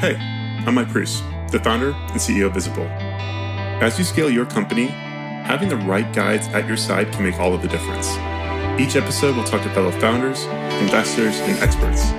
Hey, 0.00 0.16
I'm 0.66 0.76
Mike 0.76 0.88
Priest, 0.88 1.22
the 1.50 1.60
founder 1.62 1.90
and 1.90 2.12
CEO 2.12 2.46
of 2.46 2.54
Visible. 2.54 2.86
As 2.86 3.98
you 3.98 4.04
scale 4.06 4.30
your 4.30 4.46
company, 4.46 4.86
having 4.86 5.68
the 5.68 5.76
right 5.76 6.10
guides 6.14 6.48
at 6.48 6.66
your 6.66 6.78
side 6.78 7.12
can 7.12 7.22
make 7.22 7.38
all 7.38 7.52
of 7.52 7.60
the 7.60 7.68
difference. 7.68 8.08
Each 8.80 8.96
episode, 8.96 9.36
we'll 9.36 9.44
talk 9.44 9.62
to 9.62 9.68
fellow 9.74 9.90
founders, 9.90 10.44
investors, 10.80 11.38
and 11.40 11.58
experts. 11.58 12.12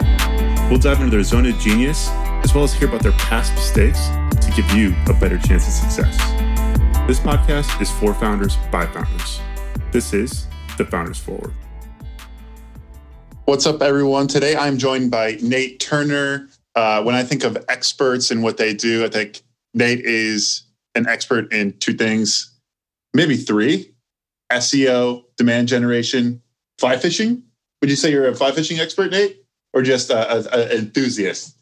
We'll 0.70 0.78
dive 0.78 1.00
into 1.00 1.10
their 1.10 1.24
zone 1.24 1.48
of 1.48 1.58
genius, 1.58 2.10
as 2.44 2.54
well 2.54 2.66
as 2.66 2.72
hear 2.72 2.88
about 2.88 3.02
their 3.02 3.14
past 3.14 3.52
mistakes 3.54 4.10
to 4.46 4.54
give 4.56 4.72
you 4.74 4.94
a 5.08 5.14
better 5.20 5.40
chance 5.40 5.66
of 5.66 5.74
success. 5.74 6.16
This 7.08 7.20
podcast 7.20 7.82
is 7.82 7.90
for 7.90 8.14
founders 8.14 8.58
by 8.72 8.86
founders. 8.86 9.42
This 9.92 10.14
is 10.14 10.46
the 10.78 10.86
Founders 10.86 11.18
Forward. 11.18 11.56
What's 13.46 13.66
up, 13.66 13.82
everyone? 13.82 14.28
Today 14.28 14.56
I'm 14.56 14.78
joined 14.78 15.10
by 15.10 15.40
Nate 15.42 15.80
Turner. 15.80 16.48
Uh, 16.76 17.04
when 17.04 17.16
I 17.16 17.24
think 17.24 17.44
of 17.44 17.58
experts 17.68 18.32
and 18.32 18.44
what 18.44 18.58
they 18.58 18.74
do, 18.74 19.06
I 19.06 19.10
think 19.10 19.42
Nate 19.74 20.02
is 20.02 20.64
an 20.96 21.08
expert 21.08 21.52
in 21.52 21.78
two 21.80 21.94
things, 21.94 22.54
maybe 23.14 23.36
three 23.38 23.94
SEO, 24.52 25.24
demand 25.38 25.68
generation, 25.68 26.42
fly 26.78 26.98
fishing. 26.98 27.44
Would 27.82 27.90
you 27.90 27.96
say 27.96 28.12
you're 28.12 28.28
a 28.28 28.36
fly 28.36 28.52
fishing 28.52 28.80
expert, 28.80 29.12
Nate, 29.12 29.44
or 29.74 29.82
just 29.82 30.12
an 30.12 30.48
enthusiast? 30.72 31.56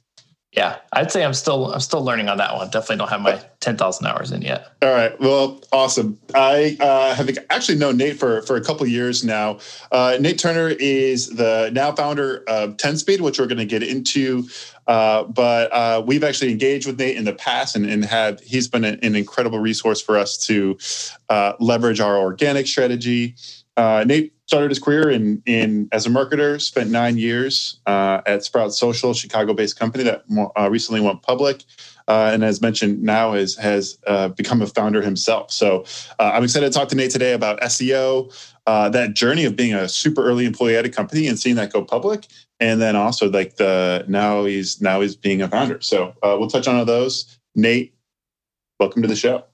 Yeah, 0.51 0.77
I'd 0.93 1.11
say 1.11 1.23
I'm 1.23 1.35
still 1.35 1.71
I'm 1.71 1.79
still 1.79 2.03
learning 2.03 2.27
on 2.27 2.37
that 2.39 2.55
one. 2.55 2.71
Definitely 2.71 2.97
don't 2.97 3.09
have 3.09 3.21
my 3.21 3.39
ten 3.59 3.77
thousand 3.77 4.07
hours 4.07 4.31
in 4.31 4.41
yet. 4.41 4.71
All 4.81 4.91
right, 4.91 5.17
well, 5.19 5.61
awesome. 5.71 6.19
I 6.33 6.75
uh, 6.79 7.13
have 7.13 7.29
actually 7.51 7.77
known 7.77 7.97
Nate 7.97 8.17
for 8.17 8.41
for 8.41 8.55
a 8.55 8.63
couple 8.63 8.87
years 8.87 9.23
now. 9.23 9.59
Uh, 9.91 10.17
Nate 10.19 10.39
Turner 10.39 10.69
is 10.69 11.27
the 11.27 11.69
now 11.71 11.91
founder 11.91 12.43
of 12.47 12.77
Ten 12.77 12.97
Speed, 12.97 13.21
which 13.21 13.39
we're 13.39 13.45
going 13.45 13.59
to 13.59 13.65
get 13.65 13.83
into. 13.83 14.47
Uh, 14.89 15.23
but 15.23 15.71
uh, 15.71 16.01
we've 16.03 16.23
actually 16.23 16.49
engaged 16.49 16.87
with 16.87 16.97
Nate 16.97 17.15
in 17.15 17.23
the 17.23 17.33
past, 17.33 17.75
and, 17.75 17.85
and 17.85 18.03
had 18.03 18.41
he's 18.41 18.67
been 18.67 18.83
an, 18.83 18.97
an, 19.03 19.15
incredible 19.15 19.59
resource 19.59 20.01
for 20.01 20.17
us 20.17 20.35
to 20.35 20.79
uh, 21.29 21.53
leverage 21.59 21.99
our 21.99 22.17
organic 22.17 22.65
strategy. 22.65 23.35
Uh, 23.77 24.03
Nate 24.07 24.33
started 24.47 24.71
his 24.71 24.79
career 24.79 25.11
in 25.11 25.43
in 25.45 25.89
as 25.91 26.07
a 26.07 26.09
marketer. 26.09 26.59
Spent 26.59 26.89
nine 26.89 27.19
years 27.19 27.79
uh, 27.85 28.21
at 28.25 28.43
Sprout 28.43 28.73
Social, 28.73 29.13
Chicago-based 29.13 29.77
company 29.77 30.03
that 30.05 30.23
recently 30.71 31.01
went 31.01 31.21
public. 31.21 31.63
Uh, 32.09 32.31
and 32.33 32.43
as 32.43 32.59
mentioned, 32.59 33.01
now 33.01 33.33
is, 33.33 33.55
has 33.55 33.99
uh, 34.07 34.29
become 34.29 34.61
a 34.61 34.67
founder 34.67 35.01
himself. 35.01 35.51
So 35.51 35.85
uh, 36.17 36.31
I'm 36.33 36.43
excited 36.43 36.71
to 36.71 36.77
talk 36.77 36.89
to 36.89 36.95
Nate 36.95 37.11
today 37.11 37.33
about 37.33 37.61
SEO, 37.61 38.35
uh, 38.65 38.89
that 38.89 39.13
journey 39.13 39.45
of 39.45 39.55
being 39.55 39.75
a 39.75 39.87
super 39.87 40.25
early 40.25 40.45
employee 40.45 40.75
at 40.75 40.85
a 40.85 40.89
company 40.89 41.27
and 41.27 41.39
seeing 41.39 41.55
that 41.57 41.71
go 41.71 41.83
public, 41.83 42.25
and 42.59 42.81
then 42.81 42.95
also 42.95 43.29
like 43.29 43.57
the 43.57 44.03
now 44.07 44.43
he's 44.43 44.81
now 44.81 45.01
he's 45.01 45.15
being 45.15 45.41
a 45.41 45.47
founder. 45.47 45.79
So 45.81 46.15
we'll 46.23 46.49
touch 46.49 46.67
on 46.67 46.75
all 46.75 46.85
those. 46.85 47.39
Nate, 47.55 47.93
welcome 48.79 49.01
to 49.03 49.07
the 49.07 49.15
show. 49.15 49.45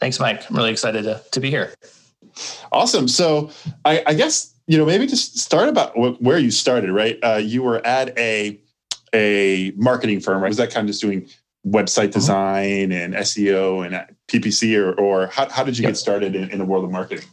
Thanks, 0.00 0.18
Mike. 0.18 0.50
I'm 0.50 0.56
really 0.56 0.70
excited 0.70 1.04
to, 1.04 1.22
to 1.30 1.40
be 1.40 1.50
here. 1.50 1.74
Awesome. 2.72 3.08
So 3.08 3.50
I, 3.84 4.02
I, 4.06 4.14
guess 4.14 4.54
you 4.66 4.78
know 4.78 4.86
maybe 4.86 5.06
just 5.06 5.38
start 5.38 5.68
about 5.68 5.92
where 6.22 6.38
you 6.38 6.50
started. 6.50 6.90
Right, 6.90 7.18
uh, 7.22 7.36
you 7.42 7.62
were 7.62 7.84
at 7.86 8.18
a 8.18 8.58
a 9.14 9.72
marketing 9.76 10.20
firm. 10.20 10.42
Right, 10.42 10.48
was 10.48 10.56
that 10.58 10.70
kind 10.70 10.84
of 10.84 10.88
just 10.88 11.00
doing 11.00 11.28
website 11.66 12.04
uh-huh. 12.04 12.12
design 12.12 12.92
and 12.92 13.14
SEO 13.14 13.84
and 13.84 14.16
PPC, 14.28 14.78
or, 14.78 14.98
or 14.98 15.26
how, 15.28 15.48
how 15.48 15.64
did 15.64 15.78
you 15.78 15.82
yep. 15.82 15.90
get 15.90 15.96
started 15.96 16.34
in, 16.34 16.50
in 16.50 16.58
the 16.58 16.64
world 16.64 16.84
of 16.84 16.90
marketing? 16.90 17.24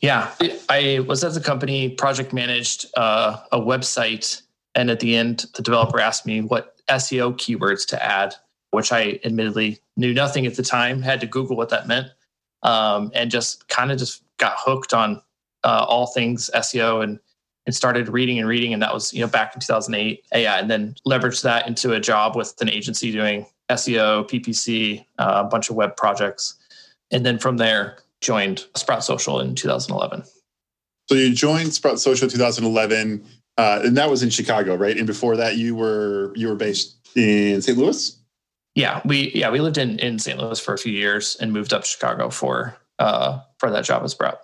Yeah, 0.00 0.30
I 0.68 1.04
was 1.06 1.24
at 1.24 1.34
the 1.34 1.40
company, 1.40 1.90
project 1.90 2.32
managed 2.32 2.86
uh, 2.96 3.38
a 3.50 3.58
website, 3.58 4.42
and 4.74 4.90
at 4.90 5.00
the 5.00 5.16
end, 5.16 5.46
the 5.54 5.62
developer 5.62 5.98
asked 5.98 6.26
me 6.26 6.42
what 6.42 6.76
SEO 6.88 7.34
keywords 7.34 7.86
to 7.88 8.04
add, 8.04 8.34
which 8.70 8.92
I 8.92 9.18
admittedly 9.24 9.80
knew 9.96 10.12
nothing 10.12 10.46
at 10.46 10.54
the 10.54 10.62
time. 10.62 11.02
Had 11.02 11.20
to 11.22 11.26
Google 11.26 11.56
what 11.56 11.70
that 11.70 11.88
meant 11.88 12.08
um, 12.62 13.10
and 13.14 13.30
just 13.30 13.68
kind 13.68 13.90
of 13.90 13.98
just 13.98 14.22
got 14.38 14.56
hooked 14.58 14.92
on 14.92 15.22
uh, 15.64 15.86
all 15.88 16.06
things 16.06 16.50
SEO 16.54 17.02
and 17.02 17.18
and 17.66 17.74
started 17.74 18.08
reading 18.08 18.38
and 18.38 18.48
reading. 18.48 18.72
And 18.72 18.82
that 18.82 18.94
was 18.94 19.12
you 19.12 19.20
know 19.20 19.26
back 19.26 19.54
in 19.54 19.60
2008. 19.60 20.24
Yeah, 20.34 20.58
and 20.58 20.70
then 20.70 20.94
leveraged 21.06 21.42
that 21.42 21.66
into 21.66 21.92
a 21.92 22.00
job 22.00 22.36
with 22.36 22.54
an 22.60 22.70
agency 22.70 23.12
doing 23.12 23.46
SEO, 23.70 24.28
PPC, 24.28 25.04
uh, 25.18 25.42
a 25.44 25.48
bunch 25.48 25.68
of 25.68 25.76
web 25.76 25.96
projects, 25.96 26.54
and 27.10 27.26
then 27.26 27.38
from 27.38 27.56
there 27.56 27.98
joined 28.20 28.66
Sprout 28.76 29.04
Social 29.04 29.40
in 29.40 29.54
2011. 29.54 30.24
So 31.08 31.14
you 31.14 31.34
joined 31.34 31.72
Sprout 31.72 32.00
Social 32.00 32.28
2011, 32.28 33.24
uh, 33.58 33.80
and 33.84 33.96
that 33.96 34.10
was 34.10 34.22
in 34.22 34.30
Chicago, 34.30 34.74
right? 34.74 34.96
And 34.96 35.06
before 35.06 35.36
that, 35.36 35.56
you 35.56 35.74
were 35.74 36.32
you 36.34 36.48
were 36.48 36.56
based 36.56 36.96
in 37.14 37.62
St. 37.62 37.76
Louis. 37.76 38.18
Yeah, 38.74 39.00
we 39.04 39.30
yeah 39.32 39.50
we 39.50 39.60
lived 39.60 39.78
in 39.78 39.98
in 39.98 40.18
St. 40.18 40.38
Louis 40.38 40.60
for 40.60 40.74
a 40.74 40.78
few 40.78 40.92
years 40.92 41.36
and 41.40 41.52
moved 41.52 41.72
up 41.72 41.82
to 41.82 41.88
Chicago 41.88 42.30
for 42.30 42.76
uh 42.98 43.40
for 43.58 43.70
that 43.70 43.84
job 43.84 44.02
at 44.02 44.10
Sprout. 44.10 44.40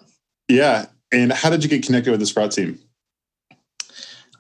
Yeah, 0.49 0.87
and 1.13 1.33
how 1.33 1.51
did 1.51 1.63
you 1.63 1.69
get 1.69 1.85
connected 1.85 2.11
with 2.11 2.21
the 2.21 2.27
Sprout 2.27 2.53
team? 2.53 2.79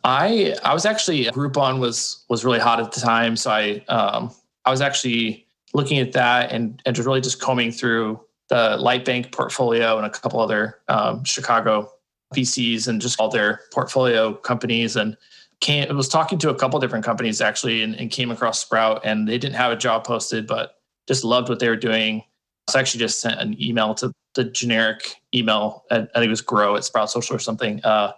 I 0.05 0.57
I 0.65 0.75
was 0.75 0.85
actually 0.85 1.25
Groupon 1.27 1.79
was 1.79 2.25
was 2.29 2.45
really 2.45 2.59
hot 2.59 2.81
at 2.81 2.93
the 2.93 3.01
time, 3.01 3.37
so 3.37 3.51
I 3.51 3.85
um 3.89 4.33
I 4.65 4.71
was 4.71 4.81
actually 4.81 5.47
looking 5.75 5.99
at 5.99 6.13
that 6.13 6.53
and 6.53 6.81
and 6.87 6.99
really 6.99 7.21
just 7.21 7.41
combing 7.41 7.73
through 7.73 8.21
the 8.49 8.77
Lightbank 8.79 9.33
portfolio 9.33 9.97
and 9.97 10.07
a 10.07 10.11
couple 10.11 10.41
other 10.41 10.79
um, 10.89 11.25
Chicago 11.25 11.91
VCs 12.35 12.89
and 12.89 13.01
just 13.01 13.19
all 13.19 13.31
their 13.31 13.61
portfolio 13.73 14.35
companies 14.35 14.97
and 14.97 15.17
came 15.61 15.95
was 15.97 16.09
talking 16.09 16.39
to 16.39 16.51
a 16.51 16.55
couple 16.55 16.79
different 16.81 17.05
companies 17.05 17.41
actually 17.41 17.83
and, 17.83 17.95
and, 17.95 18.11
came 18.11 18.31
across 18.31 18.59
Sprout 18.59 19.01
and 19.05 19.29
they 19.29 19.39
didn't 19.39 19.55
have 19.55 19.73
a 19.73 19.77
job 19.77 20.05
posted, 20.05 20.47
but 20.47 20.81
just 21.07 21.25
loved 21.25 21.49
what 21.49 21.61
they 21.61 21.69
were 21.69 21.77
doing. 21.77 22.23
So 22.69 22.79
I 22.79 22.83
actually 22.83 23.01
just 23.01 23.21
sent 23.21 23.41
an 23.41 23.57
email 23.63 23.95
to 23.97 24.13
the 24.35 24.45
generic 24.45 25.17
email. 25.35 25.85
I 25.91 25.99
think 26.01 26.11
it 26.17 26.29
was 26.29 26.41
grow 26.41 26.77
at 26.77 26.85
Sprout 26.85 27.11
Social 27.11 27.37
or 27.37 27.39
something. 27.39 27.83
Uh, 27.85 28.13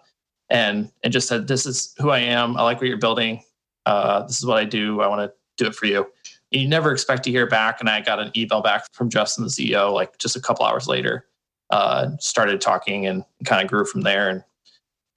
and 0.50 0.90
and 1.02 1.12
just 1.12 1.28
said, 1.28 1.48
This 1.48 1.66
is 1.66 1.94
who 1.98 2.10
I 2.10 2.20
am. 2.20 2.56
I 2.56 2.62
like 2.62 2.78
what 2.78 2.88
you're 2.88 2.96
building. 2.98 3.42
Uh, 3.86 4.22
this 4.22 4.38
is 4.38 4.46
what 4.46 4.58
I 4.58 4.64
do. 4.64 5.00
I 5.00 5.06
want 5.06 5.20
to 5.20 5.32
do 5.56 5.68
it 5.68 5.74
for 5.74 5.86
you. 5.86 6.06
And 6.52 6.62
you 6.62 6.68
never 6.68 6.92
expect 6.92 7.24
to 7.24 7.30
hear 7.30 7.46
back. 7.46 7.80
And 7.80 7.88
I 7.88 8.00
got 8.00 8.18
an 8.18 8.30
email 8.36 8.60
back 8.60 8.86
from 8.92 9.10
Justin, 9.10 9.44
the 9.44 9.50
CEO, 9.50 9.92
like 9.92 10.18
just 10.18 10.36
a 10.36 10.40
couple 10.40 10.64
hours 10.64 10.86
later. 10.86 11.26
Uh, 11.70 12.10
started 12.18 12.60
talking 12.60 13.06
and 13.06 13.24
kind 13.44 13.62
of 13.62 13.68
grew 13.68 13.84
from 13.84 14.02
there. 14.02 14.28
And 14.28 14.44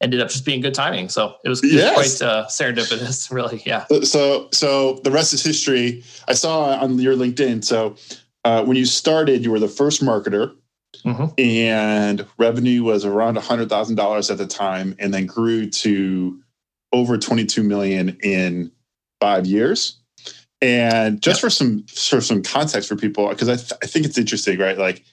ended 0.02 0.22
up 0.22 0.30
just 0.30 0.46
being 0.46 0.62
good 0.62 0.74
timing. 0.74 1.10
So 1.10 1.36
it 1.44 1.50
was, 1.50 1.62
yes. 1.64 1.94
quite 1.94 2.28
uh, 2.28 2.46
serendipitous, 2.48 3.32
really. 3.32 3.64
Yeah. 3.66 3.86
So, 4.04 4.48
so 4.52 5.00
the 5.04 5.12
rest 5.12 5.34
is 5.34 5.44
history. 5.44 6.04
I 6.28 6.34
saw 6.34 6.76
on 6.76 7.00
your 7.00 7.16
LinkedIn. 7.16 7.64
So 7.64 7.96
uh, 8.44 8.64
when 8.64 8.78
you 8.78 8.86
started, 8.86 9.44
you 9.44 9.52
were 9.52 9.60
the 9.60 9.68
first 9.68 10.04
marketer. 10.04 10.56
Mm-hmm. 11.06 11.26
And 11.38 12.26
revenue 12.38 12.84
was 12.84 13.06
around 13.06 13.38
hundred 13.38 13.70
thousand 13.70 13.96
dollars 13.96 14.30
at 14.32 14.38
the 14.38 14.48
time, 14.48 14.96
and 15.00 15.14
then 15.14 15.26
grew 15.26 15.70
to 15.70 16.42
over 16.92 17.18
twenty-two 17.18 17.64
million 17.64 18.18
in 18.24 18.72
five 19.22 19.46
years. 19.46 20.00
And 20.62 21.22
just 21.22 21.38
yep. 21.38 21.42
for 21.42 21.50
some 21.50 21.84
for 21.84 22.20
some 22.20 22.42
context 22.42 22.90
for 22.90 22.96
people, 22.96 23.30
because 23.30 23.48
I, 23.48 23.56
th- 23.56 23.74
I 23.84 23.86
think 23.86 24.06
it's 24.06 24.18
interesting, 24.18 24.58
right? 24.60 24.78
Like 24.78 25.04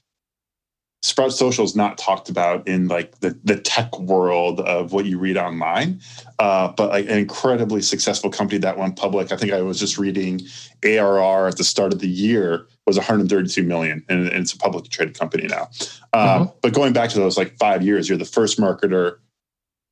Sprout 1.04 1.34
Social 1.34 1.66
is 1.66 1.76
not 1.76 1.98
talked 1.98 2.31
about 2.31 2.66
in 2.66 2.88
like 2.88 3.20
the, 3.20 3.38
the 3.44 3.60
tech 3.60 3.98
world 3.98 4.60
of 4.60 4.94
what 4.94 5.04
you 5.04 5.19
read 5.19 5.37
online, 5.37 6.00
uh, 6.38 6.69
but 6.69 6.88
like 6.88 7.04
an 7.04 7.19
incredibly 7.19 7.82
successful 7.82 8.31
company 8.31 8.56
that 8.60 8.78
went 8.78 8.97
public. 8.97 9.31
I 9.31 9.37
think 9.37 9.53
I 9.53 9.60
was 9.60 9.78
just 9.78 9.98
reading 9.98 10.41
ARR 10.82 11.47
at 11.47 11.59
the 11.59 11.64
start 11.64 11.93
of 11.93 11.98
the 11.98 12.09
year 12.09 12.66
was 12.87 12.97
132 12.97 13.62
million, 13.64 14.03
and, 14.09 14.28
and 14.28 14.34
it's 14.34 14.54
a 14.54 14.56
publicly 14.56 14.88
traded 14.88 15.19
company 15.19 15.47
now. 15.47 15.69
Um, 16.14 16.47
mm-hmm. 16.47 16.53
But 16.62 16.72
going 16.72 16.94
back 16.94 17.10
to 17.10 17.19
those 17.19 17.37
like 17.37 17.59
five 17.59 17.82
years, 17.82 18.09
you're 18.09 18.16
the 18.16 18.25
first 18.25 18.59
marketer 18.59 19.19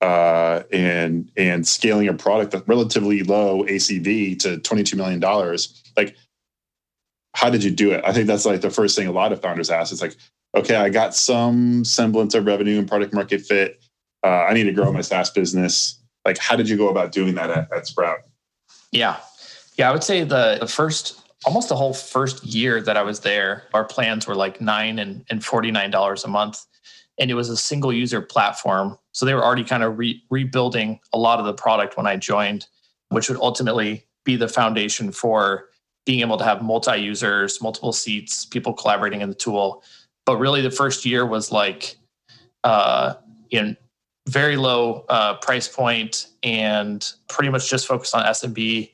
uh, 0.00 0.62
and 0.72 1.30
and 1.36 1.68
scaling 1.68 2.08
a 2.08 2.14
product 2.14 2.52
that's 2.52 2.66
relatively 2.66 3.22
low 3.22 3.64
ACV 3.64 4.38
to 4.38 4.60
22 4.60 4.96
million 4.96 5.20
dollars. 5.20 5.82
Like, 5.94 6.16
how 7.36 7.50
did 7.50 7.62
you 7.62 7.70
do 7.70 7.90
it? 7.92 8.02
I 8.02 8.14
think 8.14 8.28
that's 8.28 8.46
like 8.46 8.62
the 8.62 8.70
first 8.70 8.96
thing 8.96 9.08
a 9.08 9.12
lot 9.12 9.30
of 9.30 9.42
founders 9.42 9.68
ask. 9.68 9.92
It's 9.92 10.00
like, 10.00 10.16
okay, 10.54 10.76
I 10.76 10.88
got 10.88 11.14
some 11.14 11.84
semblance 11.84 12.34
of 12.34 12.46
revenue 12.46 12.78
and 12.78 12.88
product 12.88 13.14
market 13.14 13.40
fit. 13.42 13.82
Uh, 14.24 14.44
I 14.44 14.54
need 14.54 14.64
to 14.64 14.72
grow 14.72 14.92
my 14.92 15.00
SaaS 15.00 15.30
business. 15.30 16.00
Like, 16.24 16.38
how 16.38 16.56
did 16.56 16.68
you 16.68 16.76
go 16.76 16.88
about 16.88 17.12
doing 17.12 17.34
that 17.34 17.50
at, 17.50 17.72
at 17.72 17.86
Sprout? 17.86 18.20
Yeah. 18.92 19.16
Yeah, 19.76 19.88
I 19.88 19.92
would 19.92 20.04
say 20.04 20.22
the, 20.22 20.58
the 20.60 20.66
first, 20.66 21.20
almost 21.46 21.68
the 21.68 21.76
whole 21.76 21.94
first 21.94 22.44
year 22.44 22.80
that 22.82 22.96
I 22.96 23.02
was 23.02 23.20
there, 23.20 23.64
our 23.74 23.84
plans 23.84 24.26
were 24.26 24.34
like 24.34 24.60
nine 24.60 24.98
and, 24.98 25.24
and 25.30 25.40
$49 25.40 26.24
a 26.24 26.28
month. 26.28 26.64
And 27.18 27.30
it 27.30 27.34
was 27.34 27.48
a 27.48 27.56
single 27.56 27.92
user 27.92 28.20
platform. 28.20 28.98
So 29.12 29.26
they 29.26 29.34
were 29.34 29.44
already 29.44 29.64
kind 29.64 29.82
of 29.82 29.98
re- 29.98 30.22
rebuilding 30.30 31.00
a 31.12 31.18
lot 31.18 31.38
of 31.38 31.46
the 31.46 31.54
product 31.54 31.96
when 31.96 32.06
I 32.06 32.16
joined, 32.16 32.66
which 33.08 33.28
would 33.28 33.38
ultimately 33.38 34.06
be 34.24 34.36
the 34.36 34.48
foundation 34.48 35.10
for 35.10 35.68
being 36.04 36.20
able 36.20 36.36
to 36.36 36.44
have 36.44 36.62
multi 36.62 36.96
users, 36.96 37.60
multiple 37.60 37.92
seats, 37.92 38.44
people 38.44 38.72
collaborating 38.72 39.20
in 39.20 39.28
the 39.28 39.34
tool 39.34 39.82
but 40.26 40.36
really 40.36 40.62
the 40.62 40.70
first 40.70 41.04
year 41.04 41.26
was 41.26 41.52
like 41.52 41.96
uh 42.64 43.14
you 43.50 43.62
know 43.62 43.74
very 44.28 44.56
low 44.56 45.04
uh, 45.08 45.34
price 45.38 45.66
point 45.66 46.28
and 46.44 47.12
pretty 47.28 47.50
much 47.50 47.68
just 47.68 47.88
focused 47.88 48.14
on 48.14 48.24
SMB 48.24 48.88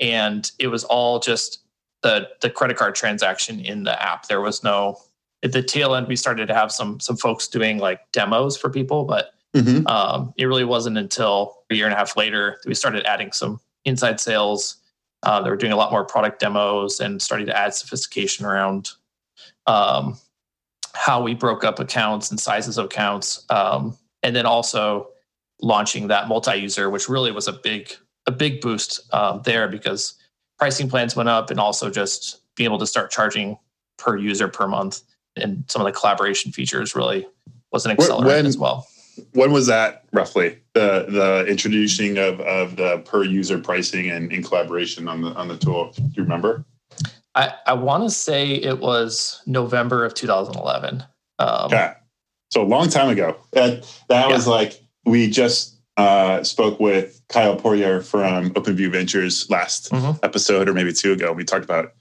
and 0.00 0.50
it 0.58 0.68
was 0.68 0.84
all 0.84 1.18
just 1.18 1.64
the 2.02 2.28
the 2.42 2.50
credit 2.50 2.76
card 2.76 2.94
transaction 2.94 3.60
in 3.60 3.84
the 3.84 4.02
app. 4.02 4.28
There 4.28 4.40
was 4.40 4.62
no 4.62 4.98
at 5.42 5.52
the 5.52 5.62
tail 5.62 5.94
end. 5.94 6.06
We 6.06 6.16
started 6.16 6.46
to 6.46 6.54
have 6.54 6.70
some 6.70 7.00
some 7.00 7.16
folks 7.16 7.48
doing 7.48 7.78
like 7.78 8.00
demos 8.12 8.56
for 8.56 8.70
people, 8.70 9.04
but 9.04 9.32
mm-hmm. 9.56 9.86
um, 9.86 10.32
it 10.36 10.46
really 10.46 10.64
wasn't 10.64 10.98
until 10.98 11.62
a 11.70 11.74
year 11.74 11.86
and 11.86 11.94
a 11.94 11.96
half 11.96 12.16
later 12.16 12.58
that 12.62 12.68
we 12.68 12.74
started 12.74 13.04
adding 13.06 13.32
some 13.32 13.60
inside 13.84 14.20
sales. 14.20 14.76
Uh, 15.22 15.40
they 15.40 15.48
were 15.48 15.56
doing 15.56 15.72
a 15.72 15.76
lot 15.76 15.90
more 15.90 16.04
product 16.04 16.40
demos 16.40 17.00
and 17.00 17.22
starting 17.22 17.46
to 17.46 17.58
add 17.58 17.74
sophistication 17.74 18.44
around 18.44 18.90
um, 19.66 20.18
how 20.94 21.22
we 21.22 21.34
broke 21.34 21.64
up 21.64 21.78
accounts 21.78 22.30
and 22.30 22.40
sizes 22.40 22.78
of 22.78 22.86
accounts, 22.86 23.44
um, 23.50 23.96
and 24.22 24.34
then 24.34 24.46
also 24.46 25.08
launching 25.60 26.08
that 26.08 26.28
multi-user, 26.28 26.88
which 26.90 27.08
really 27.08 27.32
was 27.32 27.48
a 27.48 27.52
big 27.52 27.92
a 28.26 28.32
big 28.32 28.60
boost 28.60 29.12
um, 29.12 29.42
there 29.44 29.68
because 29.68 30.14
pricing 30.58 30.88
plans 30.88 31.14
went 31.14 31.28
up, 31.28 31.50
and 31.50 31.60
also 31.60 31.90
just 31.90 32.40
being 32.56 32.68
able 32.68 32.78
to 32.78 32.86
start 32.86 33.10
charging 33.10 33.58
per 33.98 34.16
user 34.16 34.48
per 34.48 34.66
month, 34.66 35.02
and 35.36 35.64
some 35.68 35.82
of 35.82 35.86
the 35.86 35.92
collaboration 35.92 36.52
features 36.52 36.94
really 36.94 37.26
was 37.72 37.84
an 37.84 37.96
accelerant 37.96 38.26
when, 38.26 38.46
as 38.46 38.56
well. 38.56 38.86
When 39.32 39.52
was 39.52 39.66
that 39.66 40.04
roughly 40.12 40.58
the 40.74 41.06
the 41.08 41.44
introducing 41.48 42.18
of 42.18 42.40
of 42.40 42.76
the 42.76 42.98
per 42.98 43.24
user 43.24 43.58
pricing 43.58 44.10
and 44.10 44.32
in 44.32 44.42
collaboration 44.42 45.08
on 45.08 45.20
the 45.22 45.30
on 45.34 45.48
the 45.48 45.56
tool? 45.56 45.92
Do 45.96 46.02
you 46.14 46.22
remember? 46.22 46.64
I, 47.34 47.52
I 47.66 47.72
want 47.74 48.04
to 48.04 48.10
say 48.10 48.52
it 48.52 48.78
was 48.78 49.42
November 49.46 50.04
of 50.04 50.14
2011. 50.14 51.04
Um, 51.38 51.66
okay. 51.66 51.92
So 52.50 52.62
a 52.62 52.64
long 52.64 52.88
time 52.88 53.08
ago. 53.08 53.36
That, 53.52 53.82
that 54.08 54.28
yeah. 54.28 54.34
was 54.34 54.46
like, 54.46 54.80
we 55.04 55.28
just 55.28 55.76
uh, 55.96 56.42
spoke 56.44 56.78
with 56.80 57.20
Kyle 57.28 57.56
Poyar 57.56 58.04
from 58.04 58.50
OpenView 58.50 58.92
Ventures 58.92 59.48
last 59.50 59.90
mm-hmm. 59.90 60.18
episode, 60.22 60.68
or 60.68 60.74
maybe 60.74 60.92
two 60.92 61.12
ago. 61.12 61.32
We 61.32 61.44
talked 61.44 61.64
about 61.64 61.92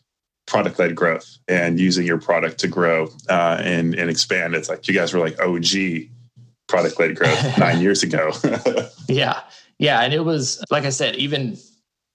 product 0.45 0.77
led 0.77 0.95
growth 0.95 1.37
and 1.47 1.79
using 1.79 2.05
your 2.05 2.19
product 2.19 2.59
to 2.59 2.67
grow 2.67 3.09
uh, 3.29 3.61
and, 3.63 3.95
and 3.95 4.09
expand. 4.09 4.55
It's 4.55 4.69
like 4.69 4.87
you 4.87 4.93
guys 4.93 5.13
were 5.13 5.19
like 5.19 5.39
OG 5.39 6.09
product 6.67 6.99
led 6.99 7.15
growth 7.15 7.57
nine 7.57 7.81
years 7.81 8.03
ago. 8.03 8.31
yeah. 9.07 9.41
Yeah. 9.79 10.01
And 10.01 10.13
it 10.13 10.25
was, 10.25 10.63
like 10.69 10.85
I 10.85 10.89
said, 10.89 11.15
even 11.15 11.57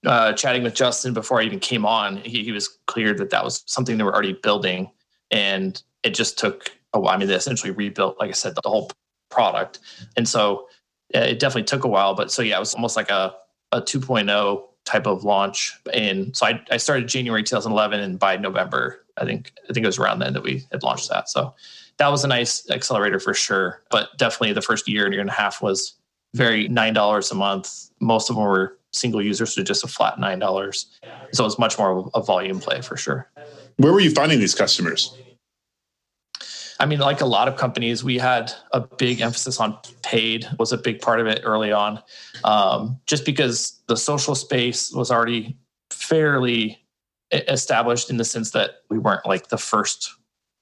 uh, 0.05 0.33
chatting 0.33 0.63
with 0.63 0.75
Justin 0.75 1.13
before 1.13 1.41
I 1.41 1.43
even 1.43 1.59
came 1.59 1.85
on, 1.85 2.17
he, 2.17 2.43
he, 2.43 2.51
was 2.51 2.67
clear 2.85 3.13
that 3.15 3.31
that 3.31 3.43
was 3.43 3.63
something 3.65 3.97
they 3.97 4.03
were 4.03 4.13
already 4.13 4.33
building, 4.33 4.89
and 5.31 5.81
it 6.03 6.11
just 6.15 6.39
took 6.39 6.71
a 6.93 6.99
while. 6.99 7.13
I 7.13 7.17
mean, 7.17 7.27
they 7.27 7.35
essentially 7.35 7.71
rebuilt, 7.71 8.17
like 8.19 8.29
I 8.29 8.33
said, 8.33 8.55
the 8.55 8.69
whole 8.69 8.91
product, 9.29 9.79
and 10.15 10.27
so 10.27 10.67
it 11.09 11.39
definitely 11.39 11.63
took 11.63 11.83
a 11.83 11.87
while. 11.87 12.15
But 12.15 12.31
so 12.31 12.41
yeah, 12.41 12.57
it 12.57 12.59
was 12.59 12.73
almost 12.73 12.95
like 12.95 13.09
a 13.09 13.35
a 13.71 13.81
2.0 13.81 14.63
type 14.85 15.05
of 15.05 15.23
launch, 15.23 15.73
and 15.93 16.35
so 16.35 16.45
I, 16.45 16.63
I 16.71 16.77
started 16.77 17.07
January 17.07 17.43
2011, 17.43 17.99
and 17.99 18.17
by 18.17 18.37
November, 18.37 19.05
I 19.17 19.25
think 19.25 19.51
I 19.69 19.73
think 19.73 19.83
it 19.83 19.87
was 19.87 19.99
around 19.99 20.19
then 20.19 20.33
that 20.33 20.43
we 20.43 20.65
had 20.71 20.81
launched 20.81 21.09
that. 21.09 21.29
So 21.29 21.53
that 21.97 22.07
was 22.07 22.23
a 22.23 22.27
nice 22.27 22.67
accelerator 22.71 23.19
for 23.19 23.33
sure. 23.33 23.83
But 23.91 24.17
definitely 24.17 24.53
the 24.53 24.61
first 24.61 24.87
year 24.87 25.03
and 25.03 25.13
year 25.13 25.21
and 25.21 25.29
a 25.29 25.33
half 25.33 25.61
was 25.61 25.95
very 26.33 26.67
nine 26.69 26.93
dollars 26.93 27.31
a 27.31 27.35
month. 27.35 27.89
Most 27.99 28.29
of 28.29 28.37
them 28.37 28.45
were 28.45 28.78
single 28.93 29.21
users 29.21 29.55
to 29.55 29.63
just 29.63 29.83
a 29.83 29.87
flat 29.87 30.19
nine 30.19 30.39
dollars. 30.39 30.99
So 31.31 31.45
it's 31.45 31.59
much 31.59 31.77
more 31.77 31.99
of 31.99 32.09
a 32.13 32.21
volume 32.21 32.59
play 32.59 32.81
for 32.81 32.97
sure. 32.97 33.29
Where 33.77 33.93
were 33.93 33.99
you 33.99 34.11
finding 34.11 34.39
these 34.39 34.55
customers? 34.55 35.15
I 36.79 36.85
mean, 36.85 36.99
like 36.99 37.19
a 37.19 37.25
lot 37.25 37.49
of 37.49 37.57
companies, 37.57 38.03
we 38.03 38.17
had 38.17 38.51
a 38.71 38.79
big 38.79 39.19
emphasis 39.19 39.59
on 39.59 39.77
paid 40.01 40.47
was 40.57 40.71
a 40.71 40.77
big 40.77 41.01
part 41.01 41.19
of 41.19 41.27
it 41.27 41.41
early 41.43 41.73
on, 41.73 42.01
um, 42.45 42.99
just 43.05 43.25
because 43.25 43.81
the 43.87 43.97
social 43.97 44.33
space 44.33 44.93
was 44.93 45.11
already 45.11 45.57
fairly 45.91 46.79
established 47.31 48.09
in 48.09 48.17
the 48.17 48.23
sense 48.23 48.51
that 48.51 48.81
we 48.89 48.97
weren't 48.97 49.25
like 49.25 49.49
the 49.49 49.57
first 49.57 50.15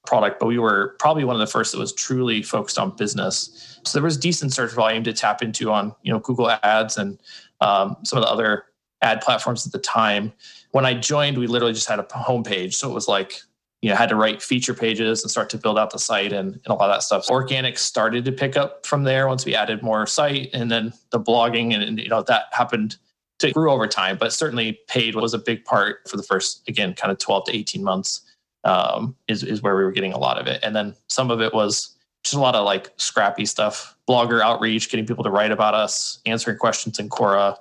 product, 0.08 0.40
but 0.40 0.48
we 0.48 0.58
were 0.58 0.96
probably 0.98 1.24
one 1.24 1.36
of 1.36 1.40
the 1.40 1.52
first 1.52 1.72
that 1.74 1.78
was 1.78 1.94
truly 1.94 2.42
focused 2.42 2.80
on 2.80 2.96
business. 2.96 3.80
So 3.84 4.00
there 4.00 4.04
was 4.04 4.18
decent 4.18 4.54
search 4.54 4.72
volume 4.72 5.04
to 5.04 5.14
tap 5.14 5.44
into 5.44 5.72
on 5.72 5.94
you 6.02 6.12
know 6.12 6.20
Google 6.20 6.50
Ads 6.50 6.98
and 6.98 7.20
um, 7.62 7.98
some 8.04 8.18
of 8.18 8.24
the 8.24 8.32
other 8.32 8.66
ad 9.02 9.22
platforms 9.22 9.68
at 9.68 9.74
the 9.74 9.80
time. 9.80 10.34
When 10.72 10.86
I 10.86 10.94
joined, 10.96 11.38
we 11.38 11.46
literally 11.46 11.74
just 11.74 11.88
had 11.88 12.00
a 12.00 12.04
homepage. 12.04 12.74
So 12.74 12.90
it 12.90 12.94
was 12.94 13.08
like, 13.08 13.42
you 13.82 13.90
know, 13.90 13.96
had 13.96 14.10
to 14.10 14.16
write 14.16 14.42
feature 14.42 14.74
pages 14.74 15.24
and 15.24 15.30
start 15.30 15.50
to 15.52 15.58
build 15.58 15.78
out 15.78 15.92
the 15.92 16.00
site 16.00 16.34
and, 16.34 16.54
and 16.54 16.68
a 16.68 16.74
lot 16.74 16.90
of 16.90 16.96
that 16.96 17.04
stuff. 17.04 17.26
So 17.26 17.34
Organic 17.34 17.78
started 17.78 18.26
to 18.26 18.32
pick 18.32 18.58
up 18.58 18.86
from 18.86 19.04
there 19.04 19.28
once 19.28 19.46
we 19.46 19.56
added 19.56 19.84
more 19.84 20.06
site 20.08 20.50
and 20.54 20.72
then 20.72 20.94
the 21.12 21.20
blogging 21.20 21.74
and, 21.74 21.84
and 21.84 22.00
you 22.00 22.10
know, 22.10 22.24
that 22.24 22.46
happened 22.52 22.98
to 23.40 23.52
grew 23.52 23.72
over 23.72 23.88
time, 23.88 24.18
but 24.18 24.34
certainly 24.34 24.80
paid 24.88 25.14
was 25.16 25.36
a 25.36 25.38
big 25.38 25.64
part 25.64 26.08
for 26.10 26.18
the 26.18 26.24
first, 26.24 26.68
again, 26.68 26.96
kind 26.96 27.12
of 27.12 27.20
12 27.20 27.46
to 27.46 27.56
18 27.56 27.84
months 27.84 28.22
um, 28.68 29.16
is, 29.28 29.44
is 29.44 29.62
where 29.62 29.76
we 29.76 29.84
were 29.84 29.92
getting 29.92 30.14
a 30.14 30.18
lot 30.18 30.38
of 30.38 30.46
it. 30.46 30.60
And 30.62 30.76
then 30.76 30.94
some 31.08 31.32
of 31.32 31.42
it 31.42 31.54
was 31.54 31.96
just 32.24 32.36
a 32.36 32.40
lot 32.40 32.54
of 32.54 32.66
like 32.66 32.92
scrappy 32.98 33.46
stuff, 33.46 33.96
blogger 34.08 34.42
outreach, 34.42 34.90
getting 34.90 35.06
people 35.06 35.24
to 35.24 35.30
write 35.30 35.52
about 35.52 35.74
us, 35.74 36.20
answering 36.26 36.58
questions 36.58 37.00
in 37.00 37.10
Quora, 37.10 37.56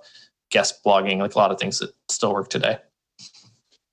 guest 0.50 0.82
blogging, 0.84 1.18
like 1.18 1.34
a 1.34 1.38
lot 1.38 1.52
of 1.52 1.60
things 1.60 1.78
that 1.78 1.94
still 2.08 2.32
work 2.32 2.50
today. 2.50 2.78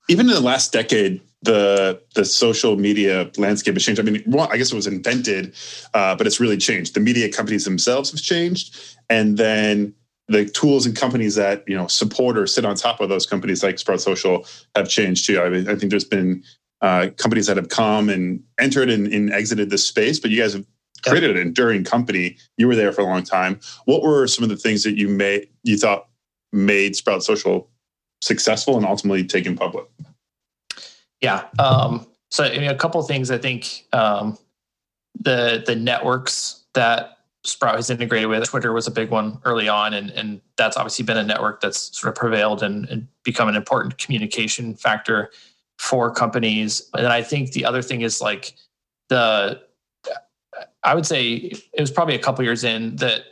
Even 0.08 0.28
in 0.28 0.34
the 0.34 0.40
last 0.40 0.72
decade, 0.72 1.22
the 1.42 2.00
the 2.14 2.24
social 2.24 2.76
media 2.76 3.30
landscape 3.36 3.74
has 3.74 3.84
changed. 3.84 4.00
I 4.00 4.04
mean, 4.04 4.22
well, 4.26 4.48
I 4.50 4.56
guess 4.56 4.72
it 4.72 4.74
was 4.74 4.86
invented, 4.86 5.54
uh, 5.94 6.14
but 6.16 6.26
it's 6.26 6.40
really 6.40 6.56
changed. 6.56 6.94
The 6.94 7.00
media 7.00 7.30
companies 7.30 7.64
themselves 7.64 8.10
have 8.10 8.20
changed, 8.20 8.96
and 9.08 9.38
then 9.38 9.94
the 10.28 10.46
tools 10.46 10.86
and 10.86 10.96
companies 10.96 11.34
that 11.36 11.62
you 11.66 11.76
know 11.76 11.86
support 11.86 12.36
or 12.36 12.46
sit 12.46 12.64
on 12.64 12.76
top 12.76 13.00
of 13.00 13.08
those 13.08 13.26
companies 13.26 13.62
like 13.62 13.78
Sprout 13.78 14.00
Social 14.00 14.46
have 14.74 14.88
changed 14.88 15.26
too. 15.26 15.40
I, 15.40 15.48
mean, 15.48 15.68
I 15.68 15.74
think 15.74 15.90
there's 15.90 16.04
been 16.04 16.42
uh, 16.84 17.08
companies 17.16 17.46
that 17.46 17.56
have 17.56 17.70
come 17.70 18.10
and 18.10 18.42
entered 18.60 18.90
and, 18.90 19.06
and, 19.06 19.32
exited 19.32 19.70
this 19.70 19.86
space, 19.86 20.20
but 20.20 20.30
you 20.30 20.38
guys 20.38 20.52
have 20.52 20.66
created 21.02 21.30
an 21.30 21.38
enduring 21.38 21.82
company. 21.82 22.36
You 22.58 22.68
were 22.68 22.76
there 22.76 22.92
for 22.92 23.00
a 23.00 23.04
long 23.04 23.22
time. 23.22 23.58
What 23.86 24.02
were 24.02 24.26
some 24.26 24.42
of 24.42 24.50
the 24.50 24.56
things 24.56 24.82
that 24.82 24.98
you 24.98 25.08
made 25.08 25.48
you 25.62 25.78
thought 25.78 26.08
made 26.52 26.94
Sprout 26.94 27.24
Social 27.24 27.70
successful 28.20 28.76
and 28.76 28.84
ultimately 28.84 29.24
taken 29.24 29.56
public? 29.56 29.86
Yeah. 31.22 31.46
Um, 31.58 32.06
so 32.30 32.44
I 32.44 32.58
mean, 32.58 32.68
a 32.68 32.76
couple 32.76 33.00
of 33.00 33.06
things. 33.06 33.30
I 33.30 33.38
think 33.38 33.86
um, 33.94 34.36
the 35.18 35.64
the 35.66 35.76
networks 35.76 36.64
that 36.74 37.16
Sprout 37.44 37.76
has 37.76 37.88
integrated 37.88 38.28
with. 38.28 38.44
Twitter 38.44 38.74
was 38.74 38.86
a 38.86 38.90
big 38.90 39.08
one 39.08 39.38
early 39.46 39.68
on, 39.68 39.94
and 39.94 40.10
and 40.10 40.42
that's 40.58 40.76
obviously 40.76 41.06
been 41.06 41.16
a 41.16 41.24
network 41.24 41.62
that's 41.62 41.98
sort 41.98 42.10
of 42.10 42.14
prevailed 42.14 42.62
and, 42.62 42.86
and 42.90 43.08
become 43.22 43.48
an 43.48 43.56
important 43.56 43.96
communication 43.96 44.74
factor 44.74 45.30
for 45.84 46.10
companies. 46.10 46.88
And 46.94 47.08
I 47.08 47.22
think 47.22 47.52
the 47.52 47.66
other 47.66 47.82
thing 47.82 48.00
is 48.00 48.22
like 48.22 48.54
the, 49.10 49.60
I 50.82 50.94
would 50.94 51.04
say 51.04 51.52
it 51.74 51.80
was 51.80 51.90
probably 51.90 52.14
a 52.14 52.18
couple 52.18 52.42
years 52.42 52.64
in 52.64 52.96
that 52.96 53.24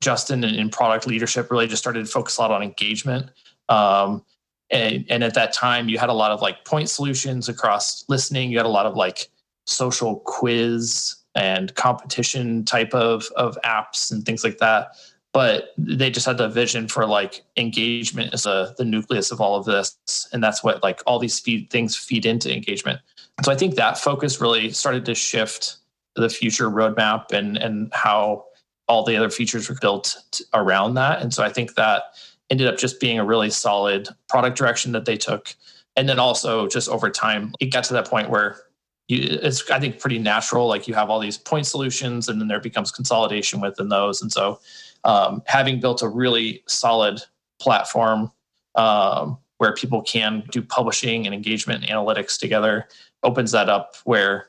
Justin 0.00 0.44
in 0.44 0.70
product 0.70 1.08
leadership 1.08 1.50
really 1.50 1.66
just 1.66 1.82
started 1.82 2.06
to 2.06 2.10
focus 2.10 2.38
a 2.38 2.42
lot 2.42 2.52
on 2.52 2.62
engagement. 2.62 3.30
Um, 3.68 4.24
and, 4.70 5.04
and 5.08 5.24
at 5.24 5.34
that 5.34 5.52
time, 5.52 5.88
you 5.88 5.98
had 5.98 6.08
a 6.08 6.12
lot 6.12 6.30
of 6.30 6.40
like 6.40 6.64
point 6.64 6.88
solutions 6.88 7.48
across 7.48 8.04
listening. 8.08 8.52
You 8.52 8.58
had 8.58 8.66
a 8.66 8.70
lot 8.70 8.86
of 8.86 8.94
like 8.94 9.28
social 9.64 10.20
quiz 10.26 11.16
and 11.34 11.74
competition 11.74 12.64
type 12.64 12.94
of 12.94 13.26
of 13.36 13.58
apps 13.64 14.12
and 14.12 14.24
things 14.24 14.44
like 14.44 14.58
that 14.58 14.92
but 15.36 15.74
they 15.76 16.08
just 16.08 16.24
had 16.24 16.38
the 16.38 16.48
vision 16.48 16.88
for 16.88 17.04
like 17.04 17.42
engagement 17.58 18.32
as 18.32 18.46
a, 18.46 18.74
the 18.78 18.84
nucleus 18.86 19.30
of 19.30 19.38
all 19.38 19.54
of 19.54 19.66
this 19.66 19.98
and 20.32 20.42
that's 20.42 20.64
what 20.64 20.82
like 20.82 21.02
all 21.06 21.18
these 21.18 21.38
feed, 21.38 21.68
things 21.68 21.94
feed 21.94 22.24
into 22.24 22.50
engagement. 22.50 22.98
So 23.44 23.52
i 23.52 23.54
think 23.54 23.74
that 23.74 23.98
focus 23.98 24.40
really 24.40 24.70
started 24.70 25.04
to 25.04 25.14
shift 25.14 25.76
the 26.14 26.30
future 26.30 26.70
roadmap 26.70 27.32
and 27.32 27.58
and 27.58 27.92
how 27.92 28.46
all 28.88 29.04
the 29.04 29.14
other 29.14 29.28
features 29.28 29.68
were 29.68 29.76
built 29.78 30.16
t- 30.30 30.42
around 30.54 30.94
that. 30.94 31.20
And 31.20 31.34
so 31.34 31.44
i 31.44 31.50
think 31.50 31.74
that 31.74 32.04
ended 32.48 32.66
up 32.66 32.78
just 32.78 32.98
being 32.98 33.18
a 33.18 33.24
really 33.24 33.50
solid 33.50 34.08
product 34.30 34.56
direction 34.56 34.92
that 34.92 35.04
they 35.04 35.18
took. 35.18 35.54
And 35.96 36.08
then 36.08 36.18
also 36.18 36.66
just 36.66 36.88
over 36.88 37.10
time 37.10 37.52
it 37.60 37.66
got 37.66 37.84
to 37.84 37.92
that 37.92 38.08
point 38.08 38.30
where 38.30 38.62
you, 39.08 39.18
it's 39.42 39.70
i 39.70 39.78
think 39.78 40.00
pretty 40.00 40.18
natural. 40.18 40.66
Like 40.66 40.88
you 40.88 40.94
have 40.94 41.10
all 41.10 41.20
these 41.20 41.36
point 41.36 41.66
solutions 41.66 42.30
and 42.30 42.40
then 42.40 42.48
there 42.48 42.58
becomes 42.58 42.90
consolidation 42.90 43.60
within 43.60 43.90
those. 43.90 44.22
And 44.22 44.32
so 44.32 44.60
um, 45.06 45.42
having 45.46 45.80
built 45.80 46.02
a 46.02 46.08
really 46.08 46.62
solid 46.66 47.22
platform 47.58 48.30
um, 48.74 49.38
where 49.56 49.72
people 49.72 50.02
can 50.02 50.42
do 50.50 50.60
publishing 50.60 51.24
and 51.24 51.34
engagement 51.34 51.82
and 51.82 51.90
analytics 51.90 52.38
together 52.38 52.86
opens 53.22 53.52
that 53.52 53.70
up 53.70 53.94
where 54.04 54.48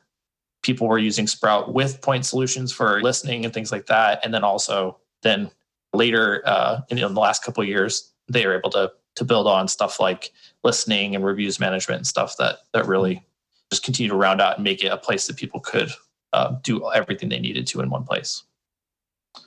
people 0.64 0.88
were 0.88 0.98
using 0.98 1.28
Sprout 1.28 1.74
with 1.74 2.02
point 2.02 2.26
solutions 2.26 2.74
for 2.74 3.02
listening 3.02 3.46
and 3.46 3.54
things 3.54 3.72
like 3.72 3.86
that. 3.86 4.20
And 4.26 4.34
then 4.34 4.44
also 4.44 4.98
then 5.22 5.50
later 5.94 6.42
uh, 6.46 6.82
in, 6.90 6.98
in 6.98 7.14
the 7.14 7.22
last 7.22 7.44
couple 7.44 7.62
of 7.62 7.70
years, 7.70 8.12
they 8.28 8.46
were 8.46 8.58
able 8.58 8.72
to 8.72 8.92
to 9.16 9.26
build 9.26 9.48
on 9.48 9.68
stuff 9.68 10.00
like 10.00 10.32
listening 10.64 11.16
and 11.16 11.26
reviews 11.26 11.60
management 11.60 11.98
and 11.98 12.08
stuff 12.08 12.36
that 12.38 12.58
that 12.74 12.86
really 12.86 13.24
just 13.72 13.84
continue 13.84 14.10
to 14.10 14.16
round 14.16 14.42
out 14.42 14.56
and 14.56 14.64
make 14.64 14.84
it 14.84 14.88
a 14.88 14.98
place 14.98 15.28
that 15.28 15.38
people 15.38 15.60
could 15.60 15.92
uh, 16.34 16.56
do 16.64 16.92
everything 16.92 17.30
they 17.30 17.40
needed 17.40 17.66
to 17.68 17.80
in 17.80 17.90
one 17.90 18.04
place. 18.04 18.44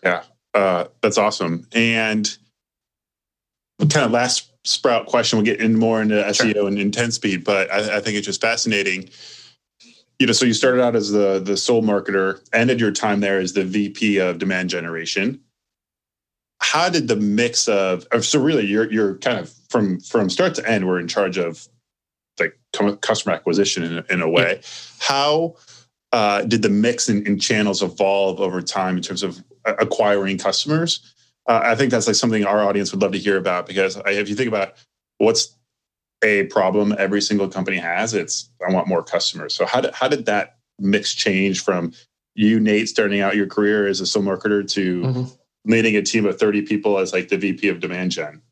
Yeah, 0.02 0.22
uh, 0.54 0.86
that's 1.02 1.18
awesome. 1.18 1.66
And 1.72 2.36
kind 3.78 4.06
of 4.06 4.10
last 4.10 4.46
Sprout 4.64 5.06
question. 5.06 5.38
We'll 5.38 5.46
get 5.46 5.60
in 5.60 5.78
more 5.78 6.02
into 6.02 6.20
sure. 6.34 6.46
SEO 6.46 6.68
and 6.68 6.78
in 6.78 6.90
10 6.90 7.12
Speed, 7.12 7.44
but 7.44 7.72
I, 7.72 7.96
I 7.96 8.00
think 8.00 8.16
it's 8.16 8.26
just 8.26 8.42
fascinating 8.42 9.08
you 10.20 10.26
know, 10.26 10.34
so 10.34 10.44
you 10.44 10.52
started 10.52 10.82
out 10.82 10.94
as 10.94 11.10
the 11.10 11.40
the 11.40 11.56
sole 11.56 11.82
marketer, 11.82 12.40
ended 12.52 12.78
your 12.78 12.92
time 12.92 13.20
there 13.20 13.40
as 13.40 13.54
the 13.54 13.64
VP 13.64 14.18
of 14.18 14.38
demand 14.38 14.68
generation. 14.68 15.40
How 16.60 16.90
did 16.90 17.08
the 17.08 17.16
mix 17.16 17.66
of, 17.68 18.06
of 18.12 18.24
so 18.24 18.38
really 18.38 18.66
you're 18.66 18.92
you're 18.92 19.16
kind 19.16 19.38
of 19.38 19.50
from 19.70 19.98
from 20.00 20.28
start 20.28 20.54
to 20.56 20.70
end, 20.70 20.86
we're 20.86 21.00
in 21.00 21.08
charge 21.08 21.38
of 21.38 21.66
like 22.38 22.58
customer 23.00 23.34
acquisition 23.34 23.82
in, 23.82 24.04
in 24.10 24.20
a 24.20 24.28
way. 24.28 24.56
Yeah. 24.56 24.68
How 25.00 25.56
uh, 26.12 26.42
did 26.42 26.62
the 26.62 26.68
mix 26.68 27.08
and, 27.08 27.26
in, 27.26 27.38
channels 27.38 27.82
evolve 27.82 28.40
over 28.40 28.60
time 28.60 28.96
in 28.96 29.02
terms 29.02 29.22
of 29.22 29.42
acquiring 29.64 30.38
customers? 30.38 31.14
Uh, 31.48 31.60
I 31.62 31.74
think 31.74 31.90
that's 31.90 32.06
like 32.06 32.16
something 32.16 32.44
our 32.44 32.62
audience 32.62 32.92
would 32.92 33.02
love 33.02 33.12
to 33.12 33.18
hear 33.18 33.36
about 33.36 33.66
because 33.66 34.00
if 34.06 34.28
you 34.28 34.34
think 34.34 34.48
about 34.48 34.74
what's 35.18 35.56
a 36.22 36.44
problem 36.44 36.94
every 36.98 37.20
single 37.20 37.48
company 37.48 37.78
has. 37.78 38.14
It's 38.14 38.50
I 38.66 38.72
want 38.72 38.88
more 38.88 39.02
customers. 39.02 39.54
So 39.54 39.66
how 39.66 39.80
did 39.80 39.94
how 39.94 40.08
did 40.08 40.26
that 40.26 40.56
mix 40.78 41.14
change 41.14 41.62
from 41.62 41.92
you, 42.34 42.60
Nate, 42.60 42.88
starting 42.88 43.20
out 43.20 43.36
your 43.36 43.46
career 43.46 43.86
as 43.86 44.00
a 44.00 44.06
sole 44.06 44.22
marketer 44.22 44.68
to 44.72 45.02
mm-hmm. 45.02 45.24
leading 45.64 45.96
a 45.96 46.02
team 46.02 46.26
of 46.26 46.38
30 46.38 46.62
people 46.62 46.98
as 46.98 47.12
like 47.12 47.28
the 47.28 47.36
VP 47.36 47.68
of 47.68 47.80
demand 47.80 48.12
gen? 48.12 48.42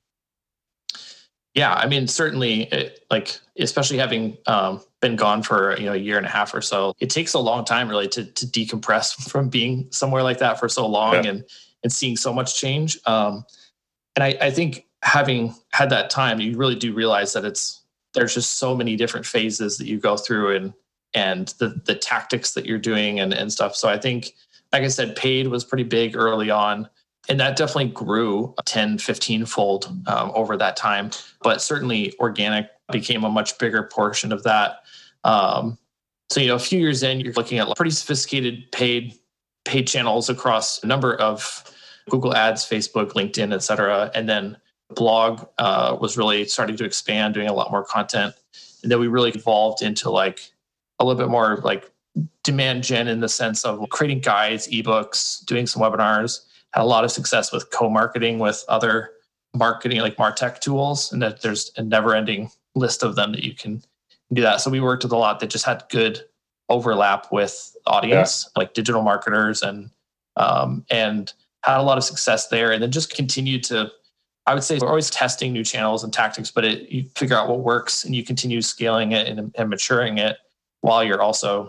Yeah, 1.55 1.73
I 1.73 1.88
mean, 1.88 2.07
certainly, 2.07 2.65
it, 2.65 3.05
like 3.11 3.38
especially 3.59 3.99
having 3.99 4.37
um, 4.47 4.81
been 5.00 5.17
gone 5.17 5.43
for 5.43 5.78
you 5.78 5.87
know 5.87 5.93
a 5.93 5.97
year 5.97 6.17
and 6.17 6.26
a 6.26 6.31
half 6.31 6.55
or 6.55 6.61
so, 6.61 6.95
it 6.99 7.11
takes 7.11 7.35
a 7.35 7.38
long 7.38 7.64
time 7.64 7.88
really 7.88 8.09
to 8.09 8.25
to 8.25 8.47
decompress 8.47 9.14
from 9.31 9.49
being 9.49 9.88
somewhere 9.90 10.23
like 10.23 10.38
that 10.38 10.59
for 10.59 10.69
so 10.69 10.87
long 10.87 11.25
yeah. 11.25 11.31
and 11.31 11.45
and 11.83 11.93
seeing 11.93 12.17
so 12.17 12.33
much 12.33 12.57
change. 12.57 12.99
Um, 13.07 13.45
and 14.17 14.25
I, 14.25 14.37
I 14.40 14.50
think 14.50 14.87
having 15.02 15.55
had 15.73 15.90
that 15.90 16.11
time, 16.11 16.40
you 16.40 16.57
really 16.57 16.75
do 16.75 16.93
realize 16.93 17.33
that 17.35 17.45
it's 17.45 17.83
there's 18.14 18.35
just 18.35 18.59
so 18.59 18.75
many 18.75 18.97
different 18.97 19.26
phases 19.26 19.78
that 19.78 19.87
you 19.87 19.99
go 19.99 20.17
through 20.17 20.57
and 20.57 20.73
and 21.14 21.49
the 21.59 21.81
the 21.85 21.95
tactics 21.95 22.52
that 22.52 22.67
you're 22.67 22.78
doing 22.78 23.21
and, 23.21 23.33
and 23.33 23.52
stuff. 23.52 23.76
So 23.76 23.88
I 23.88 23.99
think, 23.99 24.35
like 24.73 24.83
I 24.83 24.88
said, 24.88 25.17
paid 25.17 25.47
was 25.49 25.64
pretty 25.64 25.85
big 25.85 26.17
early 26.17 26.50
on. 26.50 26.88
And 27.29 27.39
that 27.41 27.57
definitely 27.57 27.91
grew 27.91 28.55
10, 28.65 28.99
15 28.99 29.45
fold 29.45 29.95
um, 30.07 30.33
over 30.35 30.57
that 30.57 30.77
time. 30.77 31.11
But 31.43 31.61
certainly 31.61 32.15
organic 32.19 32.71
became 32.91 33.25
a 33.25 33.31
much 33.31 33.59
bigger 33.59 33.83
portion 33.83 34.33
of 34.33 34.43
that. 34.45 34.81
Um, 35.25 35.79
so, 36.31 36.41
you 36.41 36.49
know, 36.49 36.55
a 36.55 36.61
few 36.61 36.79
years 36.79 37.03
in, 37.03 37.21
you're 37.21 37.35
looking 37.35 37.59
at 37.59 37.75
pretty 37.77 37.91
sophisticated 37.91 38.71
paid 38.73 39.15
paid 39.65 39.87
channels 39.87 40.31
across 40.31 40.83
a 40.83 40.87
number 40.87 41.15
of 41.17 41.65
Google 42.09 42.35
Ads, 42.35 42.65
Facebook, 42.65 43.13
LinkedIn, 43.13 43.53
et 43.53 43.63
cetera. 43.63 44.11
And 44.15 44.29
then 44.29 44.57
blog 44.95 45.47
uh, 45.59 45.97
was 46.01 46.17
really 46.17 46.47
starting 46.47 46.77
to 46.77 46.85
expand, 46.85 47.35
doing 47.35 47.49
a 47.49 47.53
lot 47.53 47.71
more 47.71 47.85
content. 47.85 48.35
And 48.83 48.91
then 48.91 48.99
we 49.01 49.09
really 49.09 49.31
evolved 49.31 49.83
into 49.83 50.11
like 50.11 50.41
a 50.99 51.05
little 51.05 51.21
bit 51.21 51.31
more 51.31 51.59
like 51.59 51.91
demand 52.43 52.83
gen 52.83 53.09
in 53.09 53.21
the 53.21 53.29
sense 53.29 53.65
of 53.65 53.87
creating 53.91 54.21
guides, 54.21 54.69
ebooks, 54.69 55.45
doing 55.45 55.67
some 55.67 55.83
webinars. 55.83 56.41
Had 56.75 56.83
a 56.83 56.85
lot 56.85 57.05
of 57.05 57.11
success 57.11 57.53
with 57.53 57.71
co-marketing 57.71 58.39
with 58.39 58.65
other 58.69 59.11
marketing 59.55 60.01
like 60.01 60.17
Martech 60.17 60.61
tools, 60.61 61.13
and 61.13 61.23
that 61.23 61.43
there's 61.43 61.73
a 61.77 61.83
never-ending 61.83 62.51
list 62.75 63.03
of 63.03 63.17
them 63.17 63.33
that 63.33 63.43
you 63.43 63.55
can 63.55 63.83
do 64.33 64.43
that. 64.43 64.61
So 64.61 64.71
we 64.71 64.81
worked 64.81 65.03
with 65.03 65.13
a 65.13 65.17
lot 65.17 65.41
that 65.41 65.51
just 65.51 65.65
had 65.65 65.85
good 65.91 66.21
overlap 66.69 67.33
with 67.33 67.75
audience, 67.87 68.45
yeah. 68.47 68.61
like 68.61 68.75
digital 68.75 69.03
marketers, 69.03 69.63
and 69.63 69.91
um, 70.37 70.85
and 70.91 71.33
had 71.65 71.79
a 71.79 71.83
lot 71.83 71.99
of 71.99 72.05
success 72.05 72.49
there. 72.49 72.73
And 72.73 72.83
then 72.83 72.91
just 72.91 73.15
continued 73.15 73.65
to 73.65 73.91
I 74.49 74.55
would 74.55 74.65
say 74.65 74.79
we're 74.81 74.89
always 74.89 75.11
testing 75.11 75.53
new 75.53 75.63
channels 75.63 76.03
and 76.03 76.11
tactics, 76.11 76.51
but 76.51 76.65
it, 76.65 76.89
you 76.89 77.05
figure 77.15 77.37
out 77.37 77.51
what 77.51 77.61
works 77.61 78.03
and 78.03 78.17
you 78.17 78.25
continue 78.25 78.63
scaling 78.63 79.13
it 79.13 79.29
and, 79.29 79.55
and 79.55 79.69
maturing 79.69 80.17
it 80.17 80.39
while 80.81 81.05
you're 81.05 81.21
also 81.21 81.69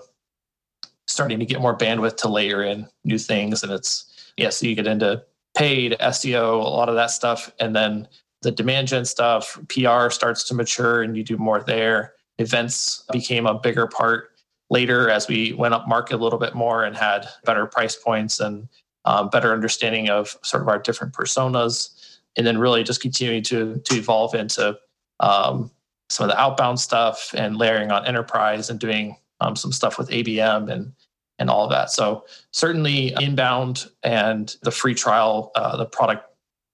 starting 1.06 1.40
to 1.40 1.46
get 1.46 1.60
more 1.60 1.78
bandwidth 1.78 2.16
to 2.16 2.30
layer 2.30 2.64
in 2.64 2.88
new 3.04 3.18
things. 3.18 3.64
And 3.64 3.72
it's, 3.74 4.09
yeah, 4.40 4.50
so 4.50 4.66
you 4.66 4.76
get 4.76 4.88
into 4.88 5.24
paid 5.56 5.96
SEO, 6.00 6.54
a 6.54 6.70
lot 6.70 6.90
of 6.90 6.96
that 6.96 7.12
stuff. 7.12 7.52
And 7.60 7.76
then 7.76 8.08
the 8.42 8.52
demand 8.52 8.88
gen 8.88 9.06
stuff, 9.06 9.60
PR 9.68 10.10
starts 10.10 10.44
to 10.46 10.54
mature 10.54 11.02
and 11.02 11.18
you 11.18 11.24
do 11.24 11.38
more 11.38 11.62
there. 11.62 12.14
Events 12.38 13.04
became 13.12 13.46
a 13.46 13.60
bigger 13.60 13.88
part 13.88 14.32
later 14.70 15.10
as 15.10 15.28
we 15.28 15.54
went 15.54 15.74
up 15.74 15.88
market 15.88 16.16
a 16.16 16.24
little 16.24 16.40
bit 16.40 16.56
more 16.56 16.84
and 16.84 16.96
had 16.96 17.28
better 17.44 17.66
price 17.66 17.96
points 17.96 18.40
and 18.40 18.70
um, 19.06 19.30
better 19.30 19.52
understanding 19.52 20.10
of 20.10 20.38
sort 20.44 20.62
of 20.62 20.70
our 20.70 20.80
different 20.80 21.14
personas 21.14 22.20
and 22.38 22.46
then 22.46 22.58
really 22.58 22.84
just 22.84 23.02
continuing 23.02 23.44
to 23.44 23.82
to 23.86 23.96
evolve 23.96 24.36
into 24.36 24.78
um, 25.20 25.72
some 26.10 26.30
of 26.30 26.36
the 26.36 26.40
outbound 26.40 26.80
stuff 26.80 27.34
and 27.36 27.58
layering 27.58 27.92
on 27.92 28.06
enterprise 28.06 28.70
and 28.70 28.80
doing 28.80 29.18
um, 29.42 29.56
some 29.56 29.72
stuff 29.72 29.98
with 29.98 30.10
ABM 30.10 30.70
and 30.70 30.94
and 31.40 31.50
all 31.50 31.64
of 31.64 31.72
that. 31.72 31.90
So 31.90 32.26
certainly 32.52 33.14
inbound 33.20 33.90
and 34.04 34.56
the 34.62 34.72
free 34.72 34.94
trial, 34.94 35.52
uh, 35.56 35.78
the 35.78 35.86
product 35.86 36.26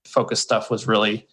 focused 0.06 0.44
stuff 0.44 0.70
was 0.70 0.88
really 0.88 1.28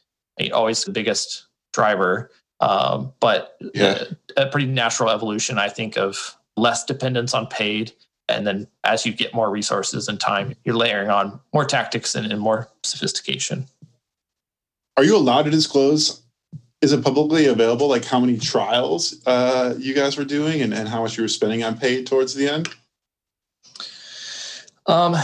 always 0.53 0.85
the 0.85 0.93
biggest 0.93 1.47
driver. 1.73 2.31
Um, 2.61 3.13
but 3.19 3.57
yeah. 3.75 4.05
a, 4.37 4.43
a 4.43 4.47
pretty 4.51 4.67
natural 4.67 5.11
evolution, 5.11 5.59
I 5.59 5.69
think, 5.69 5.99
of 5.99 6.37
less 6.57 6.85
dependence 6.85 7.35
on 7.35 7.47
paid 7.47 7.93
and 8.29 8.47
then 8.47 8.69
as 8.85 9.05
you 9.05 9.13
get 9.13 9.35
more 9.35 9.51
resources 9.51 10.07
and 10.07 10.21
time 10.21 10.55
you're 10.65 10.77
layering 10.77 11.11
on 11.11 11.41
more 11.53 11.65
tactics 11.65 12.15
and, 12.15 12.31
and, 12.31 12.41
more 12.41 12.69
sophistication 12.83 13.67
are 14.97 15.05
you 15.05 15.17
allowed 15.17 15.45
to 15.45 15.51
disclose? 15.51 16.23
Is 16.81 16.93
it 16.93 17.03
publicly 17.03 17.47
available? 17.47 17.89
Like 17.89 18.05
how 18.05 18.21
many 18.21 18.39
trials 18.39 19.25
uh, 19.27 19.75
you 19.79 19.95
guys 19.95 20.17
were 20.17 20.25
doing 20.25 20.61
and, 20.61 20.75
and 20.75 20.89
how 20.89 21.03
much 21.03 21.17
you 21.17 21.23
were 21.23 21.29
spending 21.29 21.63
on 21.63 21.79
paid 21.79 22.07
towards 22.07 22.35
the 22.35 22.49
end? 22.49 22.69
Um, 24.93 25.15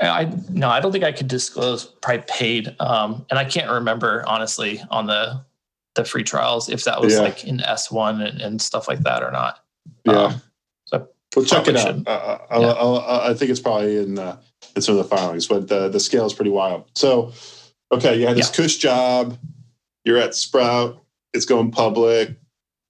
I 0.00 0.32
no, 0.48 0.68
I 0.68 0.80
don't 0.80 0.92
think 0.92 1.04
I 1.04 1.12
could 1.12 1.28
disclose 1.28 1.84
probably 1.84 2.24
paid. 2.28 2.74
Um, 2.80 3.26
and 3.30 3.38
I 3.38 3.44
can't 3.44 3.70
remember 3.70 4.24
honestly 4.26 4.82
on 4.90 5.06
the 5.06 5.44
the 5.94 6.04
free 6.04 6.22
trials 6.22 6.68
if 6.68 6.84
that 6.84 7.00
was 7.00 7.14
yeah. 7.14 7.20
like 7.20 7.44
in 7.44 7.60
S 7.60 7.90
one 7.90 8.22
and, 8.22 8.40
and, 8.40 8.62
stuff 8.62 8.86
like 8.86 9.00
that 9.00 9.24
or 9.24 9.32
not. 9.32 9.58
Yeah. 10.04 10.12
Um, 10.12 10.42
so 10.84 11.08
well, 11.34 11.44
check 11.44 11.66
it 11.66 11.76
out. 11.76 12.06
Uh, 12.06 12.38
I'll, 12.48 12.60
yeah. 12.62 12.68
I'll, 12.68 12.98
I'll, 12.98 13.30
i 13.30 13.34
think 13.34 13.50
it's 13.50 13.60
probably 13.60 13.96
in 13.98 14.18
uh, 14.18 14.36
in 14.76 14.82
some 14.82 14.96
of 14.96 15.08
the 15.08 15.16
filings, 15.16 15.48
but 15.48 15.68
the 15.68 15.88
the 15.88 16.00
scale 16.00 16.26
is 16.26 16.32
pretty 16.32 16.52
wild. 16.52 16.88
So 16.94 17.32
Okay, 17.92 18.20
you 18.20 18.26
had 18.26 18.36
this 18.36 18.50
yeah. 18.50 18.64
cush 18.64 18.76
job. 18.76 19.38
You're 20.04 20.18
at 20.18 20.34
Sprout. 20.34 21.02
It's 21.34 21.44
going 21.44 21.70
public. 21.70 22.36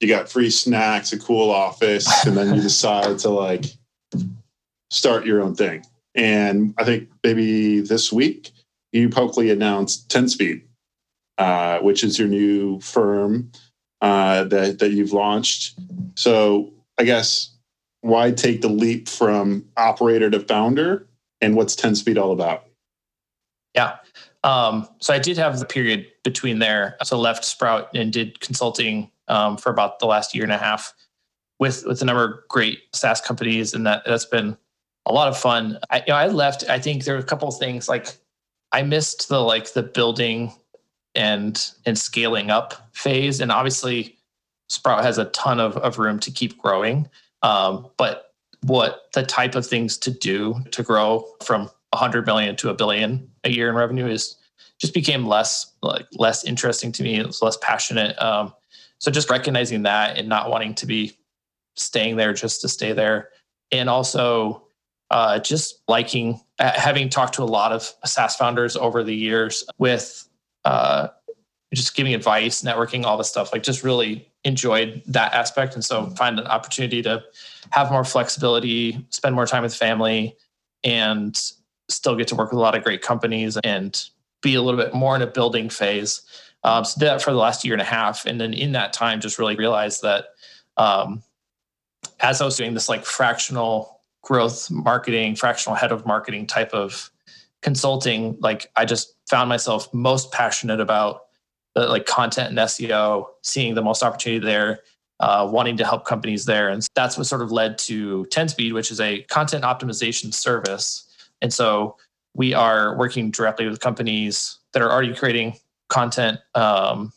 You 0.00 0.08
got 0.08 0.28
free 0.30 0.50
snacks, 0.50 1.12
a 1.12 1.18
cool 1.18 1.50
office, 1.50 2.26
and 2.26 2.36
then 2.36 2.54
you 2.54 2.62
decide 2.62 3.18
to 3.20 3.30
like 3.30 3.64
start 4.90 5.26
your 5.26 5.42
own 5.42 5.54
thing. 5.54 5.84
And 6.14 6.74
I 6.78 6.84
think 6.84 7.08
maybe 7.22 7.80
this 7.80 8.12
week 8.12 8.52
you 8.92 9.08
publicly 9.08 9.50
announced 9.50 10.10
10 10.10 10.28
Speed, 10.28 10.62
uh, 11.38 11.78
which 11.78 12.02
is 12.02 12.18
your 12.18 12.28
new 12.28 12.80
firm 12.80 13.50
uh, 14.00 14.44
that 14.44 14.78
that 14.78 14.90
you've 14.90 15.12
launched. 15.12 15.78
So 16.16 16.72
I 16.98 17.04
guess 17.04 17.50
why 18.00 18.30
take 18.30 18.62
the 18.62 18.68
leap 18.68 19.08
from 19.08 19.66
operator 19.76 20.30
to 20.30 20.40
founder, 20.40 21.06
and 21.40 21.54
what's 21.54 21.76
10 21.76 21.94
Speed 21.94 22.18
all 22.18 22.32
about? 22.32 22.64
Yeah. 23.74 23.98
Um, 24.42 24.88
so 25.00 25.12
I 25.12 25.18
did 25.18 25.36
have 25.36 25.58
the 25.58 25.66
period 25.66 26.06
between 26.24 26.58
there. 26.58 26.96
So 27.04 27.18
left 27.18 27.44
Sprout 27.44 27.90
and 27.94 28.12
did 28.12 28.40
consulting 28.40 29.10
um, 29.28 29.56
for 29.58 29.70
about 29.70 29.98
the 29.98 30.06
last 30.06 30.34
year 30.34 30.44
and 30.44 30.52
a 30.52 30.58
half 30.58 30.94
with 31.58 31.84
with 31.86 32.02
a 32.02 32.04
number 32.04 32.24
of 32.24 32.48
great 32.48 32.80
SaaS 32.92 33.20
companies, 33.20 33.74
and 33.74 33.86
that 33.86 34.02
that's 34.04 34.24
been 34.24 34.56
a 35.06 35.12
lot 35.12 35.28
of 35.28 35.38
fun. 35.38 35.78
I, 35.90 35.98
you 35.98 36.04
know, 36.08 36.14
I 36.14 36.26
left. 36.26 36.68
I 36.68 36.78
think 36.78 37.04
there 37.04 37.14
were 37.14 37.20
a 37.20 37.24
couple 37.24 37.48
of 37.48 37.58
things 37.58 37.88
like 37.88 38.16
I 38.72 38.82
missed 38.82 39.28
the 39.28 39.40
like 39.40 39.72
the 39.72 39.82
building 39.82 40.52
and 41.14 41.70
and 41.86 41.98
scaling 41.98 42.50
up 42.50 42.88
phase, 42.92 43.40
and 43.40 43.50
obviously 43.50 44.18
Sprout 44.68 45.02
has 45.02 45.18
a 45.18 45.26
ton 45.26 45.60
of 45.60 45.76
of 45.78 45.98
room 45.98 46.18
to 46.20 46.30
keep 46.30 46.58
growing. 46.58 47.08
Um, 47.42 47.88
but 47.96 48.34
what 48.62 49.08
the 49.14 49.22
type 49.22 49.54
of 49.54 49.66
things 49.66 49.96
to 49.98 50.10
do 50.10 50.60
to 50.72 50.82
grow 50.82 51.26
from 51.42 51.70
100 51.92 52.26
million 52.26 52.56
to 52.56 52.68
a 52.68 52.74
billion 52.74 53.28
a 53.44 53.50
year 53.50 53.70
in 53.70 53.74
revenue 53.74 54.06
is 54.06 54.36
just 54.78 54.94
became 54.94 55.26
less 55.26 55.72
like 55.82 56.06
less 56.12 56.44
interesting 56.44 56.92
to 56.92 57.02
me. 57.02 57.16
It 57.16 57.26
was 57.26 57.42
less 57.42 57.56
passionate. 57.60 58.20
Um, 58.22 58.54
so 58.98 59.10
just 59.10 59.30
recognizing 59.30 59.82
that 59.84 60.18
and 60.18 60.28
not 60.28 60.50
wanting 60.50 60.74
to 60.76 60.86
be 60.86 61.16
staying 61.74 62.16
there 62.16 62.32
just 62.34 62.60
to 62.60 62.68
stay 62.68 62.92
there, 62.92 63.30
and 63.72 63.88
also 63.88 64.66
uh, 65.10 65.38
just 65.38 65.82
liking 65.88 66.40
having 66.58 67.08
talked 67.08 67.34
to 67.34 67.42
a 67.42 67.44
lot 67.44 67.72
of 67.72 67.92
SaaS 68.04 68.36
founders 68.36 68.76
over 68.76 69.02
the 69.02 69.14
years 69.14 69.64
with 69.78 70.28
uh, 70.64 71.08
just 71.74 71.94
giving 71.94 72.14
advice, 72.14 72.62
networking, 72.62 73.04
all 73.04 73.16
this 73.16 73.28
stuff. 73.28 73.52
Like 73.52 73.62
just 73.62 73.82
really 73.82 74.28
enjoyed 74.44 75.02
that 75.06 75.34
aspect, 75.34 75.74
and 75.74 75.84
so 75.84 76.06
find 76.10 76.38
an 76.38 76.46
opportunity 76.46 77.02
to 77.02 77.22
have 77.70 77.90
more 77.90 78.04
flexibility, 78.04 79.04
spend 79.10 79.34
more 79.34 79.46
time 79.46 79.62
with 79.62 79.74
family, 79.74 80.36
and 80.84 81.36
still 81.88 82.16
get 82.16 82.28
to 82.28 82.36
work 82.36 82.50
with 82.50 82.58
a 82.58 82.60
lot 82.60 82.76
of 82.76 82.84
great 82.84 83.02
companies 83.02 83.56
and 83.64 84.04
be 84.42 84.54
a 84.54 84.62
little 84.62 84.80
bit 84.80 84.94
more 84.94 85.16
in 85.16 85.22
a 85.22 85.26
building 85.26 85.68
phase 85.68 86.22
Um, 86.62 86.84
so 86.84 86.98
did 86.98 87.06
that 87.06 87.22
for 87.22 87.32
the 87.32 87.38
last 87.38 87.64
year 87.64 87.74
and 87.74 87.80
a 87.80 87.86
half, 87.86 88.26
and 88.26 88.40
then 88.40 88.52
in 88.52 88.72
that 88.72 88.92
time, 88.92 89.20
just 89.20 89.38
really 89.38 89.56
realized 89.56 90.02
that 90.02 90.26
um, 90.76 91.22
as 92.20 92.40
I 92.40 92.44
was 92.44 92.56
doing 92.56 92.74
this 92.74 92.88
like 92.88 93.04
fractional 93.04 93.99
growth 94.22 94.70
marketing, 94.70 95.36
fractional 95.36 95.76
head 95.76 95.92
of 95.92 96.06
marketing 96.06 96.46
type 96.46 96.72
of 96.72 97.10
consulting, 97.62 98.36
like 98.40 98.70
I 98.76 98.84
just 98.84 99.14
found 99.28 99.48
myself 99.48 99.92
most 99.92 100.32
passionate 100.32 100.80
about 100.80 101.22
the 101.74 101.86
like 101.86 102.06
content 102.06 102.48
and 102.50 102.58
SEO, 102.58 103.26
seeing 103.42 103.74
the 103.74 103.82
most 103.82 104.02
opportunity 104.02 104.44
there, 104.44 104.80
uh, 105.20 105.48
wanting 105.50 105.76
to 105.76 105.84
help 105.84 106.04
companies 106.04 106.44
there. 106.44 106.68
And 106.68 106.86
that's 106.94 107.16
what 107.16 107.26
sort 107.26 107.42
of 107.42 107.52
led 107.52 107.78
to 107.78 108.26
10Speed, 108.30 108.72
which 108.72 108.90
is 108.90 109.00
a 109.00 109.22
content 109.24 109.64
optimization 109.64 110.32
service. 110.32 111.04
And 111.42 111.52
so 111.52 111.96
we 112.34 112.54
are 112.54 112.96
working 112.96 113.30
directly 113.30 113.68
with 113.68 113.80
companies 113.80 114.58
that 114.72 114.82
are 114.82 114.90
already 114.90 115.14
creating 115.14 115.56
content 115.88 116.38
um, 116.54 117.12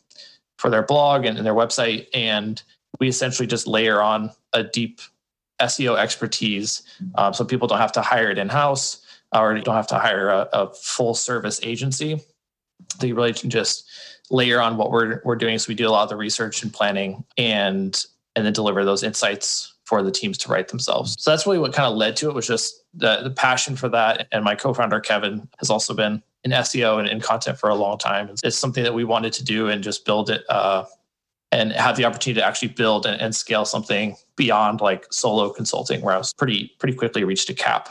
for 0.58 0.70
their 0.70 0.84
blog 0.84 1.26
and, 1.26 1.38
and 1.38 1.46
their 1.46 1.54
website. 1.54 2.08
And 2.14 2.62
we 3.00 3.08
essentially 3.08 3.48
just 3.48 3.68
layer 3.68 4.02
on 4.02 4.32
a 4.54 4.64
deep 4.64 5.02
SEO 5.62 5.98
expertise 5.98 6.84
um, 7.16 7.34
so 7.34 7.46
people 7.46 7.68
don't 7.68 7.80
have 7.80 7.92
to 7.94 8.02
hire 8.02 8.30
it 8.30 8.38
in 8.38 8.50
house 8.50 9.06
or 9.34 9.58
don't 9.60 9.76
have 9.76 9.88
to 9.88 10.00
hire 10.00 10.30
a, 10.30 10.50
a 10.54 10.74
full 10.74 11.14
service 11.14 11.60
agency. 11.64 12.22
They 13.00 13.12
really 13.12 13.34
can 13.34 13.50
just 13.50 13.90
layer 14.30 14.62
on 14.62 14.78
what 14.78 14.92
we're 14.92 15.22
we're 15.24 15.36
doing. 15.36 15.58
So 15.60 15.70
we 15.70 15.76
do 15.76 15.88
a 15.88 15.92
lot 15.92 16.04
of 16.04 16.10
the 16.10 16.16
research 16.16 16.64
and 16.64 16.74
planning 16.74 17.24
and 17.38 18.04
and 18.36 18.46
then 18.46 18.54
deliver 18.54 18.84
those 18.84 19.04
insights 19.04 19.74
for 19.86 20.02
the 20.02 20.12
teams 20.12 20.38
to 20.40 20.50
write 20.50 20.70
themselves. 20.70 21.16
So 21.20 21.32
that's 21.32 21.46
really 21.46 21.60
what 21.60 21.74
kind 21.74 21.92
of 21.92 21.98
led 21.98 22.16
to 22.18 22.30
it 22.30 22.34
was 22.34 22.48
just 22.48 22.84
the, 22.94 23.22
the 23.22 23.30
passion 23.30 23.76
for 23.76 23.90
that. 23.90 24.28
And 24.32 24.44
my 24.44 24.56
co-founder 24.56 25.02
Kevin 25.02 25.48
has 25.60 25.70
also 25.70 25.94
been 25.94 26.24
in 26.44 26.52
SEO 26.52 27.00
and 27.00 27.08
in 27.08 27.20
content 27.20 27.60
for 27.60 27.70
a 27.70 27.76
long 27.76 27.98
time. 27.98 28.30
It's 28.44 28.58
something 28.58 28.84
that 28.84 28.94
we 28.94 29.04
wanted 29.04 29.34
to 29.34 29.44
do 29.44 29.68
and 29.68 29.84
just 29.84 30.06
build 30.06 30.30
it 30.30 30.44
uh, 30.50 30.86
and 31.54 31.72
have 31.74 31.96
the 31.96 32.04
opportunity 32.04 32.42
to 32.42 32.46
actually 32.46 32.70
build 32.70 33.06
and, 33.06 33.22
and 33.22 33.36
scale 33.36 33.64
something 33.64 34.18
beyond 34.36 34.82
like 34.82 35.06
solo 35.12 35.52
consulting 35.52 36.02
where 36.02 36.16
I 36.16 36.18
was 36.18 36.34
pretty 36.34 36.72
pretty 36.80 36.96
quickly 36.98 37.24
reached 37.24 37.50
a 37.50 37.54
cap. 37.54 37.90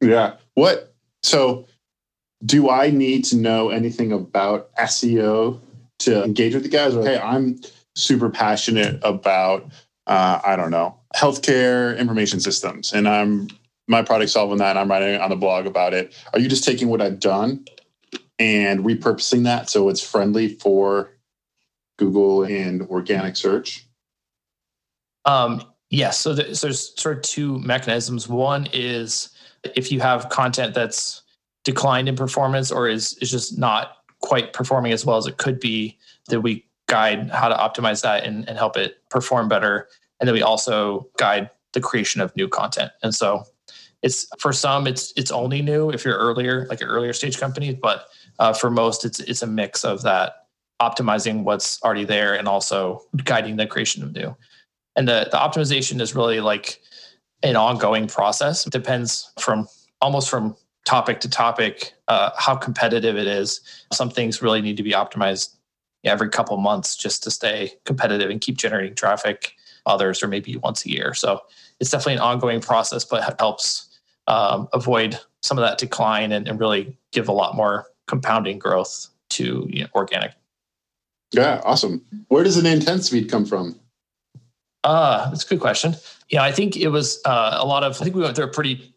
Yeah. 0.00 0.34
What 0.54 0.94
so 1.22 1.66
do 2.44 2.68
I 2.68 2.90
need 2.90 3.24
to 3.26 3.36
know 3.36 3.70
anything 3.70 4.12
about 4.12 4.74
SEO 4.74 5.60
to 6.00 6.24
engage 6.24 6.54
with 6.54 6.64
the 6.64 6.68
guys? 6.68 6.96
Or, 6.96 7.04
hey, 7.04 7.18
I'm 7.18 7.60
super 7.94 8.28
passionate 8.28 8.98
about, 9.04 9.70
uh, 10.08 10.40
I 10.44 10.56
don't 10.56 10.72
know, 10.72 10.96
healthcare 11.14 11.96
information 11.96 12.40
systems, 12.40 12.92
and 12.92 13.08
I'm 13.08 13.48
my 13.86 14.02
product 14.02 14.30
solving 14.30 14.58
that. 14.58 14.70
And 14.70 14.78
I'm 14.80 14.90
writing 14.90 15.20
on 15.20 15.30
the 15.30 15.36
blog 15.36 15.66
about 15.66 15.94
it. 15.94 16.14
Are 16.32 16.40
you 16.40 16.48
just 16.48 16.64
taking 16.64 16.88
what 16.88 17.00
I've 17.00 17.20
done 17.20 17.64
and 18.40 18.80
repurposing 18.80 19.44
that 19.44 19.70
so 19.70 19.88
it's 19.88 20.02
friendly 20.02 20.54
for 20.56 21.12
Google 22.02 22.44
and 22.44 22.82
organic 22.82 23.36
search? 23.36 23.86
Um, 25.24 25.62
yes. 25.90 26.18
So, 26.18 26.34
the, 26.34 26.54
so 26.54 26.66
there's 26.66 27.00
sort 27.00 27.18
of 27.18 27.22
two 27.22 27.60
mechanisms. 27.60 28.28
One 28.28 28.66
is 28.72 29.28
if 29.76 29.92
you 29.92 30.00
have 30.00 30.28
content 30.28 30.74
that's 30.74 31.22
declined 31.64 32.08
in 32.08 32.16
performance 32.16 32.72
or 32.72 32.88
is 32.88 33.14
is 33.18 33.30
just 33.30 33.56
not 33.56 33.98
quite 34.20 34.52
performing 34.52 34.92
as 34.92 35.06
well 35.06 35.16
as 35.16 35.26
it 35.26 35.36
could 35.36 35.60
be, 35.60 35.96
that 36.28 36.40
we 36.40 36.66
guide 36.88 37.30
how 37.30 37.48
to 37.48 37.54
optimize 37.54 38.02
that 38.02 38.24
and, 38.24 38.48
and 38.48 38.58
help 38.58 38.76
it 38.76 38.96
perform 39.08 39.48
better. 39.48 39.88
And 40.18 40.26
then 40.26 40.34
we 40.34 40.42
also 40.42 41.08
guide 41.18 41.50
the 41.72 41.80
creation 41.80 42.20
of 42.20 42.34
new 42.36 42.48
content. 42.48 42.90
And 43.02 43.14
so 43.14 43.44
it's 44.02 44.26
for 44.40 44.52
some 44.52 44.88
it's 44.88 45.12
it's 45.16 45.30
only 45.30 45.62
new 45.62 45.90
if 45.90 46.04
you're 46.04 46.18
earlier 46.18 46.66
like 46.68 46.80
an 46.80 46.88
earlier 46.88 47.12
stage 47.12 47.38
company, 47.38 47.74
but 47.74 48.06
uh, 48.40 48.52
for 48.52 48.70
most 48.70 49.04
it's 49.04 49.20
it's 49.20 49.42
a 49.42 49.46
mix 49.46 49.84
of 49.84 50.02
that 50.02 50.41
optimizing 50.82 51.44
what's 51.44 51.82
already 51.82 52.04
there 52.04 52.34
and 52.34 52.48
also 52.48 53.02
guiding 53.24 53.56
the 53.56 53.66
creation 53.66 54.02
of 54.02 54.12
new. 54.12 54.36
And 54.96 55.08
the 55.08 55.28
the 55.30 55.38
optimization 55.38 56.00
is 56.00 56.14
really 56.14 56.40
like 56.40 56.80
an 57.42 57.56
ongoing 57.56 58.06
process. 58.08 58.66
It 58.66 58.72
depends 58.72 59.32
from 59.38 59.68
almost 60.00 60.28
from 60.28 60.56
topic 60.84 61.20
to 61.20 61.30
topic, 61.30 61.92
uh, 62.08 62.30
how 62.36 62.56
competitive 62.56 63.16
it 63.16 63.26
is. 63.26 63.60
Some 63.92 64.10
things 64.10 64.42
really 64.42 64.60
need 64.60 64.76
to 64.76 64.82
be 64.82 64.92
optimized 64.92 65.56
every 66.04 66.28
couple 66.28 66.56
months 66.56 66.96
just 66.96 67.22
to 67.22 67.30
stay 67.30 67.72
competitive 67.84 68.30
and 68.30 68.40
keep 68.40 68.56
generating 68.56 68.94
traffic. 68.94 69.54
Others, 69.84 70.22
or 70.22 70.28
maybe 70.28 70.56
once 70.58 70.86
a 70.86 70.90
year. 70.90 71.12
So 71.12 71.40
it's 71.80 71.90
definitely 71.90 72.14
an 72.14 72.20
ongoing 72.20 72.60
process, 72.60 73.04
but 73.04 73.36
helps 73.40 73.98
um, 74.28 74.68
avoid 74.72 75.18
some 75.42 75.58
of 75.58 75.62
that 75.62 75.78
decline 75.78 76.30
and, 76.30 76.46
and, 76.46 76.60
really 76.60 76.96
give 77.10 77.28
a 77.28 77.32
lot 77.32 77.56
more 77.56 77.86
compounding 78.06 78.60
growth 78.60 79.08
to 79.30 79.66
you 79.68 79.82
know, 79.82 79.88
organic. 79.94 80.32
Yeah, 81.32 81.60
awesome. 81.64 82.04
Where 82.28 82.44
does 82.44 82.56
the 82.56 82.62
name 82.62 82.80
10 82.80 83.02
speed 83.02 83.30
come 83.30 83.46
from? 83.46 83.78
Uh, 84.84 85.30
that's 85.30 85.44
a 85.44 85.48
good 85.48 85.60
question. 85.60 85.94
Yeah, 86.28 86.42
I 86.42 86.52
think 86.52 86.76
it 86.76 86.88
was 86.88 87.20
uh, 87.24 87.56
a 87.58 87.66
lot 87.66 87.84
of, 87.84 88.00
I 88.00 88.04
think 88.04 88.16
we 88.16 88.22
went 88.22 88.36
through 88.36 88.46
a 88.46 88.48
pretty 88.48 88.94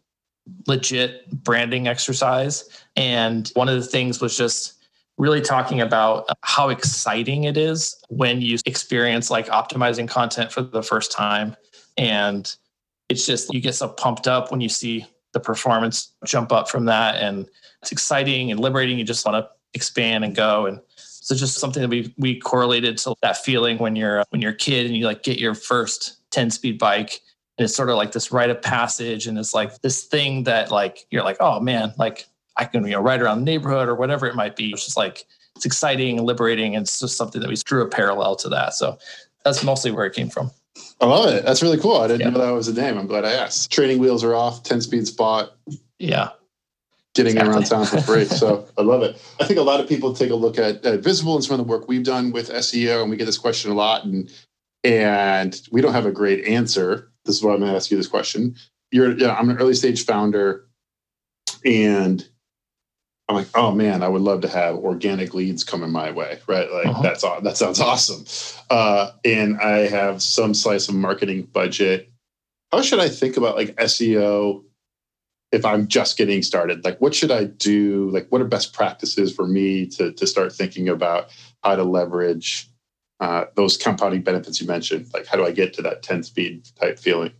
legit 0.66 1.30
branding 1.44 1.88
exercise. 1.88 2.68
And 2.94 3.50
one 3.54 3.68
of 3.68 3.76
the 3.76 3.86
things 3.86 4.20
was 4.20 4.36
just 4.36 4.74
really 5.18 5.40
talking 5.40 5.80
about 5.80 6.26
how 6.42 6.68
exciting 6.68 7.44
it 7.44 7.56
is 7.56 7.96
when 8.08 8.42
you 8.42 8.58
experience 8.66 9.30
like 9.30 9.46
optimizing 9.48 10.08
content 10.08 10.52
for 10.52 10.60
the 10.60 10.82
first 10.82 11.10
time. 11.10 11.56
And 11.96 12.54
it's 13.08 13.24
just, 13.24 13.52
you 13.52 13.60
get 13.60 13.74
so 13.74 13.88
pumped 13.88 14.28
up 14.28 14.50
when 14.50 14.60
you 14.60 14.68
see 14.68 15.06
the 15.32 15.40
performance 15.40 16.12
jump 16.24 16.52
up 16.52 16.68
from 16.68 16.84
that. 16.86 17.16
And 17.16 17.48
it's 17.80 17.92
exciting 17.92 18.50
and 18.50 18.60
liberating. 18.60 18.98
You 18.98 19.04
just 19.04 19.24
want 19.24 19.42
to 19.42 19.50
expand 19.72 20.24
and 20.24 20.34
go. 20.34 20.66
And 20.66 20.80
so 21.26 21.34
just 21.34 21.58
something 21.58 21.82
that 21.82 21.88
we 21.88 22.14
we 22.16 22.38
correlated 22.38 22.96
to 22.98 23.16
that 23.20 23.36
feeling 23.38 23.78
when 23.78 23.96
you're 23.96 24.22
when 24.28 24.40
you're 24.40 24.52
a 24.52 24.56
kid 24.56 24.86
and 24.86 24.96
you 24.96 25.04
like 25.04 25.24
get 25.24 25.40
your 25.40 25.56
first 25.56 26.18
10 26.30 26.52
speed 26.52 26.78
bike. 26.78 27.20
And 27.58 27.64
it's 27.64 27.74
sort 27.74 27.90
of 27.90 27.96
like 27.96 28.12
this 28.12 28.30
rite 28.30 28.48
of 28.48 28.62
passage 28.62 29.26
and 29.26 29.36
it's 29.36 29.52
like 29.52 29.80
this 29.82 30.04
thing 30.04 30.44
that 30.44 30.70
like 30.70 31.04
you're 31.10 31.24
like 31.24 31.38
oh 31.40 31.58
man 31.58 31.92
like 31.98 32.26
i 32.56 32.64
can 32.64 32.84
you 32.84 32.92
know 32.92 33.00
ride 33.00 33.20
around 33.20 33.38
the 33.40 33.44
neighborhood 33.44 33.88
or 33.88 33.96
whatever 33.96 34.26
it 34.28 34.36
might 34.36 34.54
be. 34.54 34.70
It's 34.70 34.84
just 34.84 34.96
like 34.96 35.26
it's 35.56 35.66
exciting 35.66 36.18
and 36.18 36.26
liberating 36.28 36.76
and 36.76 36.84
it's 36.84 37.00
just 37.00 37.16
something 37.16 37.40
that 37.40 37.48
we 37.48 37.56
drew 37.56 37.82
a 37.82 37.88
parallel 37.88 38.36
to 38.36 38.48
that. 38.50 38.74
So 38.74 38.96
that's 39.44 39.64
mostly 39.64 39.90
where 39.90 40.06
it 40.06 40.14
came 40.14 40.28
from. 40.28 40.52
I 41.00 41.06
love 41.06 41.28
it. 41.34 41.44
That's 41.44 41.60
really 41.60 41.78
cool. 41.78 41.96
I 41.96 42.06
didn't 42.06 42.20
yeah. 42.20 42.30
know 42.30 42.46
that 42.46 42.52
was 42.52 42.68
a 42.68 42.72
name. 42.72 42.98
I'm 42.98 43.08
glad 43.08 43.24
i 43.24 43.32
asked. 43.32 43.72
Training 43.72 43.98
wheels 43.98 44.22
are 44.22 44.36
off 44.36 44.62
10 44.62 44.80
speed 44.80 45.08
spot. 45.08 45.56
Yeah 45.98 46.28
getting 47.16 47.32
exactly. 47.32 47.54
around 47.54 47.64
town 47.64 47.86
for 47.86 48.00
free 48.00 48.24
so 48.24 48.68
i 48.78 48.82
love 48.82 49.02
it 49.02 49.20
i 49.40 49.44
think 49.44 49.58
a 49.58 49.62
lot 49.62 49.80
of 49.80 49.88
people 49.88 50.14
take 50.14 50.30
a 50.30 50.34
look 50.34 50.58
at, 50.58 50.84
at 50.86 51.00
visible 51.00 51.34
and 51.34 51.42
some 51.42 51.58
of 51.58 51.66
the 51.66 51.70
work 51.70 51.88
we've 51.88 52.04
done 52.04 52.30
with 52.30 52.50
seo 52.50 53.00
and 53.02 53.10
we 53.10 53.16
get 53.16 53.24
this 53.24 53.38
question 53.38 53.70
a 53.70 53.74
lot 53.74 54.04
and 54.04 54.30
and 54.84 55.62
we 55.72 55.80
don't 55.80 55.94
have 55.94 56.06
a 56.06 56.12
great 56.12 56.44
answer 56.44 57.10
this 57.26 57.36
is 57.36 57.42
why 57.42 57.52
I'm 57.52 57.58
going 57.58 57.70
to 57.70 57.76
ask 57.76 57.90
you 57.90 57.96
this 57.96 58.06
question. 58.06 58.54
You're, 58.90 59.18
yeah, 59.18 59.34
I'm 59.34 59.50
an 59.50 59.58
early 59.58 59.74
stage 59.74 60.04
founder, 60.04 60.66
and 61.64 62.26
I'm 63.28 63.34
like, 63.34 63.48
oh 63.54 63.72
man, 63.72 64.02
I 64.02 64.08
would 64.08 64.22
love 64.22 64.40
to 64.42 64.48
have 64.48 64.76
organic 64.76 65.34
leads 65.34 65.64
coming 65.64 65.90
my 65.90 66.12
way, 66.12 66.38
right? 66.46 66.70
Like 66.70 66.86
uh-huh. 66.86 67.02
that's 67.02 67.22
that 67.22 67.56
sounds 67.56 67.80
awesome. 67.80 68.24
Uh, 68.70 69.10
and 69.24 69.58
I 69.58 69.88
have 69.88 70.22
some 70.22 70.54
slice 70.54 70.88
of 70.88 70.94
marketing 70.94 71.42
budget. 71.42 72.08
How 72.72 72.82
should 72.82 73.00
I 73.00 73.08
think 73.08 73.36
about 73.36 73.56
like 73.56 73.74
SEO 73.76 74.64
if 75.56 75.64
I'm 75.64 75.88
just 75.88 76.18
getting 76.18 76.42
started? 76.42 76.84
Like, 76.84 77.00
what 77.00 77.14
should 77.14 77.30
I 77.30 77.44
do? 77.44 78.10
Like, 78.10 78.28
what 78.28 78.42
are 78.42 78.44
best 78.44 78.74
practices 78.74 79.34
for 79.34 79.46
me 79.46 79.86
to 79.86 80.12
to 80.12 80.26
start 80.26 80.52
thinking 80.52 80.88
about 80.88 81.30
how 81.64 81.74
to 81.74 81.82
leverage 81.82 82.68
uh, 83.20 83.46
those 83.54 83.76
compounding 83.76 84.22
benefits 84.22 84.60
you 84.60 84.66
mentioned? 84.66 85.06
Like, 85.14 85.26
how 85.26 85.36
do 85.36 85.44
I 85.44 85.50
get 85.50 85.72
to 85.74 85.82
that 85.82 86.02
10 86.02 86.22
speed 86.22 86.68
type 86.78 86.98
feeling? 86.98 87.32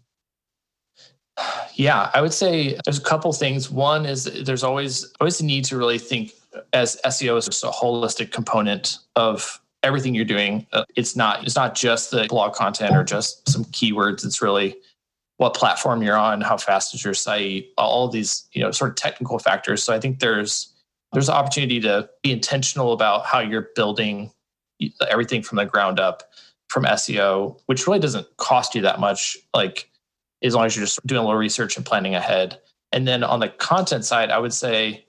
Yeah, 1.75 2.11
I 2.15 2.23
would 2.23 2.33
say 2.33 2.79
there's 2.85 2.99
a 2.99 3.03
couple 3.03 3.31
things. 3.35 3.71
One 3.71 4.07
is 4.07 4.25
there's 4.25 4.65
always 4.65 5.13
always 5.21 5.41
a 5.41 5.45
need 5.45 5.67
to 5.67 5.77
really 5.77 5.99
think 5.99 6.33
as 6.73 6.99
SEO 7.05 7.37
is 7.37 7.45
just 7.45 7.63
a 7.63 7.69
holistic 7.69 8.33
component 8.33 8.99
of 9.15 9.61
everything 9.83 10.15
you're 10.15 10.25
doing. 10.25 10.67
Uh, 10.73 10.85
it's 10.97 11.15
not 11.15 11.45
it's 11.45 11.55
not 11.55 11.75
just 11.75 12.11
the 12.11 12.27
blog 12.31 12.55
content 12.55 12.97
or 12.97 13.05
just 13.05 13.47
some 13.47 13.67
keywords. 13.67 14.25
It's 14.25 14.41
really 14.41 14.77
what 15.39 15.55
platform 15.55 16.03
you're 16.03 16.17
on, 16.17 16.41
how 16.41 16.57
fast 16.57 16.95
is 16.95 17.05
your 17.05 17.15
site, 17.15 17.69
all 17.77 18.09
these 18.09 18.49
you 18.53 18.63
know 18.63 18.71
sort 18.71 18.91
of 18.91 18.97
technical 18.97 19.39
factors. 19.39 19.83
So 19.83 19.95
I 19.95 20.01
think 20.01 20.21
there's 20.21 20.73
there's 21.13 21.29
opportunity 21.29 21.81
to 21.81 22.09
be 22.23 22.33
intentional 22.33 22.93
about 22.93 23.27
how 23.27 23.41
you're 23.41 23.69
building 23.75 24.33
everything 25.09 25.43
from 25.43 25.57
the 25.57 25.65
ground 25.65 25.99
up 25.99 26.25
from 26.69 26.85
SEO, 26.85 27.59
which 27.67 27.87
really 27.87 27.99
doesn't 27.99 28.27
cost 28.37 28.75
you 28.75 28.83
that 28.83 29.01
much. 29.01 29.37
Like 29.55 29.89
as 30.43 30.55
long 30.55 30.67
as 30.67 30.77
you're 30.77 30.85
just 30.85 31.05
doing 31.07 31.21
a 31.21 31.25
little 31.25 31.39
research 31.39 31.77
and 31.77 31.87
planning 31.87 32.15
ahead. 32.15 32.61
And 32.93 33.07
then 33.07 33.25
on 33.25 33.41
the 33.41 33.49
content 33.49 34.05
side, 34.05 34.31
I 34.31 34.39
would 34.39 34.53
say 34.53 35.07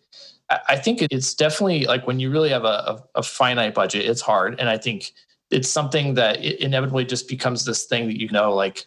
I 0.70 0.78
think 0.78 1.02
it's 1.02 1.34
definitely 1.34 1.86
like 1.86 2.08
when 2.08 2.20
you 2.20 2.30
really 2.30 2.50
have 2.50 2.64
a, 2.64 3.04
a, 3.16 3.24
finite 3.24 3.74
budget, 3.74 4.06
it's 4.06 4.22
hard. 4.22 4.58
And 4.60 4.70
I 4.70 4.78
think 4.78 5.12
it's 5.52 5.68
something 5.68 6.14
that 6.14 6.44
it 6.44 6.62
inevitably 6.62 7.04
just 7.04 7.28
becomes 7.28 7.66
this 7.66 7.84
thing 7.84 8.08
that 8.08 8.18
you 8.18 8.30
know, 8.30 8.54
like 8.54 8.86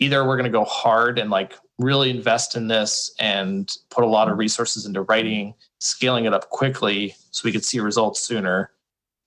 either 0.00 0.26
we're 0.26 0.36
going 0.36 0.50
to 0.50 0.58
go 0.58 0.64
hard 0.64 1.18
and 1.18 1.30
like 1.30 1.54
really 1.78 2.10
invest 2.10 2.56
in 2.56 2.68
this 2.68 3.14
and 3.20 3.76
put 3.90 4.02
a 4.02 4.06
lot 4.06 4.30
of 4.30 4.38
resources 4.38 4.86
into 4.86 5.02
writing, 5.02 5.54
scaling 5.78 6.24
it 6.24 6.34
up 6.34 6.48
quickly 6.50 7.14
so 7.30 7.42
we 7.44 7.52
could 7.52 7.64
see 7.64 7.78
results 7.80 8.20
sooner, 8.20 8.70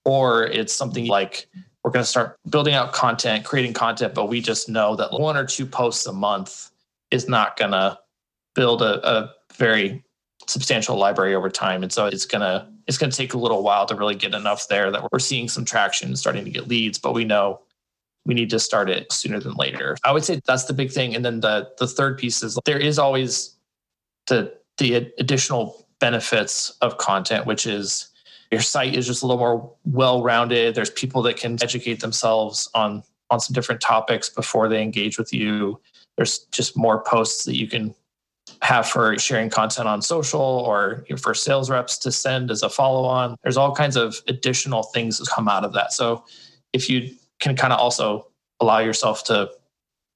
or 0.06 0.46
it's 0.46 0.74
something 0.74 1.08
like 1.08 1.48
we're 1.84 1.92
going 1.92 2.04
to 2.04 2.10
start 2.10 2.38
building 2.50 2.74
out 2.74 2.94
content, 2.94 3.46
creating 3.46 3.74
content, 3.74 4.14
but 4.14 4.28
we 4.28 4.42
just 4.42 4.70
know 4.70 4.96
that 4.96 5.12
one 5.12 5.38
or 5.38 5.46
two 5.46 5.66
posts 5.66 6.06
a 6.06 6.14
month 6.14 6.72
is 7.12 7.28
not 7.28 7.58
going 7.58 7.72
to 7.72 7.98
build 8.56 8.82
a, 8.82 9.08
a 9.08 9.32
very 9.56 10.04
substantial 10.48 10.98
library 10.98 11.36
over 11.36 11.50
time. 11.50 11.84
And 11.84 11.92
so 11.92 12.06
it's 12.06 12.26
going 12.26 12.42
to 12.42 12.68
it's 12.86 12.98
going 12.98 13.10
to 13.10 13.16
take 13.16 13.34
a 13.34 13.38
little 13.38 13.64
while 13.64 13.86
to 13.86 13.96
really 13.96 14.16
get 14.16 14.34
enough 14.34 14.68
there 14.68 14.92
that 14.92 15.10
we're 15.12 15.20
seeing 15.20 15.48
some 15.48 15.64
traction, 15.64 16.18
starting 16.18 16.44
to 16.44 16.52
get 16.52 16.68
leads, 16.68 17.00
but 17.00 17.14
we 17.14 17.24
know 17.24 17.62
we 18.26 18.34
need 18.34 18.50
to 18.50 18.60
start 18.60 18.90
it 18.90 19.12
sooner 19.12 19.40
than 19.40 19.54
later. 19.56 19.98
I 20.04 20.12
would 20.12 20.24
say 20.24 20.42
that's 20.46 20.66
the 20.66 20.74
big 20.74 20.92
thing. 20.92 21.16
And 21.16 21.24
then 21.24 21.42
the 21.42 21.70
the 21.78 21.88
third 21.88 22.18
piece 22.18 22.44
is 22.44 22.58
there 22.66 22.80
is 22.80 23.00
always 23.00 23.56
the 24.28 24.54
the 24.78 24.96
additional 25.20 25.86
benefits 26.00 26.72
of 26.82 26.98
content, 26.98 27.46
which 27.46 27.68
is 27.68 28.10
your 28.52 28.62
site 28.62 28.96
is 28.96 29.08
just 29.08 29.24
a 29.24 29.28
little 29.28 29.40
more 29.40 29.74
well-rounded. 29.86 30.76
There's 30.76 30.90
people 30.90 31.22
that 31.24 31.38
can 31.38 31.62
educate 31.62 32.00
themselves 32.02 32.70
on 32.74 33.04
on 33.30 33.40
some 33.40 33.54
different 33.54 33.82
topics 33.82 34.30
before 34.30 34.70
they 34.70 34.82
engage 34.82 35.18
with 35.18 35.34
you. 35.34 35.80
There's 36.18 36.40
just 36.52 36.78
more 36.78 37.04
posts 37.04 37.46
that 37.46 37.56
you 37.56 37.68
can 37.68 37.96
have 38.62 38.88
for 38.88 39.18
sharing 39.18 39.50
content 39.50 39.88
on 39.88 40.02
social 40.02 40.40
or 40.40 41.06
for 41.18 41.34
sales 41.34 41.70
reps 41.70 41.98
to 41.98 42.12
send 42.12 42.52
as 42.52 42.62
a 42.64 42.70
follow 42.70 43.04
on. 43.06 43.36
There's 43.44 43.58
all 43.58 43.74
kinds 43.76 43.96
of 43.96 44.22
additional 44.28 44.84
things 44.84 45.18
that 45.18 45.28
come 45.30 45.50
out 45.50 45.66
of 45.66 45.74
that. 45.74 45.92
So 45.92 46.24
if 46.74 46.90
you 46.90 47.16
can 47.40 47.56
kind 47.56 47.74
of 47.74 47.80
also 47.80 48.28
allow 48.60 48.80
yourself 48.80 49.24
to 49.26 49.50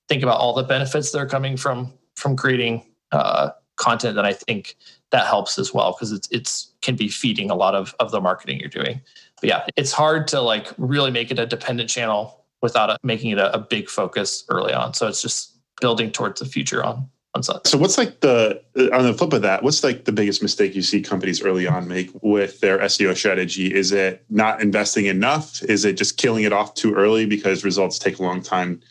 think 0.07 0.23
about 0.23 0.39
all 0.39 0.53
the 0.53 0.63
benefits 0.63 1.11
that 1.11 1.19
are 1.19 1.27
coming 1.27 1.57
from 1.57 1.93
from 2.15 2.35
creating 2.35 2.83
uh, 3.11 3.51
content, 3.75 4.15
that 4.15 4.25
I 4.25 4.33
think 4.33 4.75
that 5.11 5.25
helps 5.25 5.57
as 5.57 5.73
well 5.73 5.93
because 5.93 6.11
it's 6.11 6.27
it's 6.31 6.73
can 6.81 6.95
be 6.95 7.07
feeding 7.07 7.49
a 7.49 7.55
lot 7.55 7.75
of 7.75 7.95
of 7.99 8.11
the 8.11 8.21
marketing 8.21 8.59
you're 8.59 8.69
doing. 8.69 9.01
But 9.41 9.49
yeah, 9.49 9.65
it's 9.75 9.91
hard 9.91 10.27
to 10.29 10.41
like 10.41 10.67
really 10.77 11.11
make 11.11 11.31
it 11.31 11.39
a 11.39 11.45
dependent 11.45 11.89
channel 11.89 12.45
without 12.61 12.89
a, 12.89 12.97
making 13.03 13.31
it 13.31 13.37
a, 13.37 13.53
a 13.53 13.59
big 13.59 13.89
focus 13.89 14.43
early 14.49 14.73
on. 14.73 14.93
So 14.93 15.07
it's 15.07 15.21
just 15.21 15.57
building 15.79 16.11
towards 16.11 16.39
the 16.39 16.45
future 16.47 16.83
on 16.83 17.07
so 17.41 17.77
what's 17.77 17.97
like 17.97 18.21
the 18.21 18.61
on 18.93 19.03
the 19.03 19.13
flip 19.13 19.33
of 19.33 19.41
that, 19.43 19.63
what's 19.63 19.83
like 19.83 20.05
the 20.05 20.11
biggest 20.11 20.41
mistake 20.41 20.75
you 20.75 20.81
see 20.81 21.01
companies 21.01 21.41
early 21.41 21.67
on 21.67 21.87
make 21.87 22.09
with 22.21 22.59
their 22.61 22.79
SEO 22.79 23.15
strategy? 23.15 23.73
Is 23.73 23.91
it 23.91 24.25
not 24.29 24.61
investing 24.61 25.05
enough? 25.05 25.61
Is 25.63 25.85
it 25.85 25.93
just 25.93 26.17
killing 26.17 26.43
it 26.43 26.53
off 26.53 26.73
too 26.73 26.93
early 26.93 27.25
because 27.25 27.63
results 27.63 27.99
take 27.99 28.19
a 28.19 28.23
long 28.23 28.41
time 28.41 28.81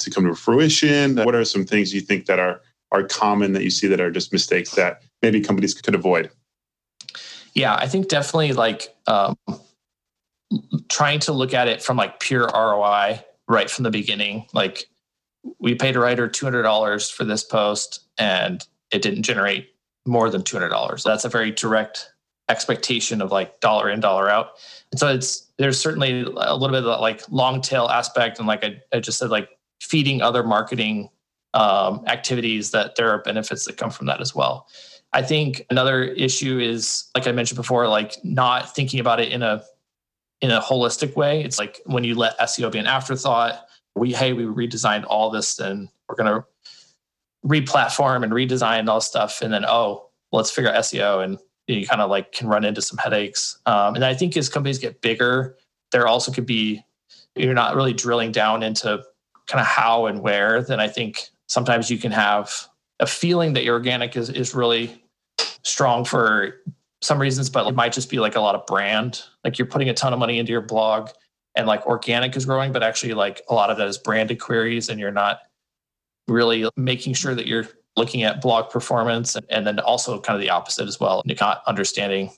to 0.00 0.10
come 0.10 0.24
to 0.24 0.34
fruition? 0.34 1.16
What 1.16 1.34
are 1.34 1.44
some 1.44 1.64
things 1.64 1.92
you 1.92 2.00
think 2.00 2.26
that 2.26 2.38
are 2.38 2.60
are 2.92 3.04
common 3.04 3.52
that 3.52 3.64
you 3.64 3.70
see 3.70 3.86
that 3.88 4.00
are 4.00 4.10
just 4.10 4.32
mistakes 4.32 4.72
that 4.72 5.02
maybe 5.22 5.40
companies 5.40 5.74
could 5.74 5.94
avoid? 5.94 6.30
Yeah, 7.54 7.74
I 7.74 7.88
think 7.88 8.08
definitely 8.08 8.52
like 8.52 8.94
um, 9.06 9.36
trying 10.88 11.20
to 11.20 11.32
look 11.32 11.54
at 11.54 11.68
it 11.68 11.82
from 11.82 11.96
like 11.96 12.20
pure 12.20 12.48
ROI 12.54 13.24
right 13.48 13.70
from 13.70 13.82
the 13.82 13.90
beginning. 13.90 14.46
Like 14.52 14.88
we 15.58 15.74
paid 15.74 15.96
a 15.96 16.00
writer 16.00 16.28
$200 16.28 17.12
for 17.12 17.24
this 17.24 17.44
post 17.44 18.00
and 18.18 18.66
it 18.90 19.02
didn't 19.02 19.22
generate 19.22 19.70
more 20.06 20.30
than 20.30 20.42
$200. 20.42 21.02
That's 21.02 21.24
a 21.24 21.28
very 21.28 21.50
direct 21.50 22.10
expectation 22.48 23.20
of 23.20 23.30
like 23.30 23.60
dollar 23.60 23.90
in, 23.90 24.00
dollar 24.00 24.30
out. 24.30 24.52
And 24.90 24.98
so 24.98 25.08
it's, 25.08 25.46
there's 25.58 25.78
certainly 25.78 26.22
a 26.22 26.54
little 26.54 26.68
bit 26.70 26.78
of 26.78 26.84
that 26.84 27.00
like 27.00 27.22
long 27.30 27.60
tail 27.60 27.88
aspect. 27.88 28.38
And 28.38 28.48
like 28.48 28.64
I, 28.64 28.80
I 28.92 29.00
just 29.00 29.18
said, 29.18 29.30
like 29.30 29.50
feeding 29.80 30.22
other 30.22 30.42
marketing 30.42 31.10
um, 31.54 32.04
activities 32.06 32.70
that 32.70 32.96
there 32.96 33.10
are 33.10 33.22
benefits 33.22 33.64
that 33.66 33.76
come 33.76 33.90
from 33.90 34.06
that 34.06 34.20
as 34.20 34.34
well. 34.34 34.68
I 35.12 35.22
think 35.22 35.64
another 35.70 36.04
issue 36.04 36.58
is, 36.58 37.10
like 37.14 37.26
I 37.26 37.32
mentioned 37.32 37.56
before, 37.56 37.88
like 37.88 38.16
not 38.24 38.74
thinking 38.74 39.00
about 39.00 39.20
it 39.20 39.32
in 39.32 39.42
a 39.42 39.62
in 40.40 40.50
a 40.50 40.60
holistic 40.60 41.16
way. 41.16 41.42
It's 41.42 41.58
like 41.58 41.80
when 41.86 42.04
you 42.04 42.14
let 42.14 42.38
SEO 42.38 42.70
be 42.70 42.78
an 42.78 42.86
afterthought, 42.86 43.67
we 43.94 44.12
hey 44.12 44.32
we 44.32 44.44
redesigned 44.44 45.04
all 45.08 45.30
this 45.30 45.58
and 45.58 45.88
we're 46.08 46.16
going 46.16 46.32
to 46.32 46.44
re-platform 47.42 48.24
and 48.24 48.32
redesign 48.32 48.88
all 48.88 49.00
stuff. 49.00 49.42
And 49.42 49.52
then 49.52 49.64
oh 49.66 50.08
let's 50.32 50.50
figure 50.50 50.70
out 50.70 50.82
seo 50.82 51.24
and 51.24 51.38
you 51.66 51.86
kind 51.86 52.00
of 52.00 52.10
like 52.10 52.32
can 52.32 52.48
run 52.48 52.64
into 52.64 52.82
some 52.82 52.98
headaches. 52.98 53.58
Um, 53.66 53.94
and 53.94 54.04
i 54.04 54.14
think 54.14 54.36
as 54.36 54.48
companies 54.48 54.78
get 54.78 55.00
bigger 55.00 55.56
there 55.90 56.06
also 56.06 56.32
could 56.32 56.46
be 56.46 56.82
you're 57.34 57.54
not 57.54 57.76
really 57.76 57.92
drilling 57.92 58.32
down 58.32 58.62
into 58.62 59.02
kind 59.46 59.60
of 59.60 59.66
how 59.66 60.06
and 60.06 60.20
where 60.20 60.62
then 60.62 60.80
i 60.80 60.88
think 60.88 61.28
sometimes 61.46 61.90
you 61.90 61.98
can 61.98 62.12
have 62.12 62.68
a 63.00 63.06
feeling 63.06 63.52
that 63.54 63.64
your 63.64 63.74
organic 63.74 64.16
is, 64.16 64.28
is 64.28 64.54
really 64.54 65.02
strong 65.62 66.04
for 66.04 66.60
some 67.00 67.20
reasons 67.20 67.48
but 67.48 67.66
it 67.66 67.74
might 67.74 67.92
just 67.92 68.10
be 68.10 68.18
like 68.18 68.36
a 68.36 68.40
lot 68.40 68.54
of 68.54 68.66
brand. 68.66 69.22
Like 69.44 69.58
you're 69.58 69.66
putting 69.66 69.88
a 69.88 69.94
ton 69.94 70.12
of 70.12 70.18
money 70.18 70.38
into 70.38 70.52
your 70.52 70.60
blog 70.60 71.10
and 71.58 71.66
like 71.66 71.84
organic 71.86 72.36
is 72.36 72.46
growing, 72.46 72.72
but 72.72 72.84
actually 72.84 73.12
like 73.12 73.42
a 73.48 73.54
lot 73.54 73.68
of 73.68 73.76
that 73.76 73.88
is 73.88 73.98
branded 73.98 74.38
queries 74.38 74.88
and 74.88 74.98
you're 75.00 75.10
not 75.10 75.40
really 76.28 76.70
making 76.76 77.14
sure 77.14 77.34
that 77.34 77.48
you're 77.48 77.66
looking 77.96 78.22
at 78.22 78.40
blog 78.40 78.70
performance 78.70 79.36
and 79.50 79.66
then 79.66 79.80
also 79.80 80.20
kind 80.20 80.36
of 80.36 80.40
the 80.40 80.48
opposite 80.48 80.86
as 80.86 81.00
well. 81.00 81.20
You're 81.26 81.36
not 81.40 81.62
understanding 81.66 82.30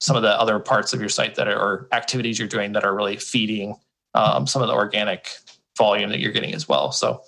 some 0.00 0.16
of 0.16 0.22
the 0.22 0.38
other 0.40 0.58
parts 0.58 0.92
of 0.92 0.98
your 0.98 1.08
site 1.08 1.36
that 1.36 1.46
are 1.46 1.56
or 1.56 1.88
activities 1.92 2.36
you're 2.36 2.48
doing 2.48 2.72
that 2.72 2.84
are 2.84 2.94
really 2.94 3.16
feeding 3.16 3.76
um, 4.14 4.44
some 4.46 4.60
of 4.60 4.66
the 4.66 4.74
organic 4.74 5.30
volume 5.78 6.10
that 6.10 6.18
you're 6.18 6.32
getting 6.32 6.52
as 6.52 6.68
well. 6.68 6.90
So 6.90 7.22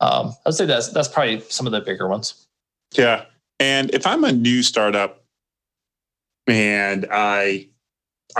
um, 0.00 0.34
I'd 0.46 0.54
say 0.54 0.66
that's 0.66 0.88
that's 0.88 1.08
probably 1.08 1.40
some 1.40 1.66
of 1.66 1.72
the 1.72 1.80
bigger 1.80 2.08
ones. 2.08 2.46
Yeah, 2.94 3.24
and 3.58 3.92
if 3.92 4.06
I'm 4.06 4.22
a 4.24 4.32
new 4.32 4.62
startup 4.62 5.24
and 6.46 7.06
I 7.10 7.68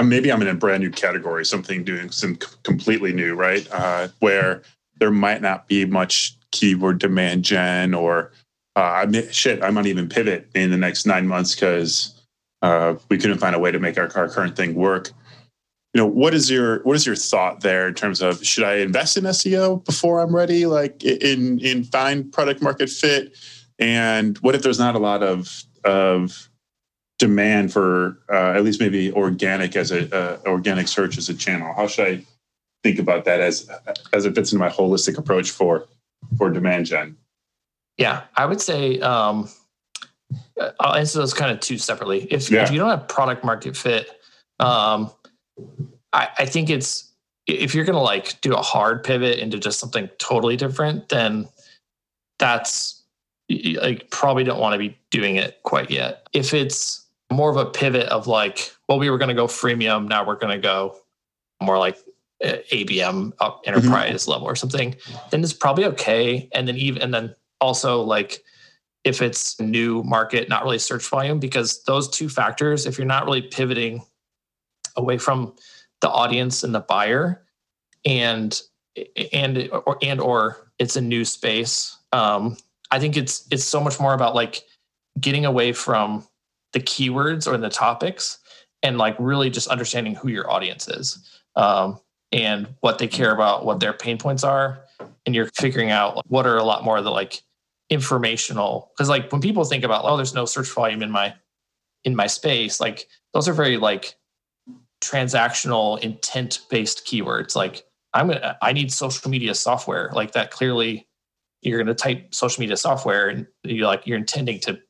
maybe 0.03 0.33
I'm 0.33 0.43
in 0.43 0.49
a 0.49 0.55
brand 0.55 0.83
new 0.83 0.91
category, 0.91 1.45
something 1.45 1.85
doing 1.85 2.11
some 2.11 2.37
completely 2.63 3.13
new, 3.13 3.35
right? 3.35 3.67
Uh, 3.71 4.09
where 4.21 4.63
there 4.99 5.11
might 5.11 5.43
not 5.43 5.69
be 5.69 5.85
much 5.85 6.37
keyword 6.51 6.99
demand 6.99 7.45
gen 7.45 7.95
or 7.95 8.33
uh, 8.77 9.05
I 9.07 9.29
shit, 9.31 9.63
I 9.63 9.71
might 9.71 9.87
even 9.87 10.09
pivot 10.09 10.49
in 10.55 10.71
the 10.71 10.77
next 10.77 11.07
nine 11.07 11.27
months 11.27 11.55
because 11.55 12.21
uh, 12.63 12.95
we 13.11 13.19
couldn't 13.19 13.39
find 13.39 13.55
a 13.55 13.59
way 13.59 13.71
to 13.71 13.79
make 13.79 13.99
our, 13.99 14.11
our 14.17 14.29
current 14.29 14.57
thing 14.57 14.75
work. 14.75 15.11
You 15.93 16.01
know, 16.01 16.07
what 16.07 16.33
is 16.33 16.51
your 16.51 16.83
what 16.85 16.97
is 16.97 17.05
your 17.05 17.17
thought 17.17 17.61
there 17.61 17.87
in 17.87 17.95
terms 17.95 18.23
of 18.23 18.45
should 18.45 18.65
I 18.65 18.77
invest 18.77 19.19
in 19.19 19.25
SEO 19.25 19.85
before 19.85 20.21
I'm 20.21 20.35
ready, 20.35 20.65
like 20.65 21.05
in 21.05 21.59
in 21.59 21.85
find 21.85 22.33
product 22.33 22.63
market 22.63 22.89
fit? 22.89 23.37
And 23.79 24.39
what 24.39 24.55
if 24.55 24.63
there's 24.63 24.79
not 24.79 24.95
a 24.95 24.99
lot 24.99 25.23
of 25.23 25.65
of 25.85 26.49
demand 27.23 27.73
for 27.73 28.19
uh, 28.29 28.53
at 28.57 28.65
least 28.65 28.81
maybe 28.81 29.13
organic 29.13 29.77
as 29.77 29.93
a 29.93 30.13
uh, 30.13 30.39
organic 30.45 30.89
search 30.89 31.17
as 31.17 31.29
a 31.29 31.35
channel? 31.35 31.73
How 31.73 31.87
should 31.87 32.09
I 32.09 32.25
think 32.83 32.99
about 32.99 33.25
that 33.27 33.39
as 33.39 33.71
as 34.13 34.25
it 34.25 34.35
fits 34.35 34.51
into 34.53 34.59
my 34.59 34.69
holistic 34.69 35.17
approach 35.19 35.53
for 35.53 35.87
for 36.37 36.51
demand 36.51 36.87
gen? 36.87 37.17
Yeah, 37.97 38.25
I 38.37 38.47
would 38.47 38.61
say 38.61 38.99
um, 38.99 39.49
I'll 40.81 40.97
answer 40.97 41.21
those 41.21 41.33
kind 41.33 41.53
of 41.53 41.61
two 41.61 41.79
separately. 41.79 42.27
If, 42.29 42.51
yeah. 42.51 42.65
if 42.65 42.73
you 42.73 42.79
don't 42.81 42.91
have 42.91 43.07
product 43.07 43.45
market 43.45 43.77
fit, 43.77 44.11
um, 44.59 45.13
I, 46.13 46.29
I 46.41 46.47
think 46.47 46.69
it's 46.69 47.13
if 47.47 47.73
you're 47.73 47.85
going 47.85 47.95
to 47.95 48.03
like 48.03 48.41
do 48.41 48.53
a 48.55 48.63
hard 48.63 49.05
pivot 49.05 49.39
into 49.39 49.61
just 49.61 49.79
something 49.79 50.11
totally 50.19 50.57
different, 50.57 51.09
then 51.09 51.49
that's 52.41 53.05
like 53.49 54.11
probably 54.11 54.43
don't 54.43 54.59
want 54.59 54.73
to 54.73 54.79
be 54.79 54.99
doing 55.11 55.37
it 55.37 55.63
quite 55.63 55.89
yet. 55.89 56.27
If 56.33 56.53
it's 56.53 57.02
more 57.33 57.51
of 57.51 57.57
a 57.57 57.67
pivot 57.67 58.09
of 58.09 58.27
like, 58.27 58.75
well, 58.89 58.99
we 58.99 59.11
were 59.11 59.19
going 59.19 59.29
to 59.29 59.35
go 59.35 59.47
freemium. 59.47 60.09
Now 60.09 60.25
we're 60.25 60.37
going 60.37 60.55
to 60.55 60.63
go 60.63 60.97
more 61.61 61.79
like 61.79 61.99
uh, 62.45 62.57
ABM 62.71 63.33
up 63.41 63.63
enterprise 63.65 64.23
mm-hmm. 64.23 64.31
level 64.31 64.47
or 64.47 64.57
something. 64.57 64.97
Then 65.31 65.43
it's 65.43 65.53
probably 65.53 65.85
okay. 65.87 66.49
And 66.53 66.67
then 66.67 66.77
even, 66.77 67.03
and 67.03 67.15
then 67.15 67.35
also 67.61 68.03
like, 68.03 68.43
if 69.05 69.21
it's 69.21 69.59
new 69.61 70.03
market, 70.05 70.49
not 70.49 70.63
really 70.63 70.79
search 70.79 71.09
volume, 71.09 71.41
because 71.41 71.83
those 71.85 72.09
two 72.09 72.29
factors, 72.29 72.87
if 72.87 72.99
you're 72.99 73.07
not 73.07 73.25
really 73.25 73.43
pivoting 73.43 74.03
away 74.97 75.19
from 75.19 75.55
the 76.01 76.11
audience 76.11 76.63
and 76.63 76.75
the 76.75 76.81
buyer 76.81 77.45
and 78.05 78.61
and 79.33 79.71
or 79.87 79.97
and 80.03 80.21
or 80.21 80.71
it's 80.79 80.97
a 80.97 81.01
new 81.01 81.25
space 81.25 81.97
um 82.13 82.57
i 82.91 82.99
think 82.99 83.17
it's 83.17 83.47
it's 83.51 83.65
so 83.65 83.81
much 83.81 83.99
more 83.99 84.13
about 84.13 84.35
like 84.35 84.63
getting 85.21 85.47
away 85.47 85.73
from 85.73 86.27
the 86.73 86.81
keywords 86.81 87.47
or 87.47 87.57
the 87.57 87.69
topics 87.69 88.39
and 88.83 88.99
like 88.99 89.17
really 89.19 89.51
just 89.51 89.69
understanding 89.69 90.15
who 90.15 90.29
your 90.29 90.51
audience 90.51 90.89
is 90.89 91.29
um, 91.57 92.01
and 92.33 92.69
what 92.81 92.99
they 92.99 93.07
care 93.07 93.33
about, 93.33 93.65
what 93.65 93.81
their 93.81 93.93
pain 93.93 94.19
points 94.19 94.43
are. 94.43 94.85
And 95.27 95.35
you're 95.35 95.51
figuring 95.57 95.91
out 95.91 96.23
what 96.29 96.47
are 96.47 96.57
a 96.57 96.65
lot 96.65 96.85
more 96.85 96.99
of 96.99 97.05
the 97.05 97.11
like 97.11 97.43
informational 97.93 98.91
because 98.97 99.11
like 99.11 99.31
when 99.31 99.43
people 99.43 99.65
think 99.65 99.85
about 99.85 100.07
oh 100.07 100.17
there's 100.17 100.33
no 100.33 100.47
search 100.47 100.73
volume 100.73 101.03
in 101.03 101.11
my 101.11 101.35
in 102.05 102.17
my 102.17 102.27
space 102.27 102.81
like 102.81 103.07
those 103.35 103.47
are 103.47 103.53
very 103.53 103.77
like 103.77 104.15
transactional 105.03 106.01
intent 106.01 106.61
based 106.71 107.05
keywords 107.05 107.55
like 107.55 107.85
i'm 108.15 108.29
gonna 108.29 108.57
i 108.63 108.73
need 108.73 108.91
social 108.91 109.31
media 109.31 109.55
software 109.55 110.11
like 110.15 110.33
that 110.33 110.51
clearly 110.51 111.07
you're 111.61 111.79
gonna 111.79 111.95
type 111.95 112.35
social 112.35 112.63
media 112.63 112.79
software 112.79 113.29
and 113.29 113.47
you're 113.63 113.87
like 113.87 114.07
you're 114.07 114.17
intending 114.17 114.59
to 114.59 114.81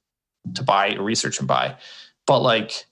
to 0.54 0.62
buy 0.62 0.94
research 0.94 1.38
and 1.38 1.48
buy 1.48 1.76
but 2.26 2.40
like 2.40 2.86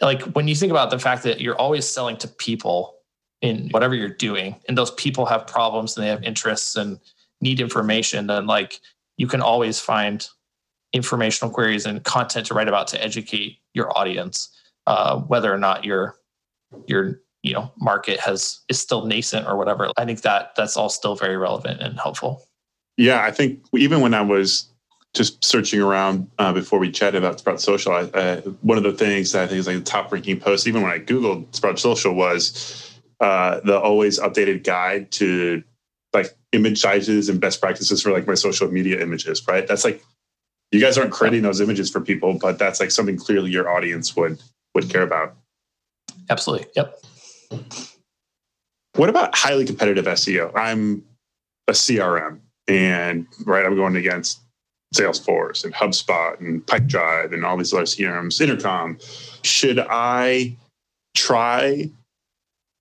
like 0.00 0.22
when 0.22 0.48
you 0.48 0.54
think 0.54 0.70
about 0.70 0.90
the 0.90 0.98
fact 0.98 1.22
that 1.24 1.40
you're 1.40 1.56
always 1.56 1.86
selling 1.86 2.16
to 2.18 2.28
people 2.28 2.96
in 3.42 3.68
whatever 3.70 3.94
you're 3.94 4.08
doing, 4.08 4.56
and 4.68 4.76
those 4.76 4.90
people 4.92 5.26
have 5.26 5.46
problems 5.46 5.96
and 5.96 6.04
they 6.04 6.10
have 6.10 6.22
interests 6.22 6.76
and 6.76 6.98
need 7.40 7.60
information, 7.60 8.26
then 8.26 8.46
like 8.46 8.80
you 9.16 9.26
can 9.26 9.40
always 9.40 9.80
find 9.80 10.28
informational 10.92 11.52
queries 11.52 11.86
and 11.86 12.04
content 12.04 12.46
to 12.46 12.54
write 12.54 12.68
about 12.68 12.86
to 12.88 13.02
educate 13.02 13.58
your 13.74 13.96
audience, 13.96 14.50
uh, 14.86 15.18
whether 15.18 15.52
or 15.52 15.58
not 15.58 15.84
your 15.84 16.16
your 16.86 17.20
you 17.42 17.54
know 17.54 17.72
market 17.78 18.20
has 18.20 18.60
is 18.68 18.78
still 18.78 19.06
nascent 19.06 19.46
or 19.46 19.56
whatever. 19.56 19.90
I 19.96 20.04
think 20.04 20.22
that 20.22 20.52
that's 20.56 20.76
all 20.76 20.88
still 20.88 21.16
very 21.16 21.36
relevant 21.36 21.80
and 21.80 21.98
helpful. 21.98 22.46
Yeah, 22.96 23.22
I 23.22 23.30
think 23.30 23.64
even 23.74 24.02
when 24.02 24.12
I 24.12 24.20
was 24.20 24.69
just 25.14 25.44
searching 25.44 25.80
around 25.80 26.30
uh, 26.38 26.52
before 26.52 26.78
we 26.78 26.90
chatted 26.90 27.22
about 27.22 27.38
Sprout 27.40 27.60
Social, 27.60 27.92
I, 27.92 28.02
uh, 28.02 28.40
one 28.62 28.78
of 28.78 28.84
the 28.84 28.92
things 28.92 29.32
that 29.32 29.44
I 29.44 29.46
think 29.46 29.58
is 29.58 29.66
like 29.66 29.76
the 29.76 29.82
top 29.82 30.12
ranking 30.12 30.38
post, 30.38 30.66
even 30.66 30.82
when 30.82 30.90
I 30.90 30.98
Googled 30.98 31.54
Sprout 31.54 31.78
Social, 31.78 32.14
was 32.14 32.98
uh, 33.20 33.60
the 33.64 33.78
always 33.78 34.20
updated 34.20 34.62
guide 34.64 35.10
to 35.12 35.62
like 36.12 36.34
image 36.52 36.80
sizes 36.80 37.28
and 37.28 37.40
best 37.40 37.60
practices 37.60 38.02
for 38.02 38.12
like 38.12 38.26
my 38.26 38.34
social 38.34 38.70
media 38.70 39.00
images, 39.00 39.46
right? 39.48 39.66
That's 39.66 39.84
like 39.84 40.02
you 40.70 40.80
guys 40.80 40.96
aren't 40.96 41.12
creating 41.12 41.42
those 41.42 41.60
images 41.60 41.90
for 41.90 42.00
people, 42.00 42.38
but 42.40 42.58
that's 42.58 42.78
like 42.78 42.90
something 42.90 43.16
clearly 43.16 43.50
your 43.50 43.68
audience 43.68 44.14
would 44.16 44.40
would 44.74 44.88
care 44.88 45.02
about. 45.02 45.34
Absolutely. 46.28 46.68
Yep. 46.76 47.02
What 48.94 49.08
about 49.08 49.34
highly 49.34 49.64
competitive 49.64 50.04
SEO? 50.04 50.52
I'm 50.54 51.04
a 51.66 51.72
CRM 51.72 52.40
and 52.68 53.26
right, 53.44 53.64
I'm 53.64 53.74
going 53.74 53.96
against 53.96 54.40
Salesforce 54.94 55.64
and 55.64 55.72
HubSpot 55.72 56.38
and 56.40 56.64
Pipedrive 56.66 57.32
and 57.32 57.44
all 57.44 57.56
these 57.56 57.72
other 57.72 57.84
CRMs, 57.84 58.40
Intercom. 58.40 58.98
Should 59.42 59.78
I 59.78 60.56
try 61.14 61.90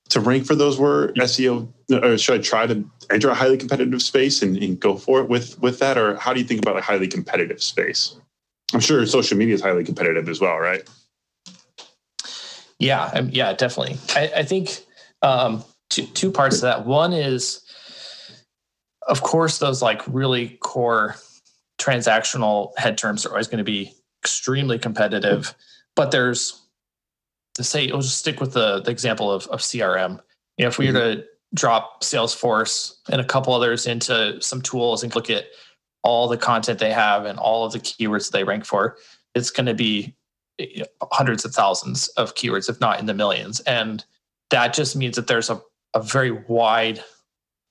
to 0.09 0.19
rank 0.19 0.45
for 0.45 0.55
those 0.55 0.79
words 0.79 1.13
SEO, 1.19 1.71
or 1.91 2.17
should 2.17 2.39
I 2.39 2.43
try 2.43 2.65
to 2.65 2.83
enter 3.11 3.29
a 3.29 3.35
highly 3.35 3.57
competitive 3.57 4.01
space 4.01 4.41
and, 4.41 4.57
and 4.57 4.79
go 4.79 4.95
for 4.95 5.21
it 5.21 5.29
with 5.29 5.59
with 5.61 5.79
that, 5.79 5.97
or 5.97 6.15
how 6.15 6.33
do 6.33 6.39
you 6.39 6.45
think 6.45 6.61
about 6.61 6.77
a 6.77 6.81
highly 6.81 7.07
competitive 7.07 7.61
space? 7.61 8.15
I'm 8.73 8.79
sure 8.79 9.05
social 9.05 9.37
media 9.37 9.55
is 9.55 9.61
highly 9.61 9.83
competitive 9.83 10.27
as 10.29 10.39
well, 10.39 10.57
right? 10.57 10.87
Yeah, 12.79 13.05
um, 13.05 13.29
yeah, 13.31 13.53
definitely. 13.53 13.97
I, 14.15 14.31
I 14.37 14.43
think 14.43 14.83
um, 15.21 15.63
two 15.89 16.05
two 16.07 16.31
parts 16.31 16.57
of 16.57 16.61
that. 16.63 16.85
One 16.87 17.13
is, 17.13 17.61
of 19.07 19.21
course, 19.21 19.59
those 19.59 19.81
like 19.81 20.01
really 20.07 20.57
core 20.61 21.15
transactional 21.79 22.77
head 22.77 22.97
terms 22.97 23.25
are 23.25 23.29
always 23.29 23.47
going 23.47 23.59
to 23.59 23.63
be 23.63 23.93
extremely 24.21 24.77
competitive. 24.77 25.55
But 25.95 26.11
there's 26.11 26.61
to 27.55 27.63
say, 27.63 27.87
we'll 27.87 28.01
just 28.01 28.17
stick 28.17 28.39
with 28.39 28.53
the, 28.53 28.81
the 28.81 28.91
example 28.91 29.29
of, 29.31 29.45
of 29.47 29.59
CRM. 29.59 30.19
You 30.57 30.63
know, 30.63 30.69
if 30.69 30.77
we 30.77 30.87
mm-hmm. 30.87 30.95
were 30.95 31.15
to 31.15 31.25
drop 31.53 32.03
Salesforce 32.03 32.93
and 33.09 33.19
a 33.19 33.25
couple 33.25 33.53
others 33.53 33.85
into 33.85 34.41
some 34.41 34.61
tools 34.61 35.03
and 35.03 35.13
look 35.13 35.29
at 35.29 35.45
all 36.03 36.27
the 36.27 36.37
content 36.37 36.79
they 36.79 36.93
have 36.93 37.25
and 37.25 37.37
all 37.37 37.65
of 37.65 37.73
the 37.73 37.79
keywords 37.79 38.31
they 38.31 38.45
rank 38.45 38.65
for, 38.65 38.97
it's 39.35 39.51
going 39.51 39.65
to 39.65 39.73
be 39.73 40.15
hundreds 41.11 41.43
of 41.43 41.53
thousands 41.53 42.07
of 42.09 42.35
keywords, 42.35 42.69
if 42.69 42.79
not 42.79 42.99
in 42.99 43.05
the 43.05 43.13
millions. 43.13 43.59
And 43.61 44.03
that 44.51 44.73
just 44.73 44.95
means 44.95 45.15
that 45.15 45.27
there's 45.27 45.49
a, 45.49 45.61
a 45.93 46.01
very 46.01 46.31
wide, 46.31 47.03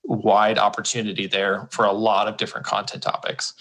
wide 0.03 0.59
opportunity 0.59 1.25
there 1.25 1.67
for 1.71 1.85
a 1.85 1.91
lot 1.91 2.27
of 2.27 2.37
different 2.37 2.65
content 2.65 3.03
topics. 3.03 3.53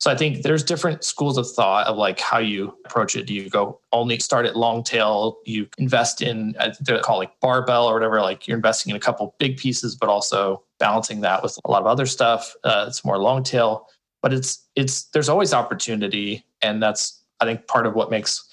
So 0.00 0.10
I 0.10 0.16
think 0.16 0.42
there's 0.42 0.62
different 0.62 1.04
schools 1.04 1.38
of 1.38 1.50
thought 1.50 1.86
of 1.86 1.96
like 1.96 2.20
how 2.20 2.38
you 2.38 2.76
approach 2.84 3.16
it. 3.16 3.26
Do 3.26 3.34
you 3.34 3.48
go 3.48 3.80
only 3.92 4.18
start 4.18 4.44
at 4.44 4.56
long 4.56 4.82
tail? 4.82 5.38
You 5.46 5.66
invest 5.78 6.20
in 6.20 6.54
they 6.80 6.98
call 6.98 7.18
like 7.18 7.38
barbell 7.40 7.86
or 7.86 7.94
whatever. 7.94 8.20
Like 8.20 8.46
you're 8.46 8.56
investing 8.56 8.90
in 8.90 8.96
a 8.96 9.00
couple 9.00 9.34
big 9.38 9.56
pieces, 9.56 9.94
but 9.94 10.08
also 10.08 10.62
balancing 10.78 11.20
that 11.22 11.42
with 11.42 11.58
a 11.64 11.70
lot 11.70 11.80
of 11.80 11.86
other 11.86 12.06
stuff. 12.06 12.54
Uh, 12.64 12.84
it's 12.88 13.04
more 13.04 13.18
long 13.18 13.42
tail, 13.42 13.86
but 14.20 14.32
it's 14.32 14.66
it's 14.74 15.04
there's 15.04 15.28
always 15.28 15.54
opportunity, 15.54 16.44
and 16.60 16.82
that's 16.82 17.22
I 17.40 17.46
think 17.46 17.66
part 17.66 17.86
of 17.86 17.94
what 17.94 18.10
makes 18.10 18.46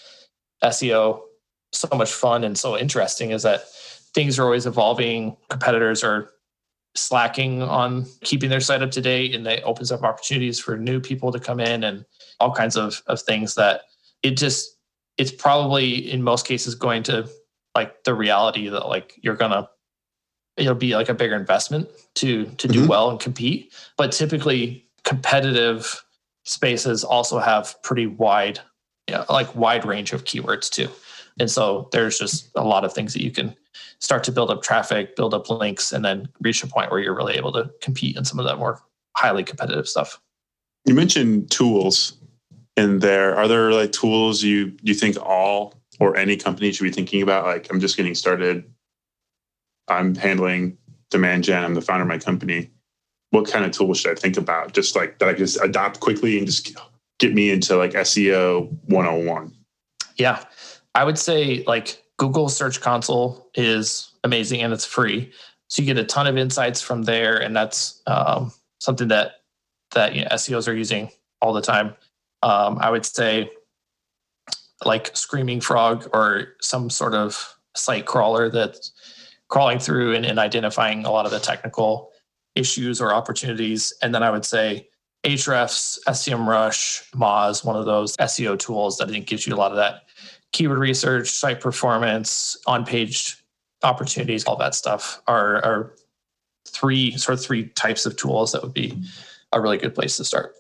SEO 0.64 1.22
so 1.74 1.90
much 1.96 2.12
fun 2.12 2.44
and 2.44 2.58
so 2.58 2.78
interesting 2.78 3.32
is 3.32 3.44
that 3.44 3.68
things 4.14 4.38
are 4.38 4.44
always 4.44 4.66
evolving. 4.66 5.36
Competitors 5.50 6.04
are 6.04 6.30
slacking 6.96 7.62
on 7.62 8.06
keeping 8.22 8.50
their 8.50 8.60
site 8.60 8.82
up 8.82 8.92
to 8.92 9.02
date 9.02 9.34
and 9.34 9.46
that 9.46 9.64
opens 9.64 9.92
up 9.92 10.04
opportunities 10.04 10.60
for 10.60 10.78
new 10.78 11.00
people 11.00 11.32
to 11.32 11.40
come 11.40 11.60
in 11.60 11.84
and 11.84 12.06
all 12.40 12.52
kinds 12.52 12.76
of, 12.76 13.02
of 13.08 13.22
things 13.22 13.56
that 13.56 13.82
it 14.24 14.32
just 14.32 14.78
it's 15.18 15.32
probably 15.32 16.12
in 16.12 16.22
most 16.22 16.46
cases 16.46 16.76
going 16.76 17.04
to 17.04 17.30
like 17.76 18.04
the 18.04 18.14
reality 18.14 18.68
that 18.68 18.88
like 18.88 19.14
you're 19.22 19.36
gonna 19.36 19.70
it'll 20.58 20.76
be 20.76 20.96
like 20.96 21.08
a 21.08 21.14
bigger 21.14 21.36
investment 21.36 21.88
to 22.16 22.46
to 22.58 22.68
do 22.68 22.80
mm-hmm. 22.80 22.90
well 22.90 23.10
and 23.10 23.20
compete 23.20 23.74
but 23.98 24.12
typically 24.12 24.86
competitive 25.06 26.04
spaces 26.44 27.04
also 27.04 27.40
have 27.40 27.82
pretty 27.84 28.06
wide 28.08 28.60
you 29.08 29.16
know, 29.16 29.26
like 29.30 29.54
wide 29.56 29.86
range 29.86 30.12
of 30.12 30.26
keywords 30.26 30.70
too 30.70 30.90
and 31.40 31.50
so 31.50 31.88
there's 31.94 32.20
just 32.20 32.50
a 32.56 32.64
lot 32.64 32.84
of 32.84 32.92
things 32.92 33.14
that 33.14 33.24
you 33.24 33.32
can 33.32 33.56
start 34.00 34.24
to 34.26 34.32
build 34.32 34.50
up 34.50 34.62
traffic, 34.62 35.16
build 35.16 35.34
up 35.34 35.50
links, 35.50 35.92
and 35.92 36.04
then 36.04 36.28
reach 36.42 36.64
a 36.64 36.68
point 36.68 36.92
where 36.92 37.00
you're 37.00 37.16
really 37.16 37.36
able 37.36 37.52
to 37.54 37.70
compete 37.82 38.18
in 38.18 38.26
some 38.26 38.40
of 38.40 38.46
that 38.46 38.58
more 38.58 38.80
highly 39.16 39.44
competitive 39.44 39.88
stuff. 39.88 40.20
You 40.86 40.94
mentioned 40.94 41.52
tools 41.52 42.14
in 42.78 43.00
there. 43.00 43.36
Are 43.36 43.48
there 43.48 43.72
like 43.72 43.92
tools 43.92 44.44
you 44.44 44.76
you 44.82 44.94
think 44.94 45.18
all 45.22 45.74
or 46.00 46.18
any 46.18 46.36
company 46.36 46.72
should 46.72 46.84
be 46.84 46.92
thinking 46.92 47.22
about? 47.22 47.46
Like, 47.46 47.72
I'm 47.72 47.80
just 47.80 47.98
getting 47.98 48.16
started. 48.16 48.64
I'm 49.88 50.16
handling 50.16 50.78
demand 51.10 51.44
gen. 51.44 51.64
I'm 51.64 51.76
the 51.76 51.82
founder 51.82 52.04
of 52.04 52.08
my 52.08 52.18
company. 52.18 52.72
What 53.30 53.50
kind 53.50 53.64
of 53.66 53.72
tools 53.72 54.00
should 54.00 54.18
I 54.18 54.20
think 54.20 54.38
about? 54.38 54.74
Just 54.74 54.96
like 54.96 55.20
that 55.20 55.30
I 55.30 55.34
can 55.34 55.46
just 55.46 55.62
adopt 55.62 56.00
quickly 56.00 56.38
and 56.38 56.48
just 56.48 56.76
get 57.20 57.34
me 57.34 57.52
into 57.52 57.78
like 57.78 57.92
SEO 57.92 58.70
101. 58.86 59.54
Yeah. 60.18 60.44
I 60.96 61.04
would 61.04 61.18
say 61.18 61.64
like 61.68 62.04
Google 62.18 62.50
Search 62.50 62.82
Console 62.82 63.50
is 63.56 64.12
amazing 64.24 64.62
and 64.62 64.74
it's 64.74 64.86
free. 64.86 65.32
So 65.68 65.82
you 65.82 65.86
get 65.86 65.98
a 65.98 66.06
ton 66.06 66.28
of 66.28 66.38
insights 66.38 66.82
from 66.82 67.04
there, 67.04 67.38
and 67.38 67.56
that's 67.56 68.02
um, 68.06 68.52
something 68.80 69.08
that 69.08 69.42
that 69.92 70.14
you 70.16 70.22
know, 70.22 70.28
SEOs 70.32 70.68
are 70.68 70.74
using 70.74 71.10
all 71.42 71.54
the 71.54 71.62
time. 71.62 71.96
Um, 72.44 72.78
I 72.80 72.90
would 72.90 73.06
say 73.06 73.50
like 74.84 75.16
Screaming 75.16 75.62
Frog 75.62 76.10
or 76.14 76.56
some 76.62 76.90
sort 76.90 77.14
of 77.14 77.56
site 77.76 78.06
crawler 78.06 78.50
that's 78.50 78.92
crawling 79.48 79.80
through 79.80 80.16
and, 80.16 80.26
and 80.26 80.40
identifying 80.40 81.06
a 81.06 81.12
lot 81.12 81.26
of 81.26 81.32
the 81.32 81.40
technical 81.40 82.12
issues 82.56 83.00
or 83.00 83.14
opportunities. 83.14 83.94
And 84.02 84.14
then 84.14 84.24
I 84.24 84.32
would 84.32 84.46
say 84.46 84.88
Ahrefs, 85.24 86.00
SEMrush, 86.08 87.12
Moz, 87.12 87.64
one 87.64 87.76
of 87.76 87.86
those 87.86 88.18
SEO 88.18 88.58
tools 88.58 88.98
that 88.98 89.08
I 89.08 89.12
think 89.12 89.28
gives 89.28 89.46
you 89.46 89.54
a 89.54 89.58
lot 89.58 89.72
of 89.72 89.78
that 89.78 90.04
keyword 90.52 90.80
research, 90.80 91.30
site 91.30 91.62
performance, 91.62 92.58
on 92.68 92.86
page 92.86 93.44
opportunities, 93.84 94.46
all 94.46 94.56
that 94.58 94.76
stuff 94.76 95.22
are, 95.28 95.64
are 95.64 95.96
three 96.68 97.18
sort 97.18 97.38
of 97.38 97.44
three 97.44 97.68
types 97.70 98.06
of 98.06 98.16
tools 98.16 98.52
that 98.52 98.62
would 98.62 98.74
be 98.74 98.98
a 99.52 99.60
really 99.60 99.78
good 99.78 99.96
place 99.96 100.18
to 100.18 100.26
start. 100.26 100.56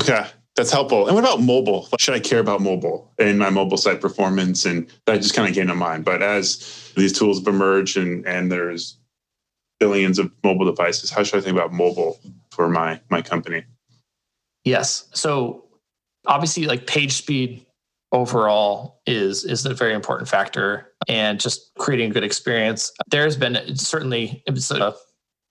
Okay. 0.00 0.26
That's 0.56 0.72
helpful. 0.72 1.06
And 1.06 1.14
what 1.14 1.22
about 1.22 1.40
mobile? 1.40 1.88
Should 2.00 2.14
I 2.14 2.18
care 2.18 2.40
about 2.40 2.60
mobile 2.60 3.12
and 3.16 3.38
my 3.38 3.48
mobile 3.48 3.76
site 3.76 4.00
performance? 4.00 4.66
And 4.66 4.88
that 5.06 5.18
just 5.18 5.32
kind 5.32 5.48
of 5.48 5.54
came 5.54 5.68
to 5.68 5.74
mind. 5.76 6.04
But 6.04 6.20
as 6.20 6.92
these 6.96 7.16
tools 7.16 7.38
have 7.38 7.46
emerged 7.46 7.96
and, 7.96 8.26
and 8.26 8.50
there's 8.50 8.98
billions 9.78 10.18
of 10.18 10.32
mobile 10.42 10.64
devices, 10.64 11.10
how 11.10 11.22
should 11.22 11.38
I 11.38 11.42
think 11.42 11.56
about 11.56 11.72
mobile 11.72 12.18
for 12.50 12.68
my 12.68 13.00
my 13.08 13.22
company? 13.22 13.66
Yes. 14.64 15.08
So 15.14 15.64
obviously 16.26 16.66
like 16.66 16.88
page 16.88 17.12
speed 17.12 17.64
overall 18.12 19.00
is 19.06 19.44
is 19.44 19.66
a 19.66 19.74
very 19.74 19.94
important 19.94 20.28
factor 20.28 20.92
and 21.08 21.40
just 21.40 21.70
creating 21.78 22.10
a 22.10 22.14
good 22.14 22.24
experience. 22.24 22.92
There's 23.10 23.36
been 23.36 23.76
certainly 23.76 24.42
it's 24.46 24.70
a 24.70 24.94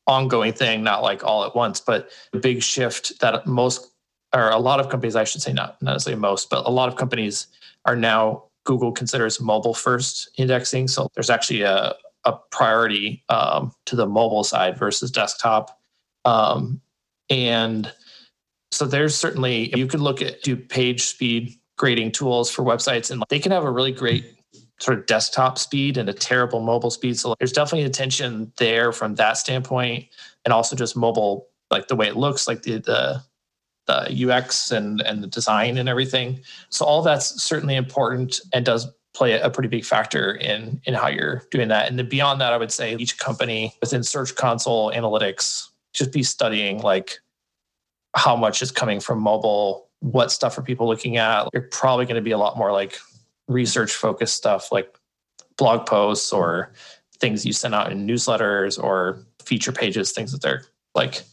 ongoing 0.07 0.53
thing 0.53 0.83
not 0.83 1.03
like 1.03 1.21
all 1.25 1.43
at 1.43 1.53
once 1.53 1.81
but 1.81 2.09
a 2.31 2.37
big 2.37 2.63
shift 2.63 3.19
that 3.19 3.45
most 3.45 3.91
or 4.33 4.49
a 4.51 4.57
lot 4.57 4.79
of 4.79 4.87
companies 4.87 5.17
i 5.17 5.25
should 5.25 5.41
say 5.41 5.51
not 5.51 5.75
not 5.81 5.91
necessarily 5.91 6.17
most 6.17 6.49
but 6.49 6.65
a 6.65 6.69
lot 6.69 6.87
of 6.87 6.95
companies 6.95 7.47
are 7.83 7.93
now 7.93 8.47
google 8.67 8.91
considers 8.91 9.39
mobile 9.39 9.73
first 9.73 10.29
indexing. 10.37 10.87
So 10.89 11.07
there's 11.15 11.31
actually 11.31 11.61
a, 11.61 11.95
a 12.25 12.33
priority 12.51 13.23
um, 13.29 13.71
to 13.85 13.95
the 13.95 14.05
mobile 14.05 14.43
side 14.43 14.77
versus 14.77 15.09
desktop. 15.09 15.79
Um, 16.25 16.81
and 17.29 17.91
so 18.71 18.85
there's 18.85 19.15
certainly 19.15 19.75
you 19.75 19.87
could 19.87 20.01
look 20.01 20.21
at 20.21 20.43
do 20.43 20.57
page 20.57 21.03
speed 21.03 21.55
grading 21.77 22.11
tools 22.11 22.49
for 22.49 22.63
websites 22.63 23.11
and 23.11 23.23
they 23.29 23.39
can 23.39 23.51
have 23.51 23.63
a 23.63 23.71
really 23.71 23.91
great 23.91 24.37
sort 24.79 24.97
of 24.97 25.05
desktop 25.05 25.57
speed 25.57 25.97
and 25.97 26.09
a 26.09 26.13
terrible 26.13 26.59
mobile 26.59 26.91
speed. 26.91 27.17
So 27.17 27.35
there's 27.39 27.51
definitely 27.51 27.85
attention 27.85 28.51
there 28.57 28.91
from 28.91 29.15
that 29.15 29.37
standpoint, 29.37 30.05
and 30.45 30.53
also 30.53 30.75
just 30.75 30.95
mobile, 30.95 31.47
like 31.71 31.87
the 31.87 31.95
way 31.95 32.07
it 32.07 32.15
looks, 32.15 32.47
like 32.47 32.63
the 32.63 32.77
the, 32.79 33.21
the 33.87 34.29
UX 34.29 34.71
and 34.71 35.01
and 35.01 35.23
the 35.23 35.27
design 35.27 35.77
and 35.77 35.89
everything. 35.89 36.41
So 36.69 36.85
all 36.85 37.01
that's 37.01 37.41
certainly 37.41 37.75
important 37.75 38.39
and 38.53 38.65
does 38.65 38.87
play 39.15 39.39
a 39.39 39.49
pretty 39.49 39.69
big 39.69 39.83
factor 39.83 40.35
in 40.35 40.79
in 40.85 40.93
how 40.93 41.07
you're 41.07 41.43
doing 41.49 41.69
that. 41.69 41.87
And 41.87 41.97
then 41.97 42.07
beyond 42.07 42.39
that, 42.41 42.53
I 42.53 42.57
would 42.57 42.71
say 42.71 42.95
each 42.95 43.17
company 43.17 43.73
within 43.81 44.03
Search 44.03 44.35
Console 44.35 44.91
analytics 44.91 45.69
just 45.93 46.13
be 46.13 46.21
studying 46.21 46.79
like 46.79 47.17
how 48.15 48.35
much 48.35 48.61
is 48.61 48.71
coming 48.71 48.99
from 48.99 49.19
mobile, 49.19 49.86
what 49.99 50.31
stuff 50.31 50.57
are 50.57 50.61
people 50.61 50.87
looking 50.87 51.17
at. 51.17 51.47
You're 51.53 51.63
probably 51.63 52.05
going 52.05 52.15
to 52.15 52.21
be 52.21 52.31
a 52.31 52.37
lot 52.37 52.57
more 52.57 52.71
like 52.71 52.97
research 53.47 53.93
focused 53.93 54.35
stuff 54.35 54.71
like 54.71 54.97
blog 55.57 55.85
posts 55.85 56.31
or 56.31 56.73
things 57.19 57.45
you 57.45 57.53
send 57.53 57.73
out 57.73 57.91
in 57.91 58.07
newsletters 58.07 58.81
or 58.81 59.25
feature 59.43 59.71
pages, 59.71 60.11
things 60.11 60.31
that 60.31 60.41
they're 60.41 60.65
like 60.93 61.23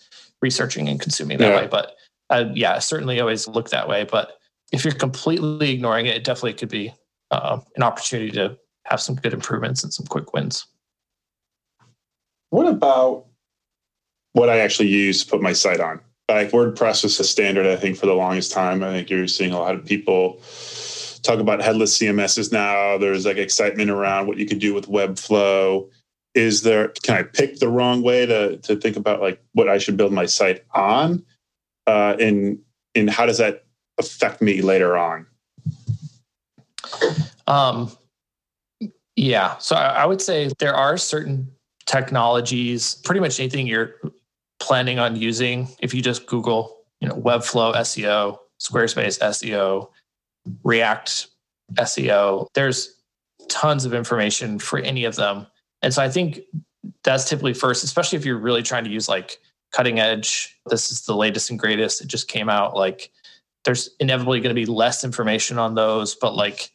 researching 0.40 0.88
and 0.88 1.00
consuming 1.00 1.38
that 1.38 1.50
yeah. 1.50 1.60
way. 1.60 1.66
But 1.66 1.96
uh, 2.30 2.46
yeah, 2.54 2.78
certainly 2.78 3.20
always 3.20 3.46
look 3.46 3.70
that 3.70 3.88
way. 3.88 4.04
But 4.04 4.38
if 4.72 4.84
you're 4.84 4.94
completely 4.94 5.72
ignoring 5.72 6.06
it, 6.06 6.16
it 6.16 6.24
definitely 6.24 6.54
could 6.54 6.68
be 6.68 6.94
uh, 7.30 7.58
an 7.76 7.82
opportunity 7.82 8.30
to 8.32 8.56
have 8.86 9.00
some 9.00 9.14
good 9.14 9.32
improvements 9.32 9.82
and 9.82 9.92
some 9.92 10.06
quick 10.06 10.32
wins. 10.32 10.66
What 12.50 12.66
about 12.66 13.26
what 14.32 14.48
I 14.48 14.58
actually 14.58 14.88
use 14.88 15.24
to 15.24 15.30
put 15.30 15.42
my 15.42 15.52
site 15.52 15.80
on? 15.80 16.00
Like 16.28 16.50
WordPress 16.50 17.02
was 17.02 17.20
a 17.20 17.24
standard, 17.24 17.66
I 17.66 17.76
think, 17.76 17.98
for 17.98 18.06
the 18.06 18.14
longest 18.14 18.50
time. 18.52 18.82
I 18.82 18.90
think 18.92 19.10
you're 19.10 19.28
seeing 19.28 19.52
a 19.52 19.58
lot 19.58 19.74
of 19.74 19.84
people 19.84 20.40
talk 21.22 21.38
about 21.38 21.62
headless 21.62 21.98
CMSs 21.98 22.50
now. 22.50 22.96
There's 22.96 23.26
like 23.26 23.36
excitement 23.36 23.90
around 23.90 24.26
what 24.26 24.38
you 24.38 24.46
could 24.46 24.58
do 24.58 24.72
with 24.72 24.88
Webflow. 24.88 25.88
Is 26.34 26.62
there, 26.62 26.88
can 27.02 27.16
I 27.16 27.22
pick 27.22 27.58
the 27.58 27.68
wrong 27.68 28.02
way 28.02 28.26
to, 28.26 28.56
to 28.58 28.76
think 28.76 28.96
about 28.96 29.20
like 29.20 29.42
what 29.52 29.68
I 29.68 29.78
should 29.78 29.96
build 29.96 30.12
my 30.12 30.26
site 30.26 30.64
on? 30.72 31.24
Uh, 31.86 32.16
and, 32.18 32.58
and 32.94 33.10
how 33.10 33.26
does 33.26 33.38
that 33.38 33.66
affect 33.98 34.40
me 34.40 34.62
later 34.62 34.96
on? 34.96 35.26
Um, 37.46 37.92
yeah. 39.16 39.58
So 39.58 39.76
I, 39.76 40.02
I 40.02 40.06
would 40.06 40.22
say 40.22 40.50
there 40.58 40.74
are 40.74 40.96
certain 40.96 41.50
technologies, 41.86 42.94
pretty 43.04 43.20
much 43.20 43.38
anything 43.38 43.66
you're 43.66 43.96
planning 44.60 44.98
on 44.98 45.16
using. 45.16 45.68
If 45.80 45.94
you 45.94 46.02
just 46.02 46.26
Google, 46.26 46.84
you 47.00 47.08
know, 47.08 47.14
Webflow 47.14 47.74
SEO, 47.74 48.38
Squarespace 48.60 49.18
SEO, 49.20 49.88
React 50.62 51.26
SEO, 51.74 52.46
there's 52.54 53.00
tons 53.48 53.84
of 53.84 53.94
information 53.94 54.58
for 54.58 54.78
any 54.78 55.04
of 55.04 55.16
them. 55.16 55.46
And 55.82 55.92
so 55.92 56.02
I 56.02 56.08
think 56.08 56.40
that's 57.02 57.28
typically 57.28 57.54
first, 57.54 57.84
especially 57.84 58.16
if 58.16 58.24
you're 58.24 58.38
really 58.38 58.62
trying 58.62 58.84
to 58.84 58.90
use 58.90 59.08
like 59.08 59.38
cutting 59.72 59.98
edge. 59.98 60.58
This 60.66 60.90
is 60.90 61.02
the 61.02 61.16
latest 61.16 61.50
and 61.50 61.58
greatest. 61.58 62.00
It 62.00 62.06
just 62.06 62.28
came 62.28 62.48
out. 62.48 62.76
Like 62.76 63.10
there's 63.64 63.90
inevitably 64.00 64.40
going 64.40 64.54
to 64.54 64.60
be 64.60 64.66
less 64.66 65.04
information 65.04 65.58
on 65.58 65.74
those, 65.74 66.14
but 66.14 66.34
like 66.34 66.70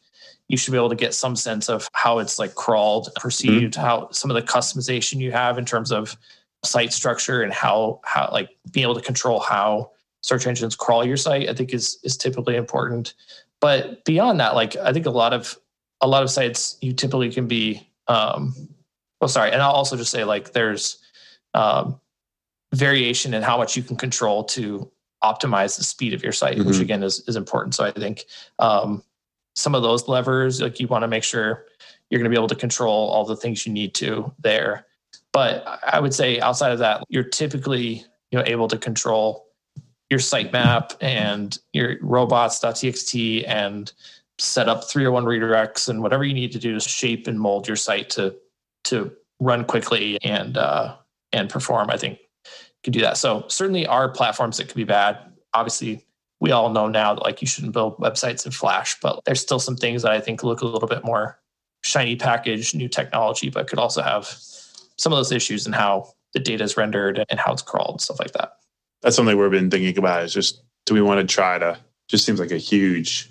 you 0.48 0.56
should 0.56 0.72
be 0.72 0.76
able 0.76 0.90
to 0.90 0.96
get 0.96 1.14
some 1.14 1.36
sense 1.36 1.68
of 1.68 1.88
how 1.92 2.18
it's 2.18 2.38
like 2.38 2.54
crawled, 2.54 3.08
perceived, 3.16 3.74
mm-hmm. 3.74 3.80
how 3.80 4.10
some 4.10 4.30
of 4.30 4.34
the 4.34 4.42
customization 4.42 5.20
you 5.20 5.30
have 5.32 5.58
in 5.58 5.64
terms 5.64 5.92
of 5.92 6.16
site 6.62 6.92
structure 6.92 7.42
and 7.42 7.52
how 7.52 8.00
how 8.04 8.28
like 8.32 8.50
being 8.70 8.84
able 8.84 8.94
to 8.94 9.00
control 9.00 9.40
how 9.40 9.90
search 10.22 10.46
engines 10.46 10.76
crawl 10.76 11.04
your 11.04 11.16
site, 11.16 11.48
I 11.48 11.54
think 11.54 11.72
is 11.72 11.98
is 12.02 12.16
typically 12.16 12.56
important. 12.56 13.14
But 13.60 14.04
beyond 14.04 14.40
that, 14.40 14.54
like 14.54 14.76
I 14.76 14.92
think 14.92 15.06
a 15.06 15.10
lot 15.10 15.32
of 15.32 15.58
a 16.00 16.08
lot 16.08 16.22
of 16.22 16.30
sites 16.30 16.76
you 16.80 16.92
typically 16.92 17.30
can 17.30 17.46
be 17.46 17.88
um 18.08 18.54
well 19.20 19.28
sorry, 19.28 19.52
and 19.52 19.62
I'll 19.62 19.72
also 19.72 19.96
just 19.96 20.10
say 20.10 20.24
like 20.24 20.52
there's 20.52 20.98
um 21.54 22.00
variation 22.74 23.34
in 23.34 23.42
how 23.42 23.56
much 23.56 23.76
you 23.76 23.82
can 23.82 23.96
control 23.96 24.44
to 24.44 24.90
optimize 25.22 25.76
the 25.76 25.84
speed 25.84 26.14
of 26.14 26.22
your 26.22 26.32
site, 26.32 26.56
mm-hmm. 26.56 26.68
which 26.68 26.78
again 26.78 27.02
is 27.02 27.26
is 27.28 27.36
important. 27.36 27.74
So 27.74 27.84
I 27.84 27.90
think 27.90 28.26
um 28.58 29.02
some 29.56 29.74
of 29.74 29.82
those 29.82 30.08
levers, 30.08 30.60
like 30.60 30.80
you 30.80 30.86
want 30.86 31.02
to 31.02 31.08
make 31.08 31.24
sure 31.24 31.66
you're 32.08 32.18
going 32.18 32.30
to 32.30 32.34
be 32.34 32.38
able 32.38 32.48
to 32.48 32.54
control 32.54 33.08
all 33.10 33.24
the 33.24 33.36
things 33.36 33.66
you 33.66 33.72
need 33.72 33.94
to 33.94 34.32
there. 34.40 34.86
But 35.32 35.64
I 35.84 36.00
would 36.00 36.14
say 36.14 36.40
outside 36.40 36.72
of 36.72 36.78
that, 36.80 37.04
you're 37.08 37.24
typically 37.24 38.04
you 38.30 38.38
know 38.38 38.44
able 38.46 38.68
to 38.68 38.78
control 38.78 39.46
your 40.08 40.18
sitemap 40.18 40.96
and 41.00 41.56
your 41.72 41.96
robots.txt 42.02 43.44
and 43.46 43.92
set 44.38 44.68
up 44.68 44.84
301 44.84 45.24
redirects 45.24 45.88
and 45.88 46.02
whatever 46.02 46.24
you 46.24 46.34
need 46.34 46.50
to 46.52 46.58
do 46.58 46.74
to 46.74 46.80
shape 46.80 47.26
and 47.26 47.38
mold 47.38 47.68
your 47.68 47.76
site 47.76 48.10
to 48.10 48.34
to 48.84 49.12
run 49.38 49.64
quickly 49.64 50.18
and 50.22 50.56
uh, 50.56 50.96
and 51.32 51.48
perform. 51.48 51.90
I 51.90 51.96
think 51.96 52.18
can 52.82 52.92
do 52.92 53.00
that. 53.00 53.16
So 53.16 53.44
certainly 53.48 53.86
are 53.86 54.08
platforms 54.08 54.56
that 54.56 54.68
could 54.68 54.76
be 54.76 54.84
bad. 54.84 55.18
Obviously, 55.54 56.04
we 56.40 56.50
all 56.50 56.70
know 56.70 56.88
now 56.88 57.14
that 57.14 57.22
like 57.22 57.42
you 57.42 57.46
shouldn't 57.46 57.74
build 57.74 57.98
websites 57.98 58.46
in 58.46 58.52
Flash, 58.52 58.98
but 59.00 59.20
there's 59.26 59.40
still 59.40 59.58
some 59.58 59.76
things 59.76 60.02
that 60.02 60.12
I 60.12 60.20
think 60.20 60.42
look 60.42 60.62
a 60.62 60.66
little 60.66 60.88
bit 60.88 61.04
more 61.04 61.38
shiny 61.82 62.16
package, 62.16 62.74
new 62.74 62.88
technology, 62.88 63.50
but 63.50 63.68
could 63.68 63.78
also 63.78 64.02
have 64.02 64.26
some 65.00 65.12
of 65.12 65.16
those 65.16 65.32
issues 65.32 65.64
and 65.64 65.74
how 65.74 66.12
the 66.34 66.38
data 66.38 66.62
is 66.62 66.76
rendered 66.76 67.24
and 67.30 67.40
how 67.40 67.52
it's 67.52 67.62
crawled, 67.62 68.02
stuff 68.02 68.20
like 68.20 68.32
that. 68.32 68.52
That's 69.02 69.16
something 69.16 69.36
we've 69.38 69.50
been 69.50 69.70
thinking 69.70 69.96
about 69.96 70.24
is 70.24 70.34
just 70.34 70.62
do 70.84 70.94
we 70.94 71.00
want 71.00 71.26
to 71.26 71.34
try 71.34 71.58
to 71.58 71.78
just 72.08 72.26
seems 72.26 72.38
like 72.38 72.50
a 72.50 72.58
huge 72.58 73.30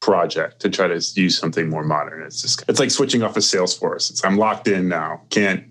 project 0.00 0.60
to 0.60 0.70
try 0.70 0.86
to 0.86 0.94
use 1.14 1.36
something 1.36 1.68
more 1.68 1.82
modern. 1.82 2.22
It's 2.22 2.40
just 2.40 2.64
it's 2.68 2.78
like 2.78 2.90
switching 2.90 3.22
off 3.22 3.36
of 3.36 3.42
salesforce. 3.42 4.10
It's 4.10 4.24
i'm 4.24 4.36
locked 4.36 4.68
in 4.68 4.88
now. 4.88 5.22
Can't 5.30 5.64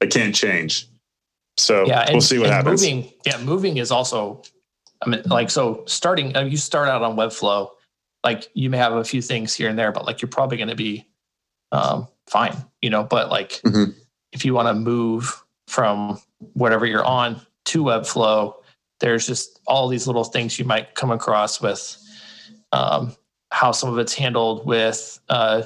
i 0.00 0.06
can't 0.06 0.34
change. 0.34 0.86
So 1.56 1.86
yeah, 1.86 2.02
and, 2.02 2.12
we'll 2.12 2.20
see 2.20 2.38
what 2.38 2.50
happens. 2.50 2.82
moving 2.82 3.12
yeah 3.26 3.38
moving 3.38 3.78
is 3.78 3.90
also 3.90 4.42
i 5.04 5.08
mean 5.08 5.22
like 5.26 5.50
so 5.50 5.82
starting 5.86 6.36
uh, 6.36 6.42
you 6.42 6.56
start 6.56 6.88
out 6.88 7.02
on 7.02 7.16
webflow 7.16 7.68
like 8.22 8.48
you 8.54 8.70
may 8.70 8.78
have 8.78 8.92
a 8.92 9.02
few 9.02 9.20
things 9.20 9.54
here 9.54 9.68
and 9.68 9.76
there 9.76 9.90
but 9.90 10.04
like 10.06 10.22
you're 10.22 10.28
probably 10.28 10.56
going 10.56 10.68
to 10.68 10.76
be 10.76 11.08
um, 11.72 12.06
fine 12.28 12.54
you 12.80 12.90
know 12.90 13.02
but 13.02 13.28
like 13.28 13.60
mm-hmm. 13.66 13.90
If 14.32 14.44
you 14.44 14.54
want 14.54 14.68
to 14.68 14.74
move 14.74 15.44
from 15.66 16.20
whatever 16.54 16.86
you're 16.86 17.04
on 17.04 17.40
to 17.64 17.82
webflow 17.82 18.54
there's 19.00 19.26
just 19.26 19.60
all 19.66 19.88
these 19.88 20.06
little 20.06 20.24
things 20.24 20.58
you 20.58 20.64
might 20.64 20.94
come 20.94 21.10
across 21.10 21.60
with 21.60 21.96
um, 22.72 23.14
how 23.50 23.72
some 23.72 23.90
of 23.90 23.98
it's 23.98 24.14
handled 24.14 24.66
with 24.66 25.20
uh, 25.28 25.62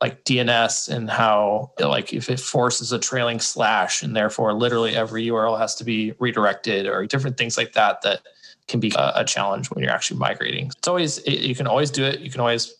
like 0.00 0.24
DNS 0.24 0.88
and 0.88 1.08
how 1.08 1.70
like 1.78 2.12
if 2.12 2.28
it 2.28 2.40
forces 2.40 2.92
a 2.92 2.98
trailing 2.98 3.38
slash 3.38 4.02
and 4.02 4.16
therefore 4.16 4.52
literally 4.52 4.96
every 4.96 5.26
URL 5.26 5.58
has 5.58 5.74
to 5.76 5.84
be 5.84 6.12
redirected 6.18 6.86
or 6.86 7.06
different 7.06 7.36
things 7.36 7.56
like 7.56 7.72
that 7.74 8.02
that 8.02 8.22
can 8.66 8.80
be 8.80 8.92
a, 8.96 9.12
a 9.16 9.24
challenge 9.24 9.70
when 9.70 9.82
you're 9.82 9.92
actually 9.92 10.18
migrating. 10.18 10.66
It's 10.76 10.88
always 10.88 11.18
it, 11.18 11.40
you 11.40 11.54
can 11.54 11.66
always 11.66 11.90
do 11.90 12.04
it. 12.04 12.20
You 12.20 12.30
can 12.30 12.40
always 12.40 12.74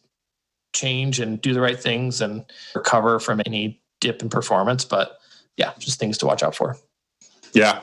change 0.75 1.21
and 1.21 1.41
do 1.41 1.53
the 1.55 1.61
right 1.61 1.79
things 1.79 2.21
and 2.21 2.45
recover 2.75 3.21
from 3.21 3.41
any 3.47 3.81
dip 4.03 4.21
in 4.21 4.29
performance. 4.29 4.85
But 4.85 5.19
yeah, 5.57 5.73
just 5.79 5.99
things 5.99 6.19
to 6.19 6.27
watch 6.27 6.43
out 6.43 6.55
for. 6.55 6.77
Yeah 7.55 7.81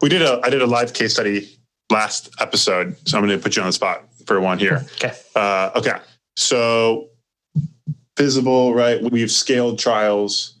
we 0.00 0.08
did 0.08 0.22
a 0.22 0.40
I 0.44 0.50
did 0.50 0.62
a 0.62 0.66
live 0.66 0.92
case 0.92 1.12
study 1.12 1.48
last 1.90 2.30
episode, 2.38 2.96
so 3.08 3.18
I'm 3.18 3.26
going 3.26 3.36
to 3.36 3.42
put 3.42 3.56
you 3.56 3.62
on 3.62 3.68
the 3.68 3.72
spot 3.72 4.04
for 4.26 4.40
one 4.40 4.58
here. 4.58 4.86
Okay. 4.94 5.12
Uh, 5.34 5.70
okay. 5.74 5.98
So 6.36 7.08
visible, 8.16 8.74
right? 8.74 9.02
We've 9.02 9.30
scaled 9.30 9.78
trials 9.78 10.56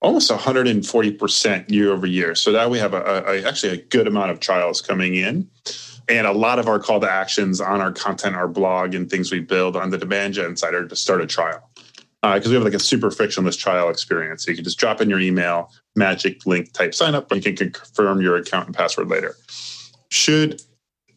almost 0.00 0.30
140% 0.30 1.70
year 1.70 1.92
over 1.92 2.06
year. 2.06 2.34
So 2.36 2.52
now 2.52 2.68
we 2.68 2.78
have 2.78 2.94
a, 2.94 3.24
a, 3.26 3.42
actually 3.42 3.72
a 3.72 3.82
good 3.82 4.06
amount 4.06 4.30
of 4.30 4.38
trials 4.38 4.80
coming 4.80 5.16
in. 5.16 5.50
And 6.08 6.26
a 6.26 6.32
lot 6.32 6.60
of 6.60 6.68
our 6.68 6.78
call 6.78 7.00
to 7.00 7.10
actions 7.10 7.60
on 7.60 7.80
our 7.80 7.92
content, 7.92 8.36
our 8.36 8.48
blog, 8.48 8.94
and 8.94 9.10
things 9.10 9.32
we 9.32 9.40
build 9.40 9.76
on 9.76 9.90
the 9.90 9.98
demand 9.98 10.34
gen 10.34 10.56
side 10.56 10.72
are 10.72 10.86
to 10.86 10.96
start 10.96 11.20
a 11.20 11.26
trial 11.26 11.68
because 12.22 12.46
uh, 12.46 12.50
we 12.50 12.54
have 12.54 12.64
like 12.64 12.74
a 12.74 12.80
super 12.80 13.10
frictionless 13.10 13.56
trial 13.56 13.88
experience. 13.90 14.44
So 14.44 14.50
you 14.50 14.56
can 14.56 14.64
just 14.64 14.78
drop 14.78 15.00
in 15.00 15.08
your 15.08 15.20
email, 15.20 15.70
magic 15.94 16.44
link 16.46 16.72
type 16.72 16.94
sign 16.94 17.14
up, 17.14 17.30
and 17.30 17.44
you 17.44 17.52
can 17.52 17.70
confirm 17.70 18.20
your 18.20 18.36
account 18.36 18.66
and 18.66 18.76
password 18.76 19.08
later. 19.08 19.36
Should 20.10 20.60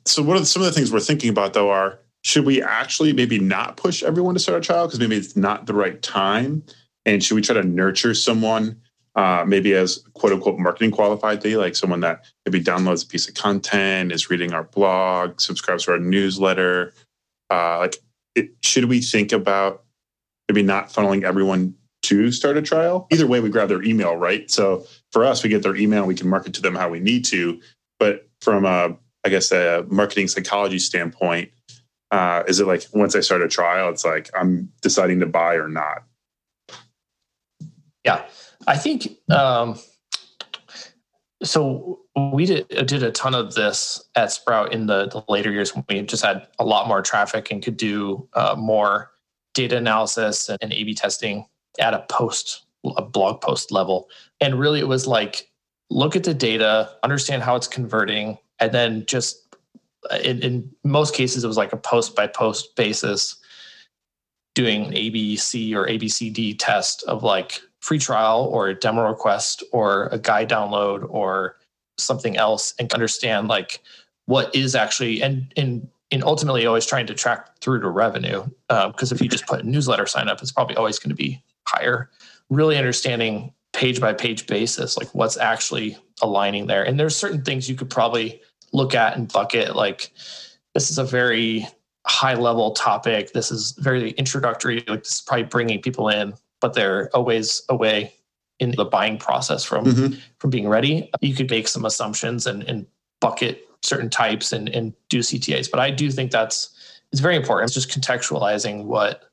so 0.05 0.21
what 0.23 0.37
are 0.37 0.45
some 0.45 0.61
of 0.61 0.67
the 0.67 0.71
things 0.71 0.91
we're 0.91 0.99
thinking 0.99 1.29
about 1.29 1.53
though 1.53 1.71
are 1.71 1.99
should 2.23 2.45
we 2.45 2.61
actually 2.61 3.13
maybe 3.13 3.39
not 3.39 3.77
push 3.77 4.03
everyone 4.03 4.35
to 4.35 4.39
start 4.39 4.59
a 4.59 4.61
trial 4.61 4.85
because 4.85 4.99
maybe 4.99 5.15
it's 5.15 5.35
not 5.35 5.65
the 5.65 5.73
right 5.73 6.01
time? 6.01 6.63
And 7.05 7.23
should 7.23 7.35
we 7.35 7.41
try 7.41 7.55
to 7.55 7.63
nurture 7.63 8.13
someone 8.13 8.79
uh, 9.15 9.43
maybe 9.45 9.73
as 9.73 10.03
quote 10.13 10.31
unquote 10.31 10.59
marketing 10.59 10.91
qualified 10.91 11.43
like 11.43 11.75
someone 11.75 11.99
that 12.01 12.25
maybe 12.45 12.63
downloads 12.63 13.03
a 13.03 13.07
piece 13.07 13.27
of 13.27 13.33
content, 13.33 14.11
is 14.11 14.29
reading 14.29 14.53
our 14.53 14.63
blog, 14.63 15.41
subscribes 15.41 15.85
to 15.85 15.91
our 15.91 15.99
newsletter? 15.99 16.93
Uh, 17.49 17.79
like, 17.79 17.97
it, 18.35 18.51
should 18.61 18.85
we 18.85 19.01
think 19.01 19.33
about 19.33 19.83
maybe 20.51 20.65
not 20.65 20.89
funneling 20.89 21.23
everyone 21.23 21.73
to 22.01 22.31
start 22.31 22.57
a 22.57 22.61
trial. 22.61 23.07
Either 23.11 23.25
way, 23.25 23.39
we 23.39 23.49
grab 23.49 23.69
their 23.69 23.83
email, 23.83 24.15
right? 24.15 24.51
So 24.51 24.85
for 25.11 25.23
us, 25.23 25.43
we 25.43 25.49
get 25.49 25.63
their 25.63 25.75
email, 25.75 26.05
we 26.05 26.15
can 26.15 26.27
market 26.27 26.53
to 26.55 26.61
them 26.61 26.75
how 26.75 26.89
we 26.89 26.99
need 26.99 27.23
to. 27.25 27.61
But 27.99 28.27
from 28.41 28.65
a, 28.65 28.97
I 29.23 29.29
guess, 29.29 29.51
a 29.51 29.85
marketing 29.87 30.27
psychology 30.27 30.79
standpoint, 30.79 31.51
uh, 32.09 32.43
is 32.47 32.59
it 32.59 32.67
like 32.67 32.83
once 32.93 33.15
I 33.15 33.21
start 33.21 33.41
a 33.41 33.47
trial, 33.47 33.89
it's 33.89 34.03
like 34.03 34.29
I'm 34.37 34.69
deciding 34.81 35.21
to 35.21 35.25
buy 35.25 35.55
or 35.55 35.69
not? 35.69 36.03
Yeah, 38.03 38.25
I 38.67 38.77
think 38.77 39.17
um, 39.29 39.79
so. 41.43 41.99
We 42.33 42.45
did 42.45 42.67
did 42.67 43.03
a 43.03 43.11
ton 43.11 43.33
of 43.33 43.55
this 43.55 44.03
at 44.15 44.33
Sprout 44.33 44.73
in 44.73 44.85
the, 44.85 45.07
the 45.07 45.23
later 45.29 45.49
years 45.49 45.73
when 45.73 45.85
we 45.87 46.01
just 46.01 46.25
had 46.25 46.45
a 46.59 46.65
lot 46.65 46.89
more 46.89 47.01
traffic 47.01 47.51
and 47.51 47.63
could 47.63 47.77
do 47.77 48.27
uh, 48.33 48.55
more 48.57 49.10
data 49.53 49.77
analysis 49.77 50.49
and 50.49 50.71
A/B 50.73 50.93
testing 50.95 51.45
at 51.79 51.93
a 51.93 52.05
post, 52.09 52.63
a 52.97 53.01
blog 53.01 53.41
post 53.41 53.71
level, 53.71 54.09
and 54.39 54.59
really 54.59 54.79
it 54.79 54.87
was 54.87 55.07
like 55.07 55.49
look 55.89 56.15
at 56.15 56.23
the 56.23 56.33
data, 56.33 56.89
understand 57.03 57.43
how 57.43 57.55
it's 57.55 57.67
converting, 57.67 58.37
and 58.59 58.71
then 58.71 59.05
just 59.05 59.55
in, 60.23 60.41
in 60.41 60.71
most 60.83 61.13
cases 61.13 61.43
it 61.43 61.47
was 61.47 61.57
like 61.57 61.73
a 61.73 61.77
post 61.77 62.15
by 62.15 62.27
post 62.27 62.75
basis 62.75 63.35
doing 64.55 64.85
an 64.85 64.93
ABC 64.93 65.73
or 65.73 65.87
ABCD 65.87 66.55
test 66.59 67.03
of 67.03 67.23
like 67.23 67.61
free 67.79 67.99
trial 67.99 68.49
or 68.51 68.67
a 68.67 68.75
demo 68.75 69.07
request 69.07 69.63
or 69.71 70.07
a 70.07 70.19
guide 70.19 70.49
download 70.49 71.05
or 71.09 71.57
something 71.97 72.37
else 72.37 72.73
and 72.79 72.91
understand 72.93 73.47
like 73.47 73.81
what 74.25 74.53
is 74.55 74.75
actually 74.75 75.21
and 75.21 75.51
and 75.57 75.87
and 76.11 76.23
ultimately 76.23 76.65
always 76.65 76.85
trying 76.85 77.07
to 77.07 77.13
track 77.13 77.57
through 77.59 77.81
to 77.81 77.89
revenue 77.89 78.43
because 78.67 79.11
uh, 79.11 79.15
if 79.15 79.21
you 79.21 79.29
just 79.29 79.47
put 79.47 79.61
a 79.61 79.67
newsletter 79.67 80.05
sign 80.05 80.27
up 80.27 80.41
it's 80.41 80.51
probably 80.51 80.75
always 80.75 80.99
going 80.99 81.09
to 81.09 81.15
be 81.15 81.41
higher. 81.67 82.09
Really 82.49 82.77
understanding 82.77 83.53
page 83.73 84.01
by 84.01 84.13
page 84.13 84.47
basis 84.47 84.97
like 84.97 85.07
what's 85.15 85.37
actually 85.37 85.97
aligning 86.21 86.67
there. 86.67 86.83
And 86.83 86.99
there's 86.99 87.15
certain 87.15 87.43
things 87.43 87.69
you 87.69 87.75
could 87.75 87.89
probably 87.89 88.41
look 88.73 88.93
at 88.93 89.15
and 89.15 89.31
bucket 89.31 89.75
like 89.75 90.11
this 90.73 90.89
is 90.89 90.97
a 90.97 91.03
very 91.03 91.67
high 92.05 92.33
level 92.33 92.71
topic. 92.71 93.31
This 93.33 93.51
is 93.51 93.71
very 93.73 94.11
introductory 94.11 94.83
like 94.87 95.03
this 95.03 95.13
is 95.13 95.21
probably 95.21 95.45
bringing 95.45 95.81
people 95.81 96.09
in 96.09 96.33
but 96.61 96.73
they're 96.73 97.09
always 97.13 97.63
away 97.67 98.13
in 98.59 98.71
the 98.71 98.85
buying 98.85 99.17
process 99.17 99.65
from 99.65 99.85
mm-hmm. 99.85 100.19
from 100.37 100.49
being 100.49 100.69
ready. 100.69 101.09
You 101.19 101.35
could 101.35 101.49
make 101.49 101.67
some 101.67 101.83
assumptions 101.83 102.45
and, 102.45 102.63
and 102.63 102.85
bucket 103.19 103.67
certain 103.83 104.09
types 104.09 104.53
and, 104.53 104.69
and 104.69 104.93
do 105.09 105.19
ctas 105.19 105.69
but 105.69 105.79
i 105.79 105.89
do 105.89 106.11
think 106.11 106.31
that's 106.31 106.75
it's 107.11 107.21
very 107.21 107.35
important. 107.35 107.67
It's 107.67 107.73
just 107.73 107.89
contextualizing 107.89 108.85
what 108.85 109.23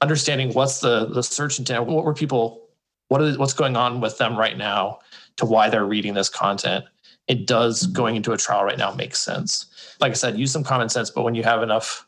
understanding 0.00 0.52
what's 0.52 0.80
the 0.80 1.06
the 1.06 1.22
search 1.22 1.58
intent 1.58 1.86
what 1.86 2.04
were 2.04 2.14
people 2.14 2.68
what 3.08 3.22
is 3.22 3.38
what's 3.38 3.52
going 3.52 3.76
on 3.76 4.00
with 4.00 4.18
them 4.18 4.36
right 4.36 4.56
now 4.56 4.98
to 5.36 5.44
why 5.44 5.70
they're 5.70 5.86
reading 5.86 6.14
this 6.14 6.28
content. 6.28 6.84
It 7.26 7.46
does 7.46 7.84
mm-hmm. 7.84 7.92
going 7.92 8.16
into 8.16 8.32
a 8.32 8.36
trial 8.36 8.64
right 8.64 8.78
now 8.78 8.92
make 8.92 9.14
sense. 9.14 9.66
Like 10.00 10.10
i 10.10 10.14
said 10.14 10.38
use 10.38 10.52
some 10.52 10.64
common 10.64 10.88
sense 10.88 11.10
but 11.10 11.22
when 11.22 11.34
you 11.34 11.42
have 11.42 11.62
enough 11.62 12.06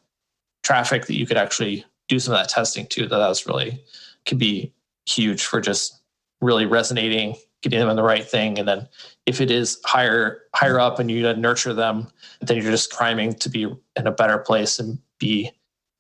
traffic 0.63 1.07
that 1.07 1.17
you 1.17 1.27
could 1.27 1.37
actually 1.37 1.85
do 2.09 2.19
some 2.19 2.35
of 2.35 2.41
that 2.41 2.49
testing 2.49 2.87
too 2.87 3.07
that 3.07 3.19
that's 3.19 3.47
really 3.47 3.83
can 4.27 4.37
be 4.37 4.73
huge 5.07 5.45
for 5.45 5.61
just 5.61 6.01
really 6.41 6.67
resonating 6.67 7.35
getting 7.63 7.79
them 7.79 7.89
in 7.89 7.97
the 7.97 8.03
right 8.03 8.25
thing. 8.25 8.59
And 8.59 8.67
then 8.67 8.89
if 9.27 9.41
it 9.41 9.51
is 9.51 9.79
higher 9.85 10.43
higher 10.55 10.81
up 10.81 10.99
and 10.99 11.11
you 11.11 11.33
nurture 11.35 11.75
them 11.75 12.09
then 12.41 12.57
you're 12.57 12.71
just 12.71 12.91
priming 12.91 13.35
to 13.35 13.49
be 13.49 13.65
in 13.65 14.07
a 14.07 14.13
better 14.13 14.39
place 14.39 14.79
and 14.79 14.99
be 15.19 15.51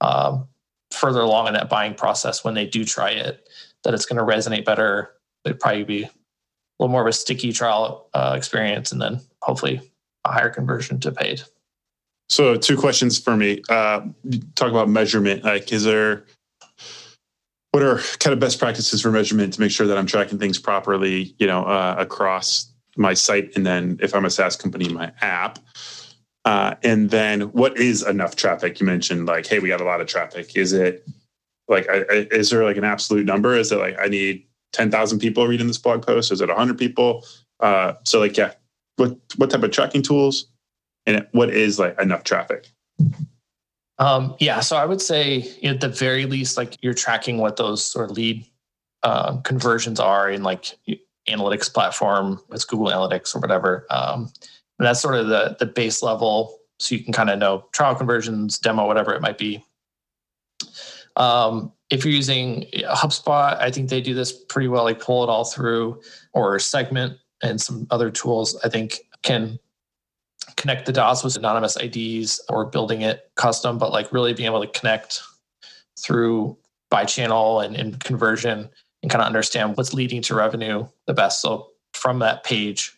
um, 0.00 0.48
further 0.90 1.20
along 1.20 1.48
in 1.48 1.54
that 1.54 1.68
buying 1.68 1.94
process 1.94 2.44
when 2.44 2.54
they 2.54 2.66
do 2.66 2.84
try 2.84 3.10
it 3.10 3.48
that 3.84 3.94
it's 3.94 4.06
going 4.06 4.18
to 4.18 4.24
resonate 4.24 4.64
better. 4.64 5.12
It'd 5.44 5.60
probably 5.60 5.84
be 5.84 6.02
a 6.02 6.10
little 6.78 6.92
more 6.92 7.02
of 7.02 7.06
a 7.06 7.12
sticky 7.12 7.52
trial 7.52 8.08
uh, 8.14 8.34
experience 8.36 8.92
and 8.92 9.00
then 9.00 9.20
hopefully 9.42 9.80
a 10.24 10.32
higher 10.32 10.50
conversion 10.50 10.98
to 11.00 11.12
paid. 11.12 11.42
So 12.28 12.56
two 12.56 12.76
questions 12.76 13.18
for 13.18 13.36
me. 13.36 13.62
Uh, 13.68 14.02
talk 14.54 14.70
about 14.70 14.88
measurement 14.88 15.44
like 15.44 15.72
is 15.72 15.84
there 15.84 16.24
what 17.72 17.82
are 17.82 17.98
kind 18.18 18.32
of 18.32 18.40
best 18.40 18.58
practices 18.58 19.00
for 19.00 19.10
measurement 19.10 19.52
to 19.52 19.60
make 19.60 19.70
sure 19.70 19.86
that 19.86 19.96
i'm 19.96 20.06
tracking 20.06 20.38
things 20.38 20.58
properly 20.58 21.34
you 21.38 21.46
know 21.46 21.64
uh, 21.64 21.94
across 21.98 22.72
my 22.96 23.14
site 23.14 23.54
and 23.56 23.64
then 23.64 23.98
if 24.02 24.14
i'm 24.14 24.24
a 24.24 24.30
saas 24.30 24.56
company 24.56 24.88
my 24.88 25.12
app? 25.20 25.58
Uh, 26.44 26.74
and 26.82 27.10
then 27.10 27.42
what 27.52 27.76
is 27.78 28.02
enough 28.06 28.34
traffic? 28.34 28.80
You 28.80 28.86
mentioned 28.86 29.26
like 29.26 29.46
hey 29.46 29.58
we 29.58 29.68
got 29.68 29.80
a 29.80 29.84
lot 29.84 30.00
of 30.00 30.06
traffic. 30.06 30.56
Is 30.56 30.72
it 30.72 31.06
like 31.68 31.88
I, 31.88 31.98
I, 31.98 32.26
is 32.30 32.50
there 32.50 32.64
like 32.64 32.76
an 32.76 32.84
absolute 32.84 33.26
number? 33.26 33.54
Is 33.54 33.72
it 33.72 33.76
like 33.76 33.96
i 34.00 34.06
need 34.06 34.46
10,000 34.72 35.18
people 35.18 35.46
reading 35.46 35.66
this 35.66 35.78
blog 35.78 36.06
post? 36.06 36.32
Is 36.32 36.40
it 36.40 36.48
100 36.48 36.78
people? 36.78 37.24
Uh, 37.60 37.94
so 38.04 38.18
like 38.20 38.36
yeah 38.36 38.52
what 38.96 39.16
what 39.36 39.50
type 39.50 39.62
of 39.62 39.70
tracking 39.70 40.02
tools 40.02 40.46
and 41.06 41.26
what 41.32 41.50
is 41.50 41.78
like 41.78 42.00
enough 42.00 42.24
traffic 42.24 42.68
um, 44.00 44.34
yeah, 44.40 44.60
so 44.60 44.76
I 44.76 44.86
would 44.86 45.02
say 45.02 45.46
at 45.62 45.80
the 45.80 45.88
very 45.88 46.24
least, 46.24 46.56
like 46.56 46.76
you're 46.80 46.94
tracking 46.94 47.36
what 47.36 47.56
those 47.56 47.84
sort 47.84 48.10
of 48.10 48.16
lead 48.16 48.46
uh, 49.02 49.36
conversions 49.42 50.00
are 50.00 50.30
in 50.30 50.42
like 50.42 50.74
analytics 51.28 51.72
platform, 51.72 52.40
it's 52.50 52.64
Google 52.64 52.88
Analytics 52.88 53.36
or 53.36 53.40
whatever. 53.40 53.86
Um, 53.90 54.32
and 54.78 54.86
that's 54.86 55.00
sort 55.00 55.16
of 55.16 55.28
the 55.28 55.54
the 55.58 55.66
base 55.66 56.02
level, 56.02 56.58
so 56.78 56.94
you 56.94 57.04
can 57.04 57.12
kind 57.12 57.28
of 57.28 57.38
know 57.38 57.66
trial 57.72 57.94
conversions, 57.94 58.58
demo, 58.58 58.86
whatever 58.86 59.12
it 59.12 59.20
might 59.20 59.36
be. 59.36 59.62
Um, 61.16 61.70
if 61.90 62.02
you're 62.02 62.14
using 62.14 62.64
HubSpot, 62.72 63.58
I 63.58 63.70
think 63.70 63.90
they 63.90 64.00
do 64.00 64.14
this 64.14 64.32
pretty 64.32 64.68
well. 64.68 64.84
Like 64.84 64.98
pull 64.98 65.22
it 65.22 65.28
all 65.28 65.44
through, 65.44 66.00
or 66.32 66.58
Segment 66.58 67.18
and 67.42 67.60
some 67.60 67.86
other 67.90 68.10
tools. 68.10 68.58
I 68.64 68.70
think 68.70 69.00
can 69.22 69.58
connect 70.56 70.86
the 70.86 70.92
dots 70.92 71.22
with 71.22 71.36
anonymous 71.36 71.76
IDs 71.76 72.40
or 72.48 72.64
building 72.66 73.02
it 73.02 73.30
custom, 73.36 73.78
but 73.78 73.92
like 73.92 74.12
really 74.12 74.34
being 74.34 74.46
able 74.46 74.60
to 74.60 74.78
connect 74.78 75.22
through 75.98 76.56
by 76.90 77.04
channel 77.04 77.60
and, 77.60 77.76
and 77.76 78.00
conversion 78.00 78.68
and 79.02 79.10
kind 79.10 79.22
of 79.22 79.26
understand 79.26 79.76
what's 79.76 79.94
leading 79.94 80.22
to 80.22 80.34
revenue 80.34 80.86
the 81.06 81.14
best. 81.14 81.40
So 81.40 81.68
from 81.94 82.18
that 82.20 82.44
page, 82.44 82.96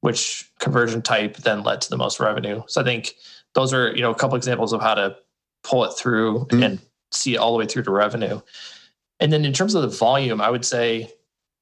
which 0.00 0.50
conversion 0.60 1.02
type 1.02 1.36
then 1.38 1.62
led 1.62 1.80
to 1.82 1.90
the 1.90 1.96
most 1.96 2.20
revenue. 2.20 2.62
So 2.68 2.80
I 2.80 2.84
think 2.84 3.14
those 3.54 3.72
are, 3.74 3.94
you 3.94 4.02
know, 4.02 4.10
a 4.10 4.14
couple 4.14 4.36
examples 4.36 4.72
of 4.72 4.80
how 4.80 4.94
to 4.94 5.16
pull 5.62 5.84
it 5.84 5.92
through 5.92 6.46
mm-hmm. 6.46 6.62
and 6.62 6.78
see 7.10 7.34
it 7.34 7.38
all 7.38 7.52
the 7.52 7.58
way 7.58 7.66
through 7.66 7.82
to 7.82 7.90
revenue. 7.90 8.40
And 9.18 9.32
then 9.32 9.44
in 9.44 9.52
terms 9.52 9.74
of 9.74 9.82
the 9.82 9.88
volume, 9.88 10.40
I 10.40 10.50
would 10.50 10.64
say 10.64 11.12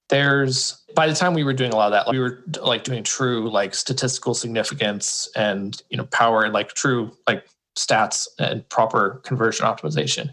there's 0.09 0.83
by 0.95 1.07
the 1.07 1.15
time 1.15 1.35
we 1.35 1.45
were 1.45 1.53
doing 1.53 1.73
a 1.73 1.77
lot 1.77 1.87
of 1.87 1.93
that 1.93 2.11
we 2.11 2.19
were 2.19 2.43
like 2.63 2.85
doing 2.85 3.03
true 3.03 3.51
like 3.51 3.75
statistical 3.75 4.35
significance 4.35 5.31
and 5.37 5.83
you 5.91 5.97
know 5.97 6.05
power 6.07 6.45
and 6.45 6.55
like 6.55 6.73
true 6.73 7.11
like 7.27 7.47
stats 7.77 8.27
and 8.39 8.69
proper 8.69 9.21
conversion 9.25 9.67
optimization. 9.67 10.31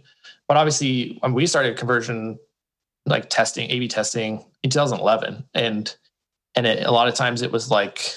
But 0.48 0.58
obviously 0.58 1.18
when 1.22 1.34
we 1.34 1.46
started 1.46 1.78
conversion 1.78 2.40
like 3.06 3.30
testing 3.30 3.70
a 3.70 3.80
b 3.80 3.88
testing 3.88 4.44
in 4.64 4.70
2011 4.70 5.44
and 5.54 5.96
and 6.56 6.66
it, 6.66 6.86
a 6.86 6.92
lot 6.92 7.08
of 7.08 7.14
times 7.14 7.42
it 7.42 7.52
was 7.52 7.70
like 7.70 8.16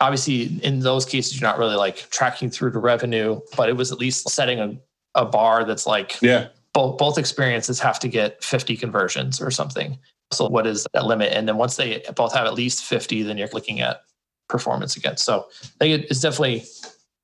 obviously 0.00 0.60
in 0.62 0.80
those 0.80 1.04
cases 1.04 1.40
you're 1.40 1.48
not 1.48 1.58
really 1.58 1.76
like 1.76 2.08
tracking 2.10 2.50
through 2.50 2.70
to 2.70 2.78
revenue 2.78 3.40
but 3.56 3.68
it 3.68 3.76
was 3.76 3.90
at 3.90 3.98
least 3.98 4.28
setting 4.28 4.60
a, 4.60 4.76
a 5.20 5.24
bar 5.24 5.64
that's 5.64 5.86
like 5.86 6.16
yeah. 6.22 6.48
both 6.72 6.96
both 6.96 7.18
experiences 7.18 7.80
have 7.80 7.98
to 7.98 8.08
get 8.08 8.42
50 8.44 8.76
conversions 8.76 9.40
or 9.40 9.50
something 9.50 9.98
so 10.34 10.48
what 10.48 10.66
is 10.66 10.86
that 10.92 11.06
limit? 11.06 11.32
And 11.32 11.48
then 11.48 11.56
once 11.56 11.76
they 11.76 12.02
both 12.14 12.34
have 12.34 12.46
at 12.46 12.54
least 12.54 12.84
50, 12.84 13.22
then 13.22 13.38
you're 13.38 13.48
looking 13.52 13.80
at 13.80 14.02
performance 14.48 14.96
again. 14.96 15.16
So 15.16 15.48
I 15.62 15.84
think 15.84 16.04
it's 16.10 16.20
definitely 16.20 16.64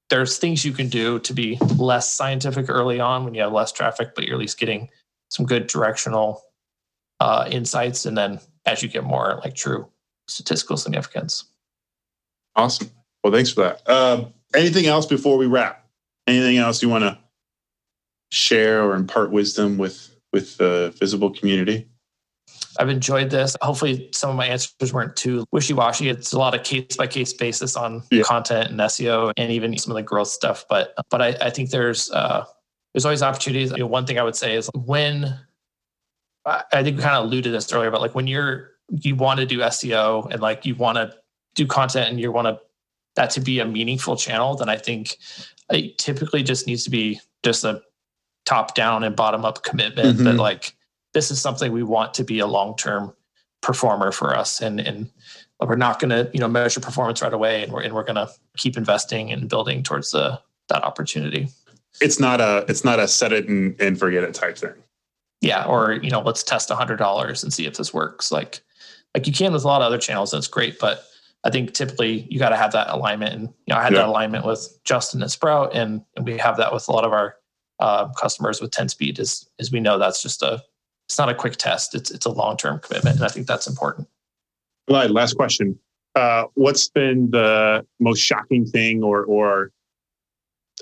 there's 0.08 0.38
things 0.38 0.64
you 0.64 0.72
can 0.72 0.88
do 0.88 1.18
to 1.20 1.32
be 1.32 1.56
less 1.76 2.12
scientific 2.12 2.68
early 2.68 3.00
on 3.00 3.24
when 3.24 3.34
you 3.34 3.42
have 3.42 3.52
less 3.52 3.72
traffic, 3.72 4.10
but 4.14 4.24
you're 4.24 4.34
at 4.34 4.40
least 4.40 4.58
getting 4.58 4.88
some 5.28 5.46
good 5.46 5.66
directional 5.68 6.42
uh, 7.20 7.46
insights. 7.50 8.06
And 8.06 8.18
then 8.18 8.40
as 8.66 8.82
you 8.82 8.88
get 8.88 9.04
more 9.04 9.40
like 9.44 9.54
true 9.54 9.88
statistical 10.28 10.76
significance. 10.76 11.44
Awesome. 12.56 12.90
Well, 13.22 13.32
thanks 13.32 13.50
for 13.50 13.62
that. 13.62 13.82
Uh, 13.86 14.24
anything 14.54 14.86
else 14.86 15.06
before 15.06 15.36
we 15.36 15.46
wrap? 15.46 15.86
Anything 16.26 16.56
else 16.58 16.82
you 16.82 16.88
want 16.88 17.04
to 17.04 17.18
share 18.30 18.82
or 18.82 18.94
impart 18.94 19.30
wisdom 19.30 19.78
with 19.78 20.14
with 20.32 20.56
the 20.58 20.94
visible 20.98 21.30
community? 21.30 21.88
I've 22.80 22.88
enjoyed 22.88 23.28
this. 23.28 23.54
Hopefully, 23.60 24.08
some 24.12 24.30
of 24.30 24.36
my 24.36 24.46
answers 24.46 24.90
weren't 24.90 25.14
too 25.14 25.44
wishy 25.52 25.74
washy. 25.74 26.08
It's 26.08 26.32
a 26.32 26.38
lot 26.38 26.54
of 26.54 26.64
case 26.64 26.96
by 26.96 27.06
case 27.06 27.30
basis 27.34 27.76
on 27.76 28.02
yeah. 28.10 28.22
content 28.22 28.70
and 28.70 28.80
SEO, 28.80 29.34
and 29.36 29.52
even 29.52 29.76
some 29.76 29.90
of 29.90 29.96
the 29.96 30.02
growth 30.02 30.28
stuff. 30.28 30.64
But 30.66 30.94
but 31.10 31.20
I, 31.20 31.28
I 31.42 31.50
think 31.50 31.68
there's 31.68 32.10
uh, 32.10 32.46
there's 32.94 33.04
always 33.04 33.22
opportunities. 33.22 33.70
You 33.72 33.80
know, 33.80 33.86
one 33.86 34.06
thing 34.06 34.18
I 34.18 34.22
would 34.22 34.34
say 34.34 34.56
is 34.56 34.70
when 34.74 35.38
I, 36.46 36.64
I 36.72 36.82
think 36.82 36.96
we 36.96 37.02
kind 37.02 37.16
of 37.16 37.26
alluded 37.26 37.44
to 37.44 37.50
this 37.50 37.70
earlier, 37.70 37.90
but 37.90 38.00
like 38.00 38.14
when 38.14 38.26
you're 38.26 38.70
you 38.88 39.14
want 39.14 39.40
to 39.40 39.46
do 39.46 39.58
SEO 39.58 40.30
and 40.30 40.40
like 40.40 40.64
you 40.64 40.74
want 40.74 40.96
to 40.96 41.14
do 41.54 41.66
content 41.66 42.08
and 42.08 42.18
you 42.18 42.32
want 42.32 42.46
to 42.46 42.58
that 43.16 43.28
to 43.32 43.40
be 43.42 43.58
a 43.58 43.66
meaningful 43.66 44.16
channel, 44.16 44.56
then 44.56 44.70
I 44.70 44.78
think 44.78 45.18
it 45.70 45.98
typically 45.98 46.42
just 46.42 46.66
needs 46.66 46.84
to 46.84 46.90
be 46.90 47.20
just 47.42 47.62
a 47.62 47.82
top 48.46 48.74
down 48.74 49.04
and 49.04 49.14
bottom 49.14 49.44
up 49.44 49.64
commitment 49.64 50.16
mm-hmm. 50.16 50.24
that 50.24 50.36
like 50.36 50.74
this 51.12 51.30
is 51.30 51.40
something 51.40 51.72
we 51.72 51.82
want 51.82 52.14
to 52.14 52.24
be 52.24 52.38
a 52.38 52.46
long 52.46 52.76
term 52.76 53.14
performer 53.60 54.12
for 54.12 54.36
us, 54.36 54.60
and 54.60 54.80
and 54.80 55.10
we're 55.60 55.76
not 55.76 56.00
going 56.00 56.10
to 56.10 56.30
you 56.32 56.40
know 56.40 56.48
measure 56.48 56.80
performance 56.80 57.22
right 57.22 57.32
away, 57.32 57.62
and 57.62 57.72
we're 57.72 57.82
and 57.82 57.94
we're 57.94 58.04
going 58.04 58.16
to 58.16 58.28
keep 58.56 58.76
investing 58.76 59.32
and 59.32 59.48
building 59.48 59.82
towards 59.82 60.10
the 60.10 60.40
that 60.68 60.84
opportunity. 60.84 61.48
It's 62.00 62.20
not 62.20 62.40
a 62.40 62.64
it's 62.68 62.84
not 62.84 62.98
a 62.98 63.08
set 63.08 63.32
it 63.32 63.48
and, 63.48 63.78
and 63.80 63.98
forget 63.98 64.24
it 64.24 64.34
type 64.34 64.58
thing. 64.58 64.74
Yeah, 65.40 65.64
or 65.64 65.92
you 65.92 66.10
know, 66.10 66.20
let's 66.20 66.42
test 66.42 66.70
a 66.70 66.76
hundred 66.76 66.96
dollars 66.96 67.42
and 67.42 67.52
see 67.52 67.66
if 67.66 67.74
this 67.74 67.92
works. 67.92 68.30
Like 68.30 68.60
like 69.14 69.26
you 69.26 69.32
can 69.32 69.52
with 69.52 69.64
a 69.64 69.66
lot 69.66 69.82
of 69.82 69.86
other 69.86 69.98
channels, 69.98 70.30
that's 70.30 70.46
great, 70.46 70.78
but 70.78 71.04
I 71.42 71.50
think 71.50 71.72
typically 71.72 72.26
you 72.30 72.38
got 72.38 72.50
to 72.50 72.56
have 72.56 72.72
that 72.72 72.88
alignment. 72.90 73.34
And 73.34 73.42
you 73.66 73.74
know, 73.74 73.76
I 73.76 73.82
had 73.82 73.92
yeah. 73.92 74.00
that 74.00 74.08
alignment 74.08 74.44
with 74.44 74.78
Justin 74.84 75.22
and 75.22 75.30
Sprout, 75.30 75.74
and, 75.74 76.02
and 76.16 76.26
we 76.26 76.36
have 76.36 76.56
that 76.58 76.72
with 76.72 76.88
a 76.88 76.92
lot 76.92 77.04
of 77.04 77.12
our 77.12 77.36
uh, 77.80 78.08
customers 78.12 78.60
with 78.60 78.70
10 78.70 78.90
speed 78.90 79.18
is 79.18 79.48
is 79.58 79.72
we 79.72 79.80
know 79.80 79.98
that's 79.98 80.22
just 80.22 80.42
a 80.42 80.62
it's 81.10 81.18
not 81.18 81.28
a 81.28 81.34
quick 81.34 81.56
test. 81.56 81.96
It's 81.96 82.12
it's 82.12 82.24
a 82.24 82.30
long 82.30 82.56
term 82.56 82.78
commitment, 82.78 83.16
and 83.16 83.24
I 83.24 83.28
think 83.28 83.48
that's 83.48 83.66
important. 83.66 84.06
Right. 84.88 85.10
Last 85.10 85.34
question. 85.34 85.76
Uh, 86.14 86.44
what's 86.54 86.88
been 86.88 87.32
the 87.32 87.84
most 87.98 88.20
shocking 88.20 88.64
thing, 88.64 89.02
or 89.02 89.24
or 89.24 89.72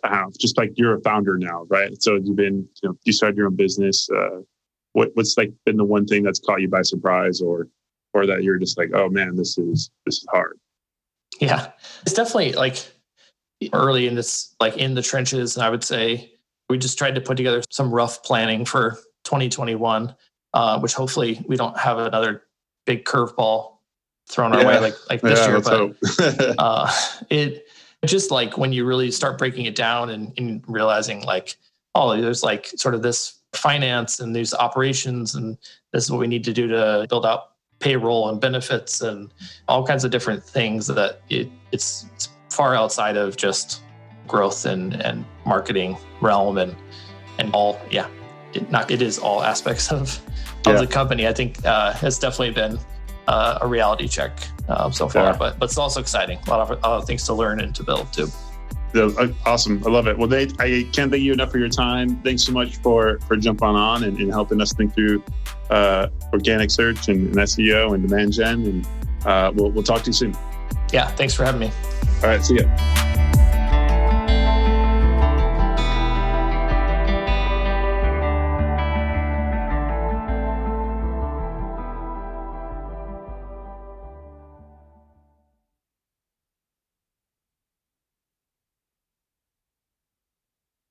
I 0.05 0.11
don't 0.11 0.21
know, 0.21 0.33
just 0.39 0.59
like 0.59 0.73
you're 0.77 0.97
a 0.97 1.01
founder 1.01 1.39
now, 1.39 1.65
right? 1.71 2.01
So 2.03 2.17
you've 2.17 2.37
been 2.37 2.69
you 2.83 2.91
know 2.91 2.99
you 3.05 3.13
started 3.15 3.39
your 3.39 3.47
own 3.47 3.57
business. 3.57 4.11
Uh, 4.11 4.43
what 4.93 5.13
what's 5.15 5.39
like 5.39 5.51
been 5.65 5.79
the 5.79 5.85
one 5.85 6.07
thing 6.07 6.25
that's 6.25 6.41
caught 6.41 6.61
you 6.61 6.69
by 6.69 6.83
surprise, 6.83 7.41
or 7.41 7.67
or 8.13 8.27
that 8.27 8.43
you're 8.43 8.59
just 8.59 8.77
like, 8.77 8.91
oh 8.93 9.09
man, 9.09 9.35
this 9.35 9.57
is 9.57 9.91
this 10.05 10.19
is 10.19 10.27
hard. 10.31 10.59
Yeah, 11.41 11.73
it's 12.03 12.13
definitely 12.13 12.53
like 12.53 12.85
early 13.73 14.07
in 14.07 14.15
this, 14.15 14.55
like 14.61 14.77
in 14.77 14.95
the 14.95 15.03
trenches. 15.03 15.57
And 15.57 15.65
I 15.65 15.71
would 15.71 15.85
say 15.85 16.35
we 16.69 16.77
just 16.77 16.99
tried 16.99 17.15
to 17.15 17.23
put 17.23 17.39
together 17.39 17.63
some 17.71 17.91
rough 17.91 18.23
planning 18.23 18.67
for 18.67 18.99
2021, 19.29 20.15
uh, 20.55 20.81
which 20.81 20.95
hopefully 20.95 21.45
we 21.47 21.57
don't 21.57 21.77
have 21.79 21.99
another 21.99 22.45
big 22.87 23.05
curveball 23.05 23.75
thrown 24.31 24.55
our 24.55 24.63
yeah. 24.63 24.67
way 24.67 24.81
like 24.81 24.95
like 25.11 25.21
this 25.21 25.39
yeah, 25.39 25.49
year. 25.49 25.61
But 25.61 26.55
uh, 26.59 26.91
it 27.29 27.67
just 28.07 28.31
like 28.31 28.57
when 28.57 28.73
you 28.73 28.87
really 28.87 29.11
start 29.11 29.37
breaking 29.37 29.67
it 29.67 29.75
down 29.75 30.09
and, 30.09 30.33
and 30.39 30.65
realizing 30.67 31.23
like, 31.25 31.57
oh, 31.95 32.19
there's 32.19 32.43
like 32.43 32.67
sort 32.69 32.95
of 32.95 33.03
this 33.03 33.41
finance 33.53 34.19
and 34.19 34.35
these 34.35 34.55
operations, 34.55 35.35
and 35.35 35.59
this 35.93 36.05
is 36.05 36.11
what 36.11 36.21
we 36.21 36.27
need 36.27 36.45
to 36.45 36.55
do 36.55 36.67
to 36.69 37.07
build 37.11 37.27
out 37.27 37.53
payroll 37.81 38.31
and 38.31 38.41
benefits 38.41 39.03
and 39.03 39.31
all 39.69 39.87
kinds 39.87 40.05
of 40.05 40.11
different 40.11 40.43
things 40.43 40.87
that 40.89 41.21
it, 41.29 41.49
it's, 41.71 42.07
it's 42.17 42.29
far 42.51 42.75
outside 42.75 43.17
of 43.17 43.37
just 43.37 43.83
growth 44.27 44.65
and, 44.67 45.01
and 45.03 45.25
marketing 45.47 45.97
realm 46.21 46.59
and 46.59 46.75
and 47.39 47.55
all 47.55 47.81
yeah 47.91 48.09
it 48.55 48.71
not 48.71 48.91
it 48.91 49.03
is 49.03 49.19
all 49.19 49.43
aspects 49.43 49.91
of 49.93 50.21
of 50.67 50.75
yeah. 50.75 50.81
the 50.81 50.87
company. 50.87 51.27
I 51.27 51.33
think 51.33 51.65
uh, 51.65 51.93
has 51.95 52.19
definitely 52.19 52.53
been 52.53 52.79
uh, 53.27 53.59
a 53.61 53.67
reality 53.67 54.09
check 54.09 54.33
uh, 54.69 54.91
so 54.91 55.09
far 55.09 55.25
yeah. 55.25 55.37
but 55.37 55.59
but 55.59 55.67
it's 55.67 55.79
also 55.79 56.01
exciting. 56.01 56.39
A 56.47 56.51
lot 56.51 56.61
of, 56.61 56.71
a 56.71 56.89
lot 56.89 57.01
of 57.01 57.07
things 57.07 57.25
to 57.25 57.35
learn 57.35 57.61
and 57.61 57.75
to 57.75 57.83
build 57.83 58.13
too. 58.13 58.29
Uh, 58.95 59.29
awesome. 59.45 59.83
I 59.87 59.91
love 59.91 60.07
it. 60.09 60.17
Well 60.17 60.29
nate 60.29 60.59
i 60.61 60.89
can't 60.93 61.11
thank 61.11 61.23
you 61.23 61.33
enough 61.33 61.53
for 61.53 61.59
your 61.59 61.69
time. 61.69 62.21
Thanks 62.23 62.43
so 62.45 62.53
much 62.53 62.77
for 62.79 63.19
for 63.21 63.37
jumping 63.37 63.69
on 63.69 64.05
and, 64.05 64.19
and 64.19 64.31
helping 64.31 64.61
us 64.61 64.73
think 64.73 64.95
through 64.95 65.23
uh, 65.71 66.09
organic 66.33 66.71
search 66.71 67.09
and, 67.09 67.27
and, 67.29 67.37
seo 67.37 67.95
and 67.95 68.09
demand 68.09 68.33
gen 68.33 68.65
and 68.65 68.89
uh, 69.27 69.53
we'll, 69.55 69.71
we'll 69.71 69.85
talk 69.85 70.03
to 70.03 70.07
you 70.09 70.15
soon. 70.15 70.35
Yeah 70.93 71.09
thanks 71.17 71.35
for 71.35 71.45
having 71.45 71.61
me. 71.61 71.71
All 72.23 72.29
right 72.29 72.43
see 72.45 72.57
ya 72.57 73.08